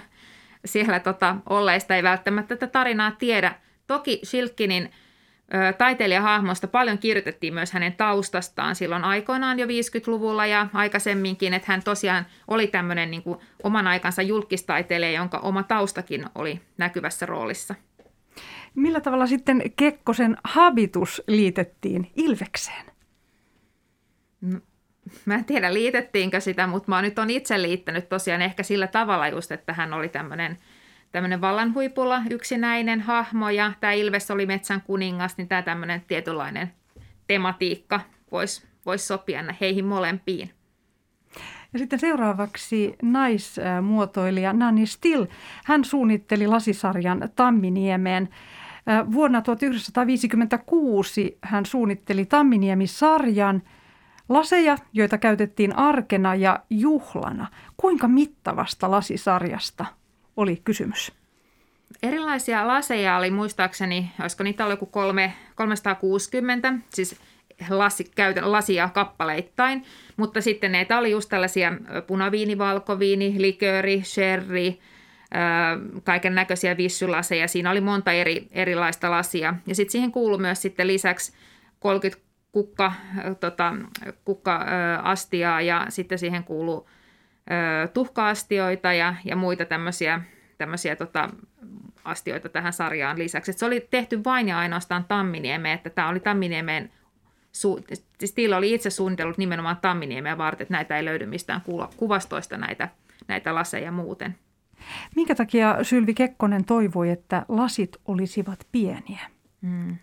siellä 0.65 1.01
tota, 1.01 1.37
olleista 1.49 1.97
ei 1.97 2.03
välttämättä 2.03 2.57
tätä 2.57 2.73
tarinaa 2.73 3.11
tiedä. 3.11 3.55
Toki 3.87 4.21
Shilkinin 4.25 4.91
ö, 5.55 5.73
taiteilijahahmosta 5.73 6.69
paljon 6.69 6.99
kirjoitettiin 6.99 7.55
myös 7.55 7.73
hänen 7.73 7.93
taustastaan 7.93 8.75
silloin 8.75 9.05
aikoinaan 9.05 9.59
jo 9.59 9.67
50-luvulla 9.67 10.47
ja 10.47 10.67
aikaisemminkin, 10.73 11.55
että 11.55 11.73
hän 11.73 11.83
tosiaan 11.83 12.27
oli 12.49 12.67
tämmöinen 12.67 13.11
niin 13.11 13.23
kuin 13.23 13.39
oman 13.63 13.87
aikansa 13.87 14.23
julkistaiteilija, 14.23 15.13
jonka 15.13 15.39
oma 15.39 15.63
taustakin 15.63 16.27
oli 16.35 16.61
näkyvässä 16.79 17.27
roolissa. 17.27 17.75
Millä 18.75 19.01
tavalla 19.01 19.27
sitten 19.27 19.63
Kekkosen 19.77 20.37
habitus 20.45 21.23
liitettiin 21.27 22.11
Ilvekseen? 22.17 22.87
No, 24.41 24.61
mä 25.25 25.35
en 25.35 25.45
tiedä 25.45 25.75
liitettiinkö 25.75 26.41
sitä, 26.41 26.67
mutta 26.67 26.89
mä 26.89 27.03
nyt 27.03 27.19
on 27.19 27.31
itse 27.31 27.63
liittänyt 27.63 28.09
tosiaan 28.09 28.43
ehkä 28.43 28.63
sillä 28.63 28.87
tavalla 28.87 29.29
just, 29.29 29.53
että 29.53 29.73
hän 29.73 29.93
oli 29.93 30.09
tämmöinen 30.09 30.59
tämmöinen 31.13 31.41
vallanhuipulla 31.41 32.23
yksinäinen 32.31 33.01
hahmo 33.01 33.51
ja 33.51 33.73
tämä 33.81 33.93
Ilves 33.93 34.31
oli 34.31 34.47
metsän 34.47 34.83
kuningas, 34.83 35.37
niin 35.37 35.49
tämä 35.49 35.63
tämmöinen 35.63 36.03
tietynlainen 36.09 36.73
tematiikka 37.27 38.01
voisi 38.33 38.69
vois 38.87 39.09
sopia 39.09 39.45
heihin 39.61 39.85
molempiin. 39.85 40.51
Ja 41.73 41.79
sitten 41.79 41.99
seuraavaksi 41.99 42.97
naismuotoilija 43.03 44.53
Nanni 44.53 44.87
Still. 44.87 45.27
Hän 45.65 45.85
suunnitteli 45.85 46.47
lasisarjan 46.47 47.29
Tamminiemeen. 47.37 48.29
Vuonna 49.13 49.43
1956 49.43 51.39
hän 51.43 51.67
suunnitteli 51.67 52.27
Tamminiemi-sarjan– 52.27 53.63
Laseja, 54.29 54.77
joita 54.93 55.19
käytettiin 55.19 55.77
arkena 55.77 56.35
ja 56.35 56.59
juhlana. 56.71 57.47
Kuinka 57.77 58.09
mittavasta 58.09 58.91
lasisarjasta 58.91 59.87
oli 60.37 60.61
kysymys? 60.65 61.13
Erilaisia 62.03 62.67
laseja 62.67 63.17
oli 63.17 63.31
muistaakseni, 63.31 64.11
olisiko 64.21 64.45
niitä 64.45 64.65
ollut 64.65 64.73
joku 64.73 64.87
kolme, 64.87 65.33
360, 65.55 66.75
siis 66.95 67.21
lasi, 67.71 68.05
käytän, 68.15 68.53
lasia 68.53 68.89
kappaleittain, 68.95 69.85
mutta 70.17 70.41
sitten 70.41 70.73
näitä 70.73 70.99
oli 70.99 71.11
just 71.11 71.29
tällaisia 71.29 71.73
punaviini, 72.07 72.59
valkoviini, 72.59 73.35
likööri, 73.39 74.03
sherry, 74.05 74.75
kaiken 76.05 76.35
näköisiä 76.35 76.77
vissylaseja. 76.77 77.49
Siinä 77.49 77.71
oli 77.71 77.81
monta 77.81 78.13
eri, 78.13 78.49
erilaista 78.51 79.11
lasia. 79.11 79.55
Ja 79.67 79.75
sitten 79.75 79.93
siihen 79.93 80.13
kuului 80.13 80.39
myös 80.39 80.63
sitten 80.63 80.87
lisäksi 80.87 81.33
30 81.81 82.28
kukka, 82.53 82.93
tota, 83.41 83.75
kukka-astiaa 84.25 85.61
ja 85.61 85.87
sitten 85.89 86.19
siihen 86.19 86.45
kuuluu 86.45 86.89
tuhka-astioita 87.95 88.93
ja, 88.93 89.15
ja 89.25 89.37
muita 89.37 89.65
tämmöisiä, 89.65 90.21
tämmöisiä 90.59 90.97
tota, 90.97 91.29
astioita 92.05 92.49
tähän 92.49 92.73
sarjaan 92.73 93.19
lisäksi. 93.19 93.51
Et 93.51 93.59
se 93.59 93.67
oli 93.67 93.89
tehty 93.91 94.25
vain 94.25 94.49
ja 94.49 94.59
ainoastaan 94.59 95.05
Tamminiemeen, 95.05 95.75
että 95.75 95.91
tämä 95.91 96.09
oli 96.09 96.21
Tamminiemen, 96.21 96.93
su, 97.53 97.85
siis 98.19 98.33
Tiila 98.33 98.57
oli 98.57 98.75
itse 98.75 98.91
suunnitellut 98.91 99.39
nimenomaan 99.39 99.77
Tamminiemeä 99.77 100.39
varten, 100.39 100.65
että 100.65 100.75
näitä 100.75 100.97
ei 100.97 101.05
löydy 101.05 101.27
mistään 101.27 101.63
kuvastoista 101.97 102.57
näitä, 102.57 102.89
näitä 103.29 103.55
laseja 103.55 103.93
muuten. 103.93 104.35
Minkä 105.17 105.35
takia 105.35 105.79
Sylvi 105.83 106.15
Kekkonen 106.15 106.65
toivoi, 106.65 107.11
että 107.11 107.45
lasit 107.49 107.97
olisivat 108.05 108.67
pieniä? 108.73 109.21
Hmm. 109.63 109.97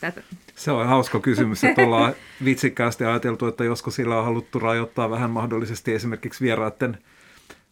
Tätä. 0.00 0.20
Se 0.58 0.70
on 0.70 0.86
hauska 0.86 1.20
kysymys, 1.20 1.64
että 1.64 1.82
ollaan 1.82 2.14
vitsikkäästi 2.44 3.04
ajateltu, 3.04 3.46
että 3.46 3.64
josko 3.64 3.90
sillä 3.90 4.18
on 4.18 4.24
haluttu 4.24 4.58
rajoittaa 4.58 5.10
vähän 5.10 5.30
mahdollisesti 5.30 5.94
esimerkiksi 5.94 6.44
vieraiden 6.44 6.98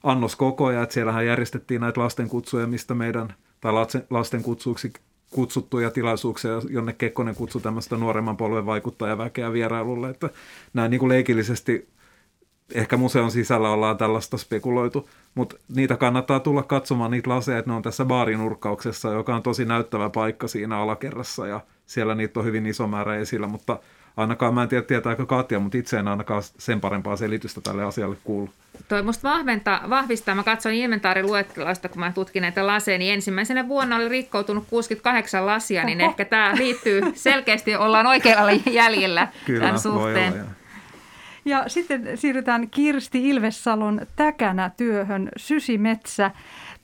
annoskokoja, 0.02 0.82
että 0.82 0.92
siellähän 0.92 1.26
järjestettiin 1.26 1.80
näitä 1.80 2.00
lastenkutsuja, 2.00 2.66
mistä 2.66 2.94
meidän, 2.94 3.34
tai 3.60 3.72
lasten 4.10 4.42
kutsuksi 4.42 4.92
kutsuttuja 5.30 5.90
tilaisuuksia, 5.90 6.50
jonne 6.70 6.92
Kekkonen 6.92 7.34
kutsui 7.34 7.60
tämmöistä 7.60 7.96
nuoremman 7.96 8.36
polven 8.36 8.66
vaikuttajaväkeä 8.66 9.52
vierailulle, 9.52 10.10
että 10.10 10.30
näin 10.74 10.90
niin 10.90 10.98
kuin 10.98 11.08
leikillisesti 11.08 11.88
ehkä 12.74 12.96
museon 12.96 13.30
sisällä 13.30 13.70
ollaan 13.70 13.98
tällaista 13.98 14.38
spekuloitu, 14.38 15.08
mutta 15.34 15.56
niitä 15.74 15.96
kannattaa 15.96 16.40
tulla 16.40 16.62
katsomaan 16.62 17.10
niitä 17.10 17.30
laseja, 17.30 17.58
että 17.58 17.70
ne 17.70 17.76
on 17.76 17.82
tässä 17.82 18.04
baarinurkkauksessa, 18.04 19.12
joka 19.12 19.36
on 19.36 19.42
tosi 19.42 19.64
näyttävä 19.64 20.10
paikka 20.10 20.48
siinä 20.48 20.78
alakerrassa 20.78 21.46
ja 21.46 21.60
siellä 21.86 22.14
niitä 22.14 22.40
on 22.40 22.46
hyvin 22.46 22.66
iso 22.66 22.86
määrä 22.86 23.16
esillä, 23.16 23.46
mutta 23.46 23.78
ainakaan 24.16 24.54
mä 24.54 24.62
en 24.62 24.68
tiedä 24.68 24.82
tietääkö 24.82 25.26
Katja, 25.26 25.60
mutta 25.60 25.78
itse 25.78 25.98
en 25.98 26.08
ainakaan 26.08 26.42
sen 26.42 26.80
parempaa 26.80 27.16
selitystä 27.16 27.60
tälle 27.60 27.84
asialle 27.84 28.16
kuulu. 28.24 28.50
Toi 28.88 29.02
musta 29.02 29.28
vahventa, 29.28 29.80
vahvistaa, 29.90 30.34
mä 30.34 30.42
katsoin 30.42 30.74
inventaariluettelosta, 30.74 31.88
kun 31.88 31.98
mä 32.00 32.12
tutkin 32.12 32.40
näitä 32.40 32.66
laseja, 32.66 32.98
niin 32.98 33.14
ensimmäisenä 33.14 33.68
vuonna 33.68 33.96
oli 33.96 34.08
rikkoutunut 34.08 34.64
68 34.70 35.46
lasia, 35.46 35.84
niin 35.84 36.00
Oho. 36.00 36.10
ehkä 36.10 36.24
tämä 36.24 36.52
liittyy 36.56 37.02
selkeästi, 37.14 37.76
ollaan 37.76 38.06
oikealla 38.06 38.52
jäljellä 38.70 39.28
Kyllä, 39.46 39.64
tämän 39.64 39.80
suhteen. 39.80 40.32
Voi 40.32 40.40
olla, 40.40 40.50
ja 41.46 41.64
sitten 41.66 42.18
siirrytään 42.18 42.70
Kirsti 42.70 43.28
Ilvessalon 43.28 44.00
täkänä 44.16 44.70
työhön 44.76 45.28
Sysimetsä. 45.36 46.30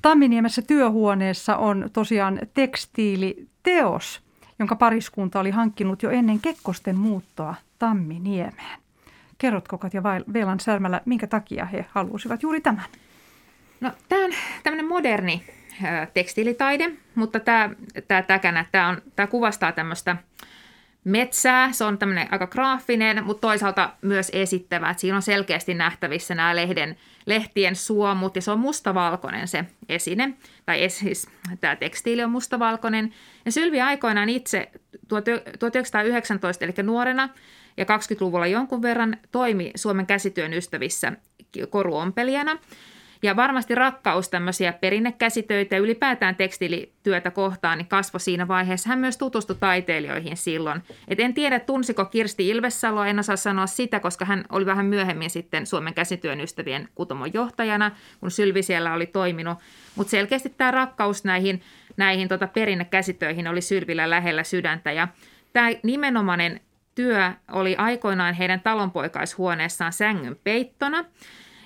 Tamminiemessä 0.02 0.62
työhuoneessa 0.62 1.56
on 1.56 1.90
tosiaan 1.92 2.40
tekstiiliteos, 2.54 4.20
jonka 4.62 4.76
pariskunta 4.76 5.40
oli 5.40 5.50
hankkinut 5.50 6.02
jo 6.02 6.10
ennen 6.10 6.40
Kekkosten 6.40 6.96
muuttoa 6.96 7.54
Tamminiemeen. 7.78 8.80
Kerrotko 9.38 9.78
Katja 9.78 10.02
Velan 10.32 10.60
Särmälä, 10.60 11.00
minkä 11.04 11.26
takia 11.26 11.64
he 11.64 11.86
halusivat 11.90 12.42
juuri 12.42 12.60
tämän? 12.60 12.84
No, 13.80 13.92
tämä 14.08 14.24
on 14.24 14.30
tämmöinen 14.62 14.88
moderni 14.88 15.44
tekstiilitaide, 16.14 16.90
mutta 17.14 17.40
tämä, 17.40 17.70
tämä 18.08 18.22
täkänä, 18.22 18.64
tämä, 18.72 18.88
on, 18.88 19.02
tämä 19.16 19.26
kuvastaa 19.26 19.72
tämmöistä– 19.72 20.16
metsää. 21.04 21.72
Se 21.72 21.84
on 21.84 21.98
tämmöinen 21.98 22.28
aika 22.30 22.46
graafinen, 22.46 23.24
mutta 23.24 23.40
toisaalta 23.40 23.90
myös 24.02 24.30
esittävä. 24.32 24.90
Että 24.90 25.00
siinä 25.00 25.16
on 25.16 25.22
selkeästi 25.22 25.74
nähtävissä 25.74 26.34
nämä 26.34 26.56
lehden, 26.56 26.96
lehtien 27.26 27.76
suomut 27.76 28.36
ja 28.36 28.42
se 28.42 28.50
on 28.50 28.58
mustavalkoinen 28.58 29.48
se 29.48 29.64
esine. 29.88 30.34
Tai 30.66 30.84
es, 30.84 30.98
siis 30.98 31.28
tämä 31.60 31.76
tekstiili 31.76 32.24
on 32.24 32.30
mustavalkoinen. 32.30 33.14
Ja 33.44 33.52
Sylvi 33.52 33.80
aikoinaan 33.80 34.28
itse 34.28 34.70
1919, 35.08 36.64
eli 36.64 36.74
nuorena 36.82 37.28
ja 37.76 37.84
20-luvulla 37.84 38.46
jonkun 38.46 38.82
verran 38.82 39.16
toimi 39.32 39.70
Suomen 39.74 40.06
käsityön 40.06 40.52
ystävissä 40.52 41.12
koruompelijana. 41.70 42.58
Ja 43.24 43.36
varmasti 43.36 43.74
rakkaus 43.74 44.28
tämmöisiä 44.28 44.72
perinnekäsitöitä 44.72 45.74
ja 45.74 45.80
ylipäätään 45.80 46.36
tekstiilityötä 46.36 47.30
kohtaan 47.30 47.78
niin 47.78 47.88
kasvoi 47.88 48.20
siinä 48.20 48.48
vaiheessa. 48.48 48.88
Hän 48.88 48.98
myös 48.98 49.18
tutustui 49.18 49.56
taiteilijoihin 49.60 50.36
silloin. 50.36 50.82
Et 51.08 51.20
en 51.20 51.34
tiedä, 51.34 51.60
tunsiko 51.60 52.04
Kirsti 52.04 52.48
Ilvessaloa, 52.48 53.06
en 53.06 53.18
osaa 53.18 53.36
sanoa 53.36 53.66
sitä, 53.66 54.00
koska 54.00 54.24
hän 54.24 54.44
oli 54.52 54.66
vähän 54.66 54.86
myöhemmin 54.86 55.30
sitten 55.30 55.66
Suomen 55.66 55.94
käsityön 55.94 56.40
ystävien 56.40 56.88
kutomon 56.94 57.34
johtajana, 57.34 57.90
kun 58.20 58.30
Sylvi 58.30 58.62
siellä 58.62 58.94
oli 58.94 59.06
toiminut. 59.06 59.58
Mutta 59.94 60.10
selkeästi 60.10 60.54
tämä 60.56 60.70
rakkaus 60.70 61.24
näihin, 61.24 61.62
näihin 61.96 62.28
tota 62.28 62.46
perinnekäsitöihin 62.46 63.48
oli 63.48 63.60
Sylvillä 63.60 64.10
lähellä 64.10 64.44
sydäntä. 64.44 64.92
Ja 64.92 65.08
tämä 65.52 65.70
nimenomainen 65.82 66.60
työ 66.94 67.32
oli 67.52 67.76
aikoinaan 67.76 68.34
heidän 68.34 68.60
talonpoikaishuoneessaan 68.60 69.92
sängyn 69.92 70.36
peittona– 70.44 71.04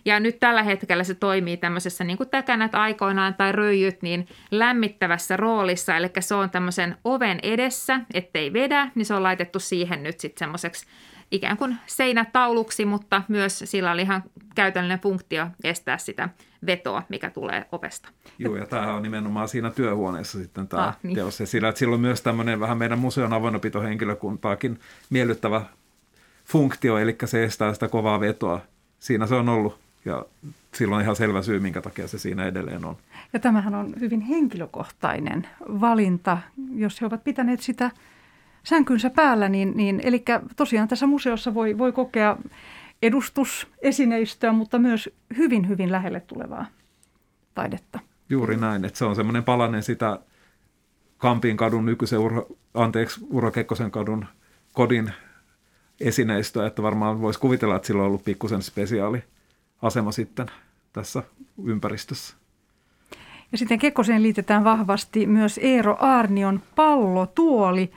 ja 0.07 0.21
nyt 0.21 0.41
tällä 0.41 0.63
hetkellä 0.63 1.05
se 1.05 1.15
toimii 1.15 1.57
tämmöisessä 1.57 2.05
niin 2.05 2.17
kuin 2.17 2.29
täkänät 2.29 2.75
aikoinaan 2.75 3.35
tai 3.35 3.53
röijyt 3.53 4.03
niin 4.03 4.29
lämmittävässä 4.51 5.37
roolissa. 5.37 5.97
Eli 5.97 6.11
se 6.21 6.35
on 6.35 6.51
tämmöisen 6.51 6.97
oven 7.05 7.41
edessä, 7.43 8.01
ettei 8.15 8.53
vedä, 8.53 8.91
niin 8.95 9.07
se 9.07 9.15
on 9.15 9.23
laitettu 9.23 9.61
siihen 9.61 10.03
nyt 10.03 10.21
sitten 10.21 10.39
semmoiseksi 10.39 10.87
ikään 11.31 11.57
kuin 11.57 11.77
seinätauluksi, 11.87 12.85
mutta 12.85 13.23
myös 13.29 13.59
sillä 13.65 13.93
oli 13.93 14.03
ihan 14.03 14.23
käytännöllinen 14.55 15.01
funktio 15.01 15.47
estää 15.65 15.99
sitä 15.99 16.29
vetoa, 16.67 17.03
mikä 17.09 17.31
tulee 17.31 17.67
ovesta. 17.73 18.09
Joo, 18.39 18.57
ja 18.57 18.67
tämä 18.67 18.95
on 18.95 19.03
nimenomaan 19.03 19.49
siinä 19.49 19.71
työhuoneessa 19.71 20.39
sitten 20.39 20.69
tämä 20.69 20.87
ah, 20.87 20.97
niin. 21.03 21.15
teos. 21.15 21.41
Ja 21.41 21.47
sillä, 21.47 21.69
että 21.69 21.79
sillä 21.79 21.95
on 21.95 22.01
myös 22.01 22.23
tämmöinen 22.23 22.61
vähän 22.61 22.79
meidän 22.79 22.99
museon 22.99 23.33
avoinnopitohenkilökuntaakin 23.33 24.81
miellyttävä 25.11 25.63
funktio, 26.45 26.99
eli 26.99 27.17
se 27.25 27.45
estää 27.45 27.75
sitä 27.75 27.89
kovaa 27.89 28.21
vetoa. 28.21 28.61
Siinä 28.99 29.27
se 29.27 29.35
on 29.35 29.49
ollut 29.49 29.86
ja 30.07 30.25
silloin 30.75 31.03
ihan 31.03 31.17
selvä 31.17 31.43
syy, 31.43 31.61
minkä 31.61 31.83
takia 31.83 32.09
se 32.09 32.19
siinä 32.19 32.47
edelleen 32.47 32.85
on. 32.85 32.97
Ja 33.33 33.41
tämähän 33.41 33.75
on 33.75 33.95
hyvin 34.01 34.21
henkilökohtainen 34.21 35.47
valinta, 35.69 36.39
jos 36.75 37.01
he 37.01 37.07
ovat 37.07 37.25
pitäneet 37.25 37.61
sitä 37.61 37.91
sänkynsä 38.63 39.11
päällä. 39.11 39.49
Niin, 39.49 39.73
niin, 39.77 40.01
eli 40.05 40.25
tosiaan 40.57 40.89
tässä 40.89 41.07
museossa 41.07 41.55
voi, 41.55 41.79
voi 41.79 41.93
kokea 41.93 42.37
edustusesineistöä, 43.03 44.53
mutta 44.53 44.79
myös 44.79 45.11
hyvin, 45.37 45.69
hyvin 45.69 45.93
lähelle 45.93 46.21
tulevaa 46.21 46.67
taidetta. 47.55 48.01
Juuri 48.29 48.57
näin, 48.57 48.85
että 48.85 48.99
se 48.99 49.05
on 49.05 49.17
semmoinen 49.17 49.45
palanen 49.45 49.83
sitä 49.83 50.19
Kampin 51.19 51.57
kadun 51.57 51.87
nykyisen, 51.87 52.19
Uro, 52.19 52.47
anteeksi, 52.75 53.21
Uro 53.31 53.51
Kekkosen 53.51 53.91
kadun 53.91 54.27
kodin 54.73 55.13
esineistöä, 56.01 56.67
että 56.67 56.83
varmaan 56.83 57.21
voisi 57.21 57.41
kuvitella, 57.41 57.77
että 57.77 57.87
sillä 57.87 58.03
on 58.03 58.07
ollut 58.07 58.25
pikkusen 58.25 58.63
spesiaali– 58.63 59.23
asema 59.83 60.13
sitten 60.13 60.47
tässä 60.93 61.23
ympäristössä. 61.65 62.37
Ja 63.53 63.59
sitten 63.59 63.79
Kekkoseen 63.79 64.23
liitetään 64.23 64.65
vahvasti 64.65 65.27
myös 65.27 65.61
Eero 65.63 65.97
Aarnion 66.01 66.63
pallotuoli. 66.77 67.93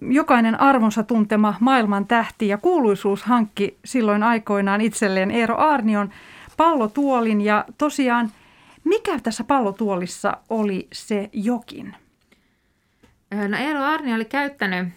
Jokainen 0.00 0.60
arvonsa 0.60 1.02
tuntema 1.02 1.54
maailman 1.60 2.06
tähti 2.06 2.48
ja 2.48 2.58
kuuluisuus 2.58 3.22
hankki 3.22 3.78
silloin 3.84 4.22
aikoinaan 4.22 4.80
itselleen 4.80 5.30
Eero 5.30 5.56
Aarnion 5.56 6.10
pallotuolin. 6.56 7.40
Ja 7.40 7.64
tosiaan, 7.78 8.32
mikä 8.84 9.20
tässä 9.20 9.44
pallotuolissa 9.44 10.36
oli 10.50 10.88
se 10.92 11.30
jokin? 11.32 11.94
No 13.48 13.56
Eero 13.58 13.82
Arni 13.82 14.14
oli 14.14 14.24
käyttänyt 14.24 14.88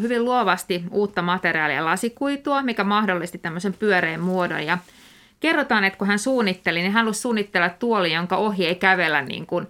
hyvin 0.00 0.24
luovasti 0.24 0.84
uutta 0.90 1.22
materiaalia 1.22 1.84
lasikuitua, 1.84 2.62
mikä 2.62 2.84
mahdollisti 2.84 3.38
tämmöisen 3.38 3.74
pyöreän 3.74 4.20
muodon 4.20 4.66
ja– 4.66 4.78
kerrotaan, 5.40 5.84
että 5.84 5.98
kun 5.98 6.08
hän 6.08 6.18
suunnitteli, 6.18 6.78
niin 6.78 6.92
hän 6.92 7.04
halusi 7.04 7.20
suunnitella 7.20 7.68
tuoli, 7.68 8.12
jonka 8.12 8.36
ohi 8.36 8.66
ei 8.66 8.74
kävellä 8.74 9.22
niin 9.22 9.46
kuin 9.46 9.66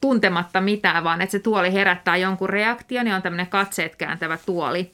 tuntematta 0.00 0.60
mitään, 0.60 1.04
vaan 1.04 1.22
että 1.22 1.32
se 1.32 1.38
tuoli 1.38 1.72
herättää 1.72 2.16
jonkun 2.16 2.48
reaktion 2.48 3.04
niin 3.04 3.14
on 3.14 3.22
tämmöinen 3.22 3.46
katseet 3.46 3.96
kääntävä 3.96 4.38
tuoli. 4.46 4.90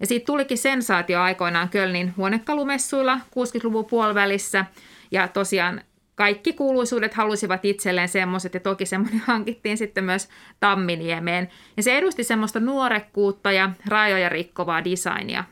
Ja 0.00 0.06
siitä 0.06 0.26
tulikin 0.26 0.58
sensaatio 0.58 1.20
aikoinaan 1.20 1.68
Kölnin 1.68 2.14
huonekalumessuilla 2.16 3.16
60-luvun 3.16 3.84
puolivälissä. 3.84 4.64
Ja 5.10 5.28
tosiaan 5.28 5.80
kaikki 6.14 6.52
kuuluisuudet 6.52 7.14
halusivat 7.14 7.64
itselleen 7.64 8.08
semmoiset, 8.08 8.54
ja 8.54 8.60
toki 8.60 8.86
semmoinen 8.86 9.22
hankittiin 9.26 9.78
sitten 9.78 10.04
myös 10.04 10.28
Tamminiemeen. 10.60 11.48
Ja 11.76 11.82
se 11.82 11.98
edusti 11.98 12.24
semmoista 12.24 12.60
nuorekkuutta 12.60 13.52
ja 13.52 13.70
rajoja 13.86 14.28
rikkovaa 14.28 14.84
designia. 14.84 15.44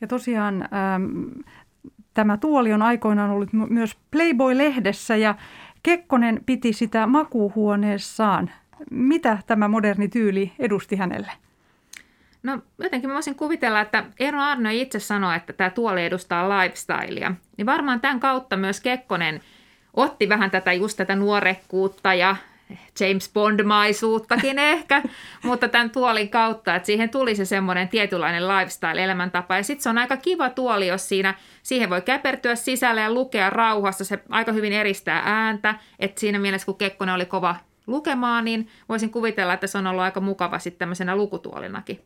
Ja 0.00 0.06
tosiaan 0.06 0.62
ähm, 0.62 1.28
Tämä 2.14 2.36
tuoli 2.36 2.72
on 2.72 2.82
aikoinaan 2.82 3.30
ollut 3.30 3.52
myös 3.52 3.96
Playboy-lehdessä 4.10 5.16
ja 5.16 5.34
Kekkonen 5.82 6.40
piti 6.46 6.72
sitä 6.72 7.06
makuuhuoneessaan. 7.06 8.50
Mitä 8.90 9.38
tämä 9.46 9.68
moderni 9.68 10.08
tyyli 10.08 10.52
edusti 10.58 10.96
hänelle? 10.96 11.32
No 12.42 12.58
jotenkin 12.78 13.10
mä 13.10 13.14
voisin 13.14 13.34
kuvitella, 13.34 13.80
että 13.80 14.04
Eero 14.20 14.40
Arno 14.40 14.70
itse 14.72 14.98
sanoi, 14.98 15.36
että 15.36 15.52
tämä 15.52 15.70
tuoli 15.70 16.04
edustaa 16.04 16.48
lifestylea. 16.48 17.34
Niin 17.56 17.66
varmaan 17.66 18.00
tämän 18.00 18.20
kautta 18.20 18.56
myös 18.56 18.80
Kekkonen 18.80 19.40
otti 19.94 20.28
vähän 20.28 20.50
tätä 20.50 20.72
just 20.72 20.96
tätä 20.96 21.16
nuorekkuutta 21.16 22.14
ja 22.14 22.36
James 23.00 23.32
Bond-maisuuttakin 23.32 24.58
ehkä, 24.72 25.02
mutta 25.44 25.68
tämän 25.68 25.90
tuolin 25.90 26.28
kautta, 26.28 26.74
että 26.74 26.86
siihen 26.86 27.10
tuli 27.10 27.34
se 27.34 27.44
semmoinen 27.44 27.88
tietynlainen 27.88 28.48
lifestyle-elämäntapa. 28.48 29.56
Ja 29.56 29.62
sitten 29.62 29.82
se 29.82 29.88
on 29.88 29.98
aika 29.98 30.16
kiva 30.16 30.50
tuoli, 30.50 30.86
jos 30.86 31.08
siinä, 31.08 31.34
siihen 31.62 31.90
voi 31.90 32.02
käpertyä 32.02 32.54
sisälle 32.54 33.00
ja 33.00 33.12
lukea 33.12 33.50
rauhassa. 33.50 34.04
Se 34.04 34.18
aika 34.28 34.52
hyvin 34.52 34.72
eristää 34.72 35.22
ääntä, 35.24 35.74
että 35.98 36.20
siinä 36.20 36.38
mielessä 36.38 36.66
kun 36.66 36.78
Kekkonen 36.78 37.14
oli 37.14 37.26
kova 37.26 37.56
lukemaan, 37.86 38.44
niin 38.44 38.68
voisin 38.88 39.10
kuvitella, 39.10 39.52
että 39.52 39.66
se 39.66 39.78
on 39.78 39.86
ollut 39.86 40.02
aika 40.02 40.20
mukava 40.20 40.58
sitten 40.58 40.78
tämmöisenä 40.78 41.16
lukutuolinakin. 41.16 42.00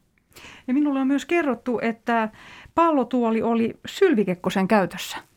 Ja 0.66 0.74
minulle 0.74 1.00
on 1.00 1.06
myös 1.06 1.24
kerrottu, 1.24 1.78
että 1.82 2.28
pallotuoli 2.74 3.42
oli 3.42 3.74
Sylvikekkosen 3.86 4.68
käytössä. 4.68 5.33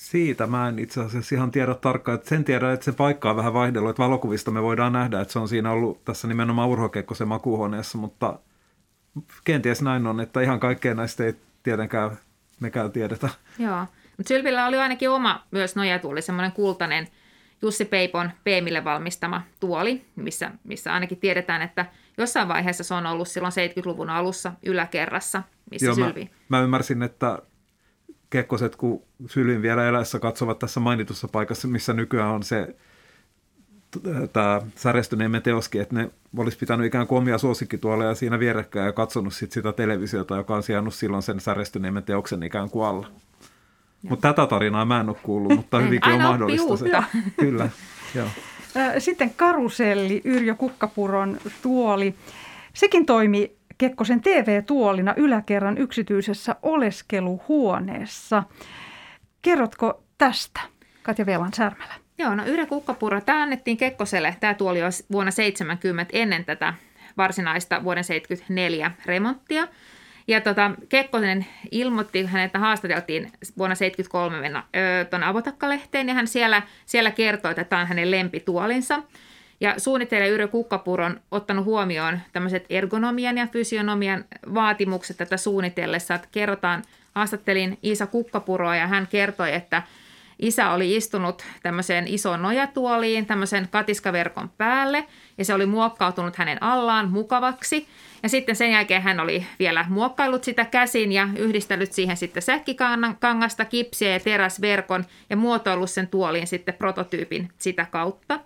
Siitä 0.00 0.46
mä 0.46 0.68
en 0.68 0.78
itse 0.78 1.00
asiassa 1.00 1.34
ihan 1.34 1.50
tiedä 1.50 1.74
tarkkaan, 1.74 2.14
että 2.14 2.28
sen 2.28 2.44
tiedän, 2.44 2.74
että 2.74 2.84
se 2.84 2.92
paikka 2.92 3.30
on 3.30 3.36
vähän 3.36 3.52
vaihdellut, 3.52 3.90
että 3.90 4.02
valokuvista 4.02 4.50
me 4.50 4.62
voidaan 4.62 4.92
nähdä, 4.92 5.20
että 5.20 5.32
se 5.32 5.38
on 5.38 5.48
siinä 5.48 5.70
ollut 5.70 6.04
tässä 6.04 6.28
nimenomaan 6.28 6.68
Urho 6.68 6.88
Kekkosen 6.88 7.28
makuuhuoneessa, 7.28 7.98
mutta 7.98 8.38
kenties 9.44 9.82
näin 9.82 10.06
on, 10.06 10.20
että 10.20 10.40
ihan 10.40 10.60
kaikkea 10.60 10.94
näistä 10.94 11.24
ei 11.24 11.34
tietenkään 11.62 12.18
mekään 12.60 12.92
tiedetä. 12.92 13.28
Joo, 13.58 13.86
mutta 14.16 14.28
Sylvillä 14.28 14.66
oli 14.66 14.78
ainakin 14.78 15.10
oma 15.10 15.46
myös 15.50 15.76
nojatuoli, 15.76 16.22
semmoinen 16.22 16.52
kultainen 16.52 17.08
Jussi 17.62 17.84
Peipon 17.84 18.30
Peemille 18.44 18.84
valmistama 18.84 19.42
tuoli, 19.60 20.04
missä, 20.16 20.50
missä 20.64 20.92
ainakin 20.94 21.18
tiedetään, 21.18 21.62
että 21.62 21.86
jossain 22.18 22.48
vaiheessa 22.48 22.84
se 22.84 22.94
on 22.94 23.06
ollut 23.06 23.28
silloin 23.28 23.52
70-luvun 23.52 24.10
alussa 24.10 24.52
yläkerrassa, 24.62 25.42
missä 25.70 25.86
Joo, 25.86 25.94
Sylvi... 25.94 26.30
Mä, 26.48 26.56
mä 26.56 26.62
ymmärsin, 26.62 27.02
että 27.02 27.38
Kekkoset, 28.30 28.76
kun 28.76 29.02
Sylvin 29.26 29.62
vielä 29.62 29.88
eläessä 29.88 30.18
katsovat 30.18 30.58
tässä 30.58 30.80
mainitussa 30.80 31.28
paikassa, 31.28 31.68
missä 31.68 31.92
nykyään 31.92 32.30
on 32.30 32.42
se 32.42 32.76
tämä 34.32 34.60
Särestyneemme 34.76 35.40
teoski, 35.40 35.78
että 35.78 35.94
ne 35.94 36.10
olisi 36.36 36.58
pitänyt 36.58 36.86
ikään 36.86 37.06
kuin 37.06 37.18
omia 37.18 37.38
suosikkituoleja 37.38 38.14
siinä 38.14 38.38
vierekkäin 38.38 38.86
ja 38.86 38.92
katsonut 38.92 39.34
sit 39.34 39.52
sitä 39.52 39.72
televisiota, 39.72 40.36
joka 40.36 40.54
on 40.54 40.62
sijannut 40.62 40.94
silloin 40.94 41.22
sen 41.22 41.40
Särestyneemme 41.40 42.02
teoksen 42.02 42.42
ikään 42.42 42.70
kuin 42.70 42.86
alla. 42.86 43.08
Mutta 44.02 44.28
tätä 44.28 44.46
tarinaa 44.46 44.84
mä 44.84 45.00
en 45.00 45.08
ole 45.08 45.16
kuullut, 45.22 45.56
mutta 45.56 45.78
hyvinkin 45.78 46.12
on 46.12 46.22
mahdollista 46.22 46.76
se. 46.76 46.90
Kyllä, 47.40 47.68
joo. 48.14 48.28
Sitten 48.98 49.34
karuselli, 49.34 50.22
Yrjö 50.24 50.54
Kukkapuron 50.54 51.38
tuoli. 51.62 52.14
Sekin 52.74 53.06
toimi 53.06 53.59
Kekkosen 53.80 54.20
TV-tuolina 54.20 55.14
yläkerran 55.16 55.78
yksityisessä 55.78 56.56
oleskeluhuoneessa. 56.62 58.42
Kerrotko 59.42 60.02
tästä, 60.18 60.60
Katja 61.02 61.26
Velan 61.26 61.54
Särmälä? 61.54 61.94
Joo, 62.18 62.34
no 62.34 62.46
Yrjö 62.46 62.66
Kukkapuro, 62.66 63.20
tämä 63.20 63.42
annettiin 63.42 63.76
Kekkoselle, 63.76 64.36
tämä 64.40 64.54
tuoli 64.54 64.82
olisi 64.82 65.06
vuonna 65.12 65.30
70 65.30 66.10
ennen 66.16 66.44
tätä 66.44 66.74
varsinaista 67.16 67.84
vuoden 67.84 68.04
74 68.04 68.90
remonttia. 69.06 69.68
Ja 70.28 70.40
tota, 70.40 70.70
Kekkonen 70.88 71.46
ilmoitti, 71.70 72.28
että 72.44 72.58
haastateltiin 72.58 73.32
vuonna 73.58 73.74
73 73.74 74.40
mennä 74.40 74.62
tuonne 75.10 75.26
Avotakkalehteen, 75.26 76.08
ja 76.08 76.14
hän 76.14 76.26
siellä, 76.26 76.62
siellä 76.86 77.10
kertoi, 77.10 77.50
että 77.50 77.64
tämä 77.64 77.82
on 77.82 77.88
hänen 77.88 78.10
lempituolinsa. 78.10 79.02
Ja 79.60 79.74
suunnittelija 79.78 80.30
Yrjö 80.30 80.48
Kukkapuro 80.48 81.04
on 81.04 81.20
ottanut 81.30 81.64
huomioon 81.64 82.20
tämmöiset 82.32 82.66
ergonomian 82.70 83.38
ja 83.38 83.46
fysionomian 83.46 84.24
vaatimukset 84.54 85.16
tätä 85.16 85.36
suunnitellessa. 85.36 86.14
Että 86.14 86.28
kerrotaan, 86.32 86.82
haastattelin 87.14 87.78
Iisa 87.84 88.06
Kukkapuroa 88.06 88.76
ja 88.76 88.86
hän 88.86 89.06
kertoi, 89.10 89.54
että, 89.54 89.82
isä 90.38 90.70
oli 90.70 90.96
istunut 90.96 91.44
tämmöiseen 91.62 92.08
isoon 92.08 92.42
nojatuoliin, 92.42 93.26
tämmöisen 93.26 93.68
katiskaverkon 93.70 94.50
päälle, 94.58 95.06
ja 95.38 95.44
se 95.44 95.54
oli 95.54 95.66
muokkautunut 95.66 96.36
hänen 96.36 96.62
allaan 96.62 97.10
mukavaksi. 97.10 97.86
Ja 98.22 98.28
sitten 98.28 98.56
sen 98.56 98.70
jälkeen 98.70 99.02
hän 99.02 99.20
oli 99.20 99.46
vielä 99.58 99.86
muokkaillut 99.88 100.44
sitä 100.44 100.64
käsin 100.64 101.12
ja 101.12 101.28
yhdistellyt 101.36 101.92
siihen 101.92 102.16
sitten 102.16 102.42
säkkikangasta, 102.42 103.64
kipsiä 103.64 104.12
ja 104.12 104.20
teräsverkon 104.20 105.04
ja 105.30 105.36
muotoillut 105.36 105.90
sen 105.90 106.08
tuoliin 106.08 106.46
sitten 106.46 106.74
prototyypin 106.74 107.48
sitä 107.58 107.86
kautta. 107.90 108.40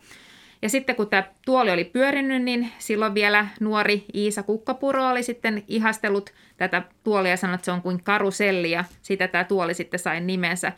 Ja 0.65 0.71
sitten 0.71 0.97
kun 0.97 1.09
tämä 1.09 1.23
tuoli 1.45 1.71
oli 1.71 1.85
pyörinyt, 1.85 2.43
niin 2.43 2.73
silloin 2.79 3.15
vielä 3.15 3.47
nuori 3.61 4.05
Iisa 4.15 4.43
Kukkapuro 4.43 5.09
oli 5.09 5.23
sitten 5.23 5.65
ihastellut 5.69 6.31
tätä 6.57 6.83
tuolia 7.03 7.31
ja 7.31 7.37
sanoi, 7.37 7.55
että 7.55 7.65
se 7.65 7.73
on 7.73 7.83
kuin 7.83 8.03
karuselli 8.03 8.71
ja 8.71 8.85
siitä 9.03 9.29
tämä 9.29 9.45
tuoli 9.45 9.75
sitten 9.75 10.01
sai 10.01 10.21
nimensä. 10.21 10.73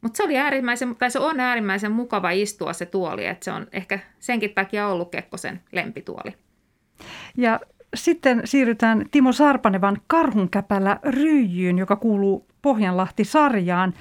Mutta 0.00 0.16
se, 0.16 0.22
oli 0.22 0.36
äärimmäisen, 0.36 0.96
tai 0.96 1.10
se 1.10 1.18
on 1.18 1.40
äärimmäisen 1.40 1.92
mukava 1.92 2.30
istua 2.30 2.72
se 2.72 2.86
tuoli, 2.86 3.26
että 3.26 3.44
se 3.44 3.52
on 3.52 3.66
ehkä 3.72 3.98
senkin 4.18 4.54
takia 4.54 4.88
ollut 4.88 5.10
Kekkosen 5.10 5.60
lempituoli. 5.72 6.34
Ja 7.36 7.60
sitten 7.94 8.42
siirrytään 8.44 9.04
Timo 9.10 9.32
Sarpanevan 9.32 9.98
Karhunkäpällä 10.06 10.98
ryijyyn, 11.04 11.78
joka 11.78 11.96
kuuluu 11.96 12.46
Pohjanlahti-sarjaan. 12.62 13.94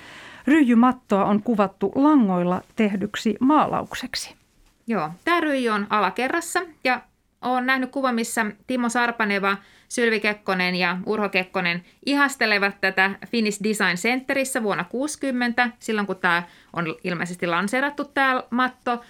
Ryijymattoa 0.47 1.25
on 1.25 1.43
kuvattu 1.43 1.91
langoilla 1.95 2.61
tehdyksi 2.75 3.35
maalaukseksi. 3.39 4.42
Joo, 4.87 5.09
tämä 5.25 5.39
ryijy 5.39 5.69
on 5.69 5.87
alakerrassa 5.89 6.61
ja 6.83 7.01
olen 7.41 7.65
nähnyt 7.65 7.91
kuva, 7.91 8.11
missä 8.11 8.45
Timo 8.67 8.89
Sarpaneva, 8.89 9.57
Sylvi 9.89 10.19
Kekkonen 10.19 10.75
ja 10.75 10.97
Urho 11.05 11.29
Kekkonen 11.29 11.85
ihastelevat 12.05 12.81
tätä 12.81 13.11
Finnish 13.27 13.63
Design 13.63 13.97
Centerissä 13.97 14.63
vuonna 14.63 14.83
60, 14.83 15.69
silloin 15.79 16.07
kun 16.07 16.15
tämä 16.15 16.43
on 16.73 16.95
ilmeisesti 17.03 17.47
lanseerattu 17.47 18.05
tämä 18.05 18.43
matto. 18.49 19.03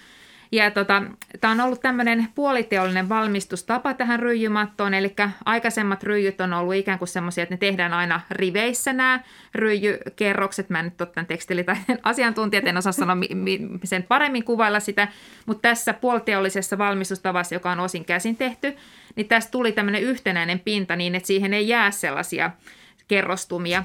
Ja 0.54 0.70
tota, 0.70 1.02
tämä 1.40 1.50
on 1.50 1.60
ollut 1.60 1.80
tämmöinen 1.80 2.28
puoliteollinen 2.34 3.08
valmistustapa 3.08 3.94
tähän 3.94 4.20
ryijymattoon, 4.20 4.94
eli 4.94 5.14
aikaisemmat 5.44 6.02
ryijyt 6.02 6.40
on 6.40 6.52
ollut 6.52 6.74
ikään 6.74 6.98
kuin 6.98 7.08
semmoisia, 7.08 7.42
että 7.42 7.54
ne 7.54 7.58
tehdään 7.58 7.92
aina 7.92 8.20
riveissä 8.30 8.92
nämä 8.92 9.20
ryijykerrokset. 9.54 10.70
Mä 10.70 10.78
en 10.78 10.84
nyt 10.84 11.00
ole 11.00 11.08
tämän 11.14 11.26
tekstiilitaiteen 11.26 11.98
asiantuntijat, 12.10 12.66
en 12.66 12.76
osaa 12.76 12.92
sanoa 12.92 13.14
mi- 13.14 13.34
mi- 13.34 13.68
sen 13.84 14.02
paremmin 14.02 14.44
kuvailla 14.44 14.80
sitä, 14.80 15.08
mutta 15.46 15.68
tässä 15.68 15.94
puoliteollisessa 15.94 16.78
valmistustavassa, 16.78 17.54
joka 17.54 17.70
on 17.70 17.80
osin 17.80 18.04
käsin 18.04 18.36
tehty, 18.36 18.76
niin 19.16 19.28
tästä 19.28 19.50
tuli 19.50 19.72
tämmöinen 19.72 20.02
yhtenäinen 20.02 20.60
pinta 20.60 20.96
niin, 20.96 21.14
että 21.14 21.26
siihen 21.26 21.54
ei 21.54 21.68
jää 21.68 21.90
sellaisia 21.90 22.50
kerrostumia. 23.08 23.84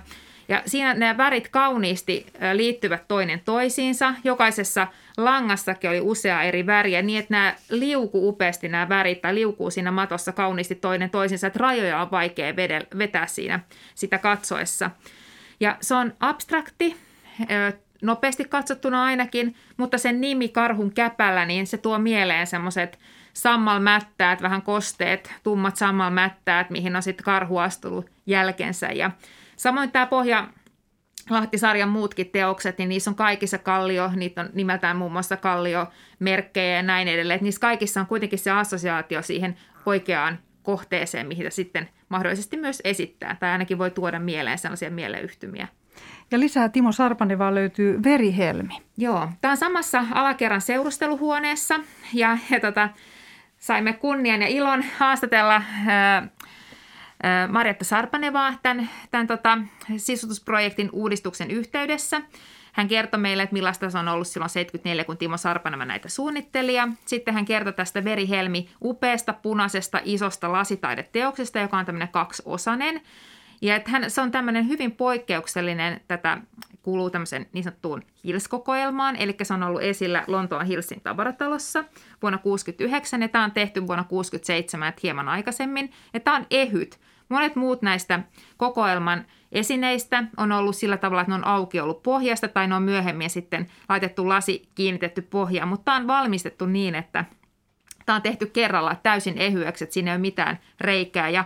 Ja 0.49 0.61
siinä 0.65 0.93
nämä 0.93 1.17
värit 1.17 1.49
kauniisti 1.49 2.25
liittyvät 2.53 3.07
toinen 3.07 3.41
toisiinsa. 3.45 4.13
Jokaisessa 4.23 4.87
langassakin 5.17 5.89
oli 5.89 6.01
usea 6.01 6.43
eri 6.43 6.65
väriä 6.65 7.01
niin, 7.01 7.19
että 7.19 7.33
nämä 7.33 7.53
liukuu 7.69 8.29
upeasti 8.29 8.67
nämä 8.67 8.89
värit 8.89 9.21
tai 9.21 9.35
liukuu 9.35 9.71
siinä 9.71 9.91
matossa 9.91 10.31
kauniisti 10.31 10.75
toinen 10.75 11.09
toisinsa, 11.09 11.47
että 11.47 11.59
rajoja 11.59 12.01
on 12.01 12.11
vaikea 12.11 12.55
vetää 12.97 13.27
siinä 13.27 13.59
sitä 13.95 14.17
katsoessa. 14.17 14.91
Ja 15.59 15.77
se 15.81 15.95
on 15.95 16.13
abstrakti, 16.19 16.95
nopeasti 18.01 18.45
katsottuna 18.45 19.03
ainakin, 19.03 19.55
mutta 19.77 19.97
sen 19.97 20.21
nimi 20.21 20.49
Karhun 20.49 20.93
käpällä, 20.93 21.45
niin 21.45 21.67
se 21.67 21.77
tuo 21.77 21.99
mieleen 21.99 22.47
semmoiset 22.47 22.99
sammalmättäät, 23.33 24.41
vähän 24.41 24.61
kosteet, 24.61 25.33
tummat 25.43 25.75
sammalmättäät, 25.75 26.69
mihin 26.69 26.95
on 26.95 27.03
sitten 27.03 27.25
karhu 27.25 27.57
astunut 27.57 28.09
jälkensä. 28.25 28.87
Ja 28.87 29.11
Samoin 29.59 29.91
tämä 29.91 30.05
Pohja 30.05 30.47
Lahtisarjan 31.29 31.89
muutkin 31.89 32.29
teokset, 32.29 32.77
niin 32.77 32.89
niissä 32.89 33.11
on 33.11 33.15
kaikissa 33.15 33.57
kallio, 33.57 34.11
niitä 34.15 34.41
on 34.41 34.49
nimeltään 34.53 34.97
muun 34.97 35.11
muassa 35.11 35.37
kalliomerkkejä 35.37 36.75
ja 36.75 36.83
näin 36.83 37.07
edelleen. 37.07 37.35
Että 37.35 37.43
niissä 37.43 37.61
kaikissa 37.61 37.99
on 37.99 38.07
kuitenkin 38.07 38.39
se 38.39 38.51
assosiaatio 38.51 39.21
siihen 39.21 39.57
oikeaan 39.85 40.39
kohteeseen, 40.63 41.27
mihin 41.27 41.51
sitten 41.51 41.89
mahdollisesti 42.09 42.57
myös 42.57 42.81
esittää, 42.83 43.37
tai 43.39 43.49
ainakin 43.49 43.77
voi 43.77 43.91
tuoda 43.91 44.19
mieleen 44.19 44.57
sellaisia 44.57 44.91
mieleyhtymiä. 44.91 45.67
Ja 46.31 46.39
lisää 46.39 46.69
Timo 46.69 46.91
Sarpanevaa 46.91 47.55
löytyy 47.55 48.03
Verihelmi. 48.03 48.73
Joo, 48.97 49.29
tämä 49.41 49.51
on 49.51 49.57
samassa 49.57 50.05
alakerran 50.11 50.61
seurusteluhuoneessa, 50.61 51.79
ja, 52.13 52.37
ja 52.51 52.59
tota, 52.59 52.89
saimme 53.57 53.93
kunnian 53.93 54.41
ja 54.41 54.47
ilon 54.47 54.83
haastatella 54.97 55.61
ää, 55.87 56.27
Marjatta 57.47 57.85
Sarpanevaa 57.85 58.53
tämän, 58.63 58.89
tämän 59.11 59.27
tota, 59.27 59.57
sisutusprojektin 59.97 60.89
uudistuksen 60.93 61.51
yhteydessä. 61.51 62.21
Hän 62.73 62.87
kertoi 62.87 63.19
meille, 63.19 63.43
että 63.43 63.53
millaista 63.53 63.89
se 63.89 63.97
on 63.97 64.07
ollut 64.07 64.27
silloin 64.27 64.49
74, 64.49 65.03
kun 65.03 65.17
Timo 65.17 65.37
Sarpaneva 65.37 65.85
näitä 65.85 66.09
suunnitteli. 66.09 66.73
Sitten 67.05 67.33
hän 67.33 67.45
kertoi 67.45 67.73
tästä 67.73 68.03
Verihelmi 68.03 68.69
upeasta, 68.83 69.33
punaisesta, 69.33 70.01
isosta 70.03 70.51
lasitaideteoksesta, 70.51 71.59
joka 71.59 71.77
on 71.77 71.85
tämmöinen 71.85 72.09
kaksiosainen. 72.09 73.01
Ja 73.61 73.75
että 73.75 73.91
hän, 73.91 74.11
se 74.11 74.21
on 74.21 74.31
tämmöinen 74.31 74.67
hyvin 74.67 74.91
poikkeuksellinen, 74.91 76.01
tätä 76.07 76.37
kuuluu 76.81 77.09
tämmöisen 77.09 77.45
niin 77.53 77.63
sanottuun 77.63 78.03
Hills-kokoelmaan, 78.23 79.15
eli 79.15 79.35
se 79.43 79.53
on 79.53 79.63
ollut 79.63 79.81
esillä 79.81 80.23
Lontoon 80.27 80.65
Hillsin 80.65 81.01
tavaratalossa 81.01 81.79
vuonna 82.21 82.37
1969, 82.37 83.21
ja 83.21 83.29
tämä 83.29 83.43
on 83.43 83.51
tehty 83.51 83.87
vuonna 83.87 84.03
1967, 84.03 84.89
että 84.89 84.99
hieman 85.03 85.27
aikaisemmin. 85.27 85.91
Ja 86.13 86.19
tämä 86.19 86.37
on 86.37 86.45
ehyt. 86.51 86.99
Monet 87.29 87.55
muut 87.55 87.81
näistä 87.81 88.19
kokoelman 88.57 89.25
esineistä 89.51 90.23
on 90.37 90.51
ollut 90.51 90.75
sillä 90.75 90.97
tavalla, 90.97 91.21
että 91.21 91.31
ne 91.31 91.35
on 91.35 91.47
auki 91.47 91.79
ollut 91.79 92.03
pohjasta 92.03 92.47
tai 92.47 92.67
ne 92.67 92.75
on 92.75 92.83
myöhemmin 92.83 93.29
sitten 93.29 93.67
laitettu 93.89 94.29
lasi 94.29 94.69
kiinnitetty 94.75 95.21
pohjaan, 95.21 95.69
mutta 95.69 95.85
tämä 95.85 95.97
on 95.97 96.07
valmistettu 96.07 96.65
niin, 96.65 96.95
että 96.95 97.25
tämä 98.05 98.15
on 98.15 98.21
tehty 98.21 98.45
kerralla 98.45 98.95
täysin 99.03 99.37
ehyeksi, 99.37 99.83
että 99.83 99.93
siinä 99.93 100.11
ei 100.11 100.15
ole 100.15 100.21
mitään 100.21 100.59
reikää. 100.81 101.29
Ja 101.29 101.45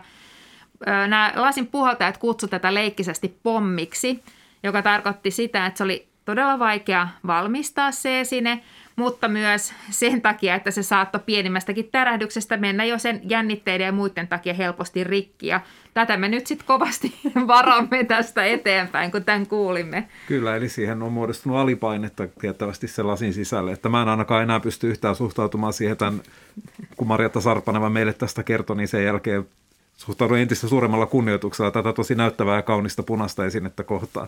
nämä 0.85 1.33
lasin 1.35 1.67
puhaltajat 1.67 2.17
kutsuivat 2.17 2.51
tätä 2.51 2.73
leikkisesti 2.73 3.37
pommiksi, 3.43 4.23
joka 4.63 4.81
tarkoitti 4.81 5.31
sitä, 5.31 5.65
että 5.65 5.77
se 5.77 5.83
oli 5.83 6.07
todella 6.25 6.59
vaikea 6.59 7.07
valmistaa 7.27 7.91
se 7.91 8.19
esine, 8.19 8.63
mutta 8.95 9.27
myös 9.27 9.73
sen 9.89 10.21
takia, 10.21 10.55
että 10.55 10.71
se 10.71 10.83
saattoi 10.83 11.21
pienimmästäkin 11.25 11.89
tärähdyksestä 11.91 12.57
mennä 12.57 12.85
jo 12.85 12.99
sen 12.99 13.21
jännitteiden 13.23 13.85
ja 13.85 13.91
muiden 13.91 14.27
takia 14.27 14.53
helposti 14.53 15.03
rikki. 15.03 15.47
Ja 15.47 15.61
tätä 15.93 16.17
me 16.17 16.27
nyt 16.27 16.47
sitten 16.47 16.67
kovasti 16.67 17.15
varamme 17.47 18.03
tästä 18.03 18.45
eteenpäin, 18.45 19.11
kun 19.11 19.23
tämän 19.23 19.47
kuulimme. 19.47 20.07
Kyllä, 20.27 20.55
eli 20.55 20.69
siihen 20.69 21.03
on 21.03 21.11
muodostunut 21.11 21.57
alipainetta 21.57 22.27
tiettävästi 22.41 22.87
se 22.87 23.03
lasin 23.03 23.33
sisälle. 23.33 23.71
Että 23.71 23.89
mä 23.89 24.01
en 24.01 24.09
ainakaan 24.09 24.43
enää 24.43 24.59
pysty 24.59 24.89
yhtään 24.89 25.15
suhtautumaan 25.15 25.73
siihen, 25.73 25.97
tämän, 25.97 26.21
kun 26.97 27.07
Marjatta 27.07 27.41
Sarpaneva 27.41 27.89
meille 27.89 28.13
tästä 28.13 28.43
kertoi, 28.43 28.75
niin 28.75 28.87
sen 28.87 29.05
jälkeen 29.05 29.45
suhtaudun 30.05 30.37
entistä 30.37 30.67
suuremmalla 30.67 31.05
kunnioituksella 31.05 31.71
tätä 31.71 31.93
tosi 31.93 32.15
näyttävää 32.15 32.55
ja 32.55 32.61
kaunista 32.61 33.03
punaista 33.03 33.45
esinettä 33.45 33.83
kohtaan. 33.83 34.27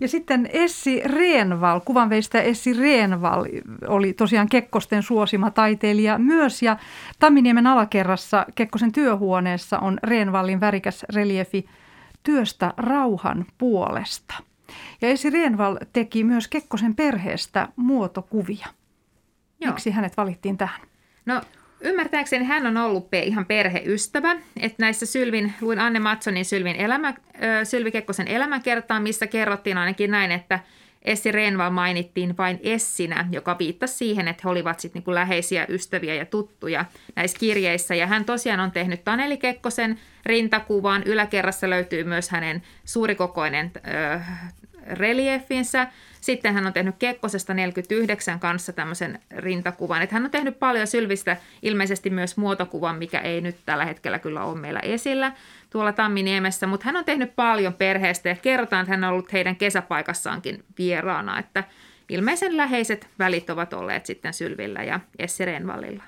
Ja 0.00 0.08
sitten 0.08 0.48
Essi 0.52 1.02
Reenval, 1.04 1.80
kuvanveistäjä 1.80 2.42
Essi 2.42 2.72
Reenval 2.72 3.46
oli 3.86 4.12
tosiaan 4.12 4.48
Kekkosten 4.48 5.02
suosima 5.02 5.50
taiteilija 5.50 6.18
myös. 6.18 6.62
Ja 6.62 6.76
Tamminiemen 7.18 7.66
alakerrassa 7.66 8.46
Kekkosen 8.54 8.92
työhuoneessa 8.92 9.78
on 9.78 9.98
Reenvallin 10.02 10.60
värikäs 10.60 11.04
reliefi 11.14 11.66
työstä 12.22 12.74
rauhan 12.76 13.46
puolesta. 13.58 14.34
Ja 15.02 15.08
Essi 15.08 15.30
Reenval 15.30 15.76
teki 15.92 16.24
myös 16.24 16.48
Kekkosen 16.48 16.94
perheestä 16.94 17.68
muotokuvia. 17.76 18.66
Joo. 19.60 19.70
Miksi 19.70 19.90
hänet 19.90 20.16
valittiin 20.16 20.56
tähän? 20.58 20.80
No 21.26 21.40
Ymmärtääkseni 21.80 22.44
hän 22.44 22.66
on 22.66 22.76
ollut 22.76 23.08
ihan 23.24 23.46
perheystävä, 23.46 24.36
että 24.60 24.76
näissä 24.78 25.06
Sylvin, 25.06 25.52
luin 25.60 25.78
Anne 25.78 25.98
Matsonin 25.98 26.44
Sylvin 26.44 26.76
elämä, 26.76 27.14
Sylvi 27.64 27.90
Kekkosen 27.90 28.28
elämäkertaan, 28.28 29.02
missä 29.02 29.26
kerrottiin 29.26 29.78
ainakin 29.78 30.10
näin, 30.10 30.32
että 30.32 30.60
Essi 31.02 31.32
Renval 31.32 31.70
mainittiin 31.70 32.36
vain 32.36 32.60
Essinä, 32.62 33.28
joka 33.30 33.58
viittasi 33.58 33.96
siihen, 33.96 34.28
että 34.28 34.40
he 34.44 34.50
olivat 34.50 34.80
sitten 34.80 35.00
niinku 35.00 35.14
läheisiä 35.14 35.66
ystäviä 35.68 36.14
ja 36.14 36.26
tuttuja 36.26 36.84
näissä 37.16 37.38
kirjeissä. 37.38 37.94
Ja 37.94 38.06
hän 38.06 38.24
tosiaan 38.24 38.60
on 38.60 38.70
tehnyt 38.70 39.04
Taneli 39.04 39.36
Kekkosen 39.36 39.98
rintakuvan. 40.26 41.02
Yläkerrassa 41.02 41.70
löytyy 41.70 42.04
myös 42.04 42.30
hänen 42.30 42.62
suurikokoinen 42.84 43.72
ö, 43.76 44.20
reliefinsä. 44.92 45.86
Sitten 46.20 46.54
hän 46.54 46.66
on 46.66 46.72
tehnyt 46.72 46.94
Kekkosesta 46.98 47.54
49 47.54 48.40
kanssa 48.40 48.72
tämmöisen 48.72 49.18
rintakuvan. 49.36 50.02
Että 50.02 50.14
hän 50.14 50.24
on 50.24 50.30
tehnyt 50.30 50.58
paljon 50.58 50.86
Sylvistä 50.86 51.36
ilmeisesti 51.62 52.10
myös 52.10 52.36
muotokuvan, 52.36 52.96
mikä 52.96 53.18
ei 53.18 53.40
nyt 53.40 53.56
tällä 53.66 53.84
hetkellä 53.84 54.18
kyllä 54.18 54.44
ole 54.44 54.58
meillä 54.58 54.80
esillä 54.80 55.32
tuolla 55.70 55.92
Tamminiemessä. 55.92 56.66
Mutta 56.66 56.86
hän 56.86 56.96
on 56.96 57.04
tehnyt 57.04 57.36
paljon 57.36 57.74
perheestä 57.74 58.28
ja 58.28 58.36
kerrotaan, 58.36 58.82
että 58.82 58.92
hän 58.92 59.04
on 59.04 59.10
ollut 59.10 59.32
heidän 59.32 59.56
kesäpaikassaankin 59.56 60.64
vieraana. 60.78 61.38
Että 61.38 61.64
ilmeisen 62.08 62.56
läheiset 62.56 63.08
välit 63.18 63.50
ovat 63.50 63.72
olleet 63.72 64.06
sitten 64.06 64.34
Sylvillä 64.34 64.82
ja 64.82 65.00
Essi 65.18 65.44
Renvallilla. 65.44 66.02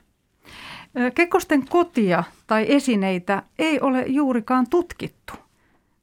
Kekkosten 1.15 1.69
kotia 1.69 2.25
tai 2.47 2.67
esineitä 2.69 3.43
ei 3.59 3.81
ole 3.81 4.05
juurikaan 4.07 4.67
tutkittu. 4.71 5.33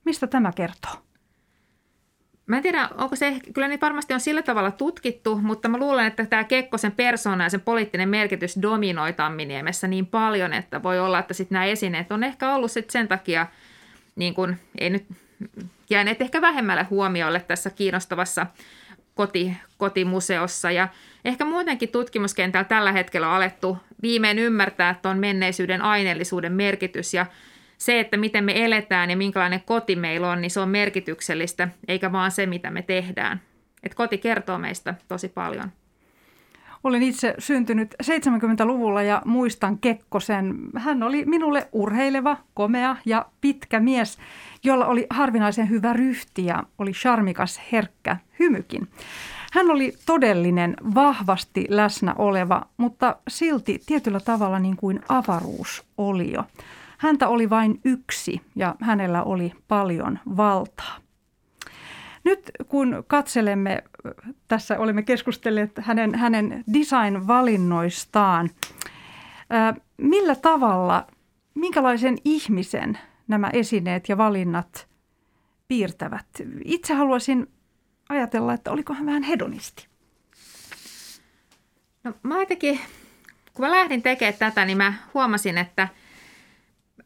Mistä 0.05 0.27
tämä 0.27 0.51
kertoo? 0.51 1.08
Mä 2.49 2.57
en 2.57 2.63
tiedä, 2.63 2.89
onko 2.97 3.15
se, 3.15 3.39
kyllä 3.53 3.67
ne 3.67 3.77
varmasti 3.81 4.13
on 4.13 4.19
sillä 4.19 4.41
tavalla 4.41 4.71
tutkittu, 4.71 5.35
mutta 5.35 5.69
mä 5.69 5.77
luulen, 5.77 6.07
että 6.07 6.25
tämä 6.25 6.43
Kekkosen 6.43 6.91
persona 6.91 7.43
ja 7.43 7.49
sen 7.49 7.61
poliittinen 7.61 8.09
merkitys 8.09 8.61
dominoi 8.61 9.13
Tamminiemessä 9.13 9.87
niin 9.87 10.05
paljon, 10.05 10.53
että 10.53 10.83
voi 10.83 10.99
olla, 10.99 11.19
että 11.19 11.33
sitten 11.33 11.55
nämä 11.55 11.65
esineet 11.65 12.11
on 12.11 12.23
ehkä 12.23 12.55
ollut 12.55 12.71
sitten 12.71 12.91
sen 12.91 13.07
takia, 13.07 13.47
niin 14.15 14.33
kuin, 14.33 14.57
ei 14.77 14.89
nyt 14.89 15.05
jääneet 15.89 16.21
ehkä 16.21 16.41
vähemmälle 16.41 16.83
huomiolle 16.83 17.39
tässä 17.39 17.69
kiinnostavassa 17.69 18.47
koti, 19.15 19.57
kotimuseossa. 19.77 20.71
Ja 20.71 20.87
ehkä 21.25 21.45
muutenkin 21.45 21.89
tutkimuskentällä 21.89 22.63
tällä 22.63 22.91
hetkellä 22.91 23.27
on 23.27 23.35
alettu 23.35 23.77
viimein 24.01 24.39
ymmärtää 24.39 24.99
tuon 25.01 25.19
menneisyyden 25.19 25.81
aineellisuuden 25.81 26.53
merkitys 26.53 27.13
ja 27.13 27.25
se, 27.79 27.99
että 27.99 28.17
miten 28.17 28.43
me 28.43 28.65
eletään 28.65 29.09
ja 29.09 29.17
minkälainen 29.17 29.63
koti 29.65 29.95
meillä 29.95 30.31
on, 30.31 30.41
niin 30.41 30.51
se 30.51 30.59
on 30.59 30.69
merkityksellistä, 30.69 31.69
eikä 31.87 32.11
vaan 32.11 32.31
se, 32.31 32.45
mitä 32.45 32.71
me 32.71 32.81
tehdään. 32.81 33.41
Et 33.83 33.95
koti 33.95 34.17
kertoo 34.17 34.57
meistä 34.57 34.95
tosi 35.07 35.27
paljon. 35.27 35.71
Olen 36.83 37.03
itse 37.03 37.33
syntynyt 37.39 37.95
70-luvulla 38.03 39.01
ja 39.01 39.21
muistan 39.25 39.77
Kekkosen. 39.77 40.55
Hän 40.77 41.03
oli 41.03 41.25
minulle 41.25 41.67
urheileva, 41.71 42.37
komea 42.53 42.95
ja 43.05 43.25
pitkä 43.41 43.79
mies, 43.79 44.17
jolla 44.63 44.85
oli 44.85 45.07
harvinaisen 45.09 45.69
hyvä 45.69 45.93
ryhti 45.93 46.45
ja 46.45 46.63
oli 46.77 46.91
charmikas, 46.91 47.61
herkkä 47.71 48.17
hymykin. 48.39 48.87
Hän 49.53 49.71
oli 49.71 49.93
todellinen, 50.05 50.75
vahvasti 50.95 51.65
läsnä 51.69 52.13
oleva, 52.17 52.65
mutta 52.77 53.15
silti 53.27 53.81
tietyllä 53.85 54.19
tavalla 54.19 54.59
niin 54.59 54.77
kuin 54.77 54.99
avaruusolio. 55.09 56.43
Häntä 56.99 57.27
oli 57.27 57.49
vain 57.49 57.79
yksi 57.85 58.41
ja 58.55 58.75
hänellä 58.81 59.23
oli 59.23 59.53
paljon 59.67 60.19
valtaa. 60.37 60.97
Nyt 62.23 62.51
kun 62.67 63.03
katselemme, 63.07 63.83
tässä 64.47 64.79
olemme 64.79 65.03
keskustelleet 65.03 65.71
hänen, 65.81 66.15
hänen 66.15 66.63
design-valinnoistaan, 66.73 68.49
millä 69.97 70.35
tavalla, 70.35 71.07
minkälaisen 71.55 72.17
ihmisen 72.25 72.99
nämä 73.27 73.49
esineet 73.53 74.09
ja 74.09 74.17
valinnat 74.17 74.87
piirtävät? 75.67 76.27
Itse 76.65 76.93
haluaisin 76.93 77.47
ajatella, 78.09 78.53
että 78.53 78.71
oliko 78.71 78.93
hän 78.93 79.05
vähän 79.05 79.23
hedonisti. 79.23 79.87
No 82.03 82.13
mä 82.23 82.39
jotenkin, 82.39 82.79
kun 83.53 83.65
mä 83.65 83.71
lähdin 83.71 84.01
tekemään 84.01 84.39
tätä, 84.39 84.65
niin 84.65 84.77
mä 84.77 84.93
huomasin, 85.13 85.57
että– 85.57 85.87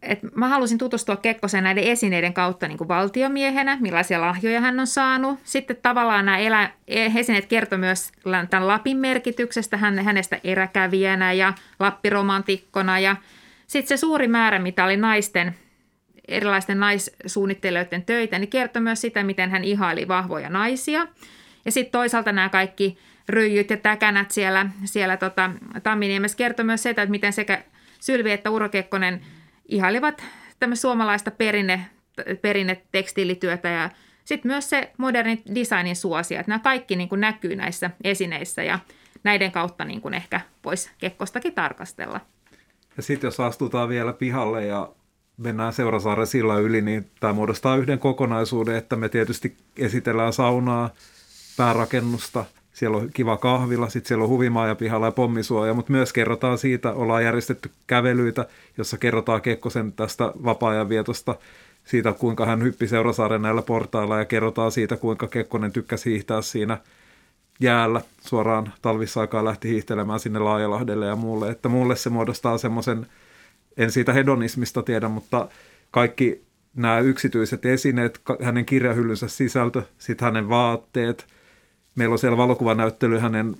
et 0.04 0.20
mä 0.36 0.48
halusin 0.48 0.78
tutustua 0.78 1.16
Kekkoseen 1.16 1.64
näiden 1.64 1.84
esineiden 1.84 2.34
kautta 2.34 2.68
niin 2.68 2.78
kuin 2.78 2.88
valtiomiehenä, 2.88 3.78
millaisia 3.82 4.22
lahjoja 4.22 4.62
hän 4.62 4.80
on 4.80 4.88
saanut. 4.88 5.40
Sitten 5.44 5.78
tavallaan 5.82 6.26
nämä 6.26 6.38
elä, 6.38 6.72
esineet 6.88 7.46
kertoi 7.46 7.78
myös 7.78 8.12
tämän 8.50 8.68
Lapin 8.68 8.98
merkityksestä, 8.98 9.78
hän, 9.78 10.00
hänestä 10.00 10.40
eräkävijänä 10.44 11.34
ja 11.34 11.54
lappiromantikkona. 11.80 13.00
Ja 13.00 13.16
sitten 13.68 13.98
se 13.98 14.02
suuri 14.02 14.28
määrä, 14.28 14.60
mitä 14.60 14.86
oli 14.86 14.98
naisten, 14.98 15.56
erilaisten 16.28 16.80
naissuunnittelijoiden 16.80 18.06
töitä, 18.06 18.40
niin 18.40 18.50
kertoi 18.50 18.82
myös 18.82 19.02
sitä, 19.02 19.24
miten 19.24 19.50
hän 19.50 19.64
ihaili 19.64 20.08
vahvoja 20.08 20.50
naisia. 20.50 21.08
Ja 21.66 21.72
sitten 21.72 21.92
toisaalta 21.92 22.32
nämä 22.32 22.50
kaikki 22.50 22.98
ryijyt 23.30 23.70
ja 23.70 23.78
täkänät 23.78 24.32
siellä, 24.32 24.66
siellä 24.86 25.18
tota, 25.18 25.52
Tamminiemessä 25.84 26.38
kertoi 26.38 26.66
myös 26.66 26.84
sitä, 26.84 27.02
että 27.02 27.12
miten 27.12 27.34
sekä 27.34 27.64
Sylvi 28.00 28.32
että 28.32 28.50
Uro 28.50 28.70
Kekkonen– 28.70 29.22
ihailivat 29.74 30.24
tämmöistä 30.60 30.82
suomalaista 30.82 31.32
perinne, 31.32 31.86
perinnetekstiilityötä 32.42 33.70
ja 33.70 33.90
sitten 34.26 34.52
myös 34.52 34.70
se 34.70 34.92
modernin 34.98 35.42
designin 35.56 35.96
suosia, 35.96 36.40
että 36.40 36.50
nämä 36.50 36.60
kaikki 36.60 36.96
niin 36.96 37.10
kuin 37.10 37.22
näkyy 37.22 37.56
näissä 37.56 37.90
esineissä 38.04 38.64
ja 38.64 38.80
näiden 39.24 39.52
kautta 39.52 39.86
niin 39.86 40.02
kuin 40.02 40.14
ehkä 40.14 40.42
voisi 40.66 40.90
Kekkostakin 40.98 41.54
tarkastella. 41.54 42.20
Ja 42.98 43.04
sitten 43.04 43.28
jos 43.28 43.40
astutaan 43.40 43.90
vielä 43.90 44.14
pihalle 44.14 44.66
ja 44.66 44.90
mennään 45.38 45.74
Seurasaaren 45.74 46.28
sillä 46.28 46.58
yli, 46.58 46.82
niin 46.82 47.12
tämä 47.20 47.34
muodostaa 47.34 47.78
yhden 47.78 48.00
kokonaisuuden, 48.00 48.76
että 48.76 48.96
me 48.96 49.10
tietysti 49.10 49.58
esitellään 49.78 50.34
saunaa, 50.34 50.90
päärakennusta– 51.58 52.46
siellä 52.74 52.98
on 52.98 53.10
kiva 53.14 53.38
kahvila, 53.38 53.90
sitten 53.90 54.08
siellä 54.08 54.24
on 54.24 54.30
huvimaa 54.30 54.68
ja 54.68 54.76
pihalla 54.76 55.08
ja 55.08 55.12
pommisuoja, 55.12 55.74
mutta 55.74 55.92
myös 55.92 56.14
kerrotaan 56.14 56.58
siitä, 56.58 56.94
ollaan 56.94 57.24
järjestetty 57.24 57.72
kävelyitä, 57.88 58.46
jossa 58.78 58.98
kerrotaan 58.98 59.42
Kekkosen 59.42 59.94
tästä 59.94 60.32
vapaa-ajan 60.44 60.90
vietosta, 60.90 61.36
siitä 61.84 62.14
kuinka 62.14 62.46
hän 62.46 62.64
hyppi 62.64 62.88
Seurasaaren 62.88 63.42
näillä 63.42 63.62
portailla 63.62 64.20
ja 64.20 64.26
kerrotaan 64.26 64.72
siitä, 64.72 64.98
kuinka 64.98 65.28
Kekkonen 65.28 65.72
tykkäsi 65.72 66.10
hiihtää 66.10 66.42
siinä 66.42 66.78
jäällä 67.60 68.02
suoraan 68.22 68.74
talvisaikaan 68.82 69.46
lähti 69.46 69.70
hiihtelemään 69.70 70.20
sinne 70.20 70.40
Laajalahdelle 70.40 71.06
ja 71.06 71.16
muulle. 71.16 71.50
Että 71.50 71.70
mulle 71.70 71.96
se 71.96 72.10
muodostaa 72.10 72.58
semmoisen, 72.58 73.06
en 73.78 73.92
siitä 73.92 74.14
hedonismista 74.14 74.84
tiedä, 74.84 75.08
mutta 75.08 75.48
kaikki 75.92 76.44
nämä 76.76 77.00
yksityiset 77.00 77.66
esineet, 77.66 78.22
hänen 78.42 78.66
kirjahyllynsä 78.66 79.28
sisältö, 79.28 79.84
sitten 79.98 80.26
hänen 80.26 80.50
vaatteet– 80.50 81.26
meillä 81.96 82.14
on 82.14 82.20
siellä 82.20 82.38
valokuvanäyttely 82.38 83.20
hänen, 83.20 83.56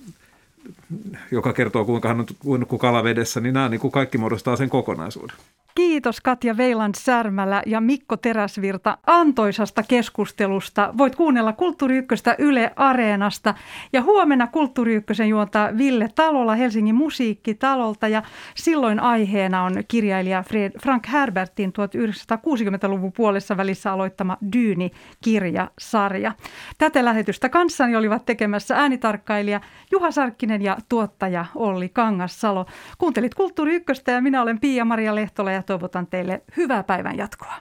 joka 1.30 1.52
kertoo 1.52 1.84
kuinka 1.84 2.08
hän 2.08 2.20
on 2.20 2.26
uinut 2.44 2.68
kalavedessä, 2.78 3.40
niin 3.40 3.54
nämä 3.54 3.68
niin 3.68 3.80
kuin 3.80 3.90
kaikki 3.90 4.18
muodostaa 4.18 4.56
sen 4.56 4.70
kokonaisuuden. 4.70 5.36
Kiitos 5.76 6.20
Katja 6.20 6.56
Veiland 6.56 6.94
Särmälä 6.98 7.62
ja 7.66 7.80
Mikko 7.80 8.16
Teräsvirta 8.16 8.98
antoisasta 9.06 9.82
keskustelusta. 9.82 10.94
Voit 10.98 11.16
kuunnella 11.16 11.52
Kulttuuri 11.52 11.96
Ykköstä 11.96 12.34
Yle 12.38 12.72
Areenasta 12.76 13.54
ja 13.92 14.02
huomenna 14.02 14.46
Kulttuuri 14.46 14.94
Ykkösen 14.94 15.28
juontaa 15.28 15.78
Ville 15.78 16.08
Talolla 16.14 16.54
Helsingin 16.54 16.94
musiikkitalolta 16.94 18.08
ja 18.08 18.22
silloin 18.54 19.00
aiheena 19.00 19.64
on 19.64 19.72
kirjailija 19.88 20.42
Fred, 20.42 20.72
Frank 20.82 21.08
Herbertin 21.12 21.72
1960-luvun 21.72 23.12
puolessa 23.12 23.56
välissä 23.56 23.92
aloittama 23.92 24.36
Dyyni-kirjasarja. 24.52 26.32
Tätä 26.78 27.04
lähetystä 27.04 27.48
kanssani 27.48 27.96
olivat 27.96 28.26
tekemässä 28.26 28.76
äänitarkkailija 28.76 29.60
Juha 29.92 30.10
Sarkkinen 30.10 30.62
ja 30.62 30.76
tuottaja 30.88 31.44
Olli 31.54 31.88
Kangassalo. 31.88 32.66
Kuuntelit 32.98 33.34
Kulttuuri 33.34 33.74
Ykköstä 33.74 34.12
ja 34.12 34.20
minä 34.20 34.42
olen 34.42 34.60
Pia-Maria 34.60 35.14
Lehtola 35.14 35.52
ja 35.52 35.63
toivotan 35.64 36.06
teille 36.06 36.42
hyvää 36.56 36.82
päivän 36.82 37.16
jatkoa. 37.16 37.54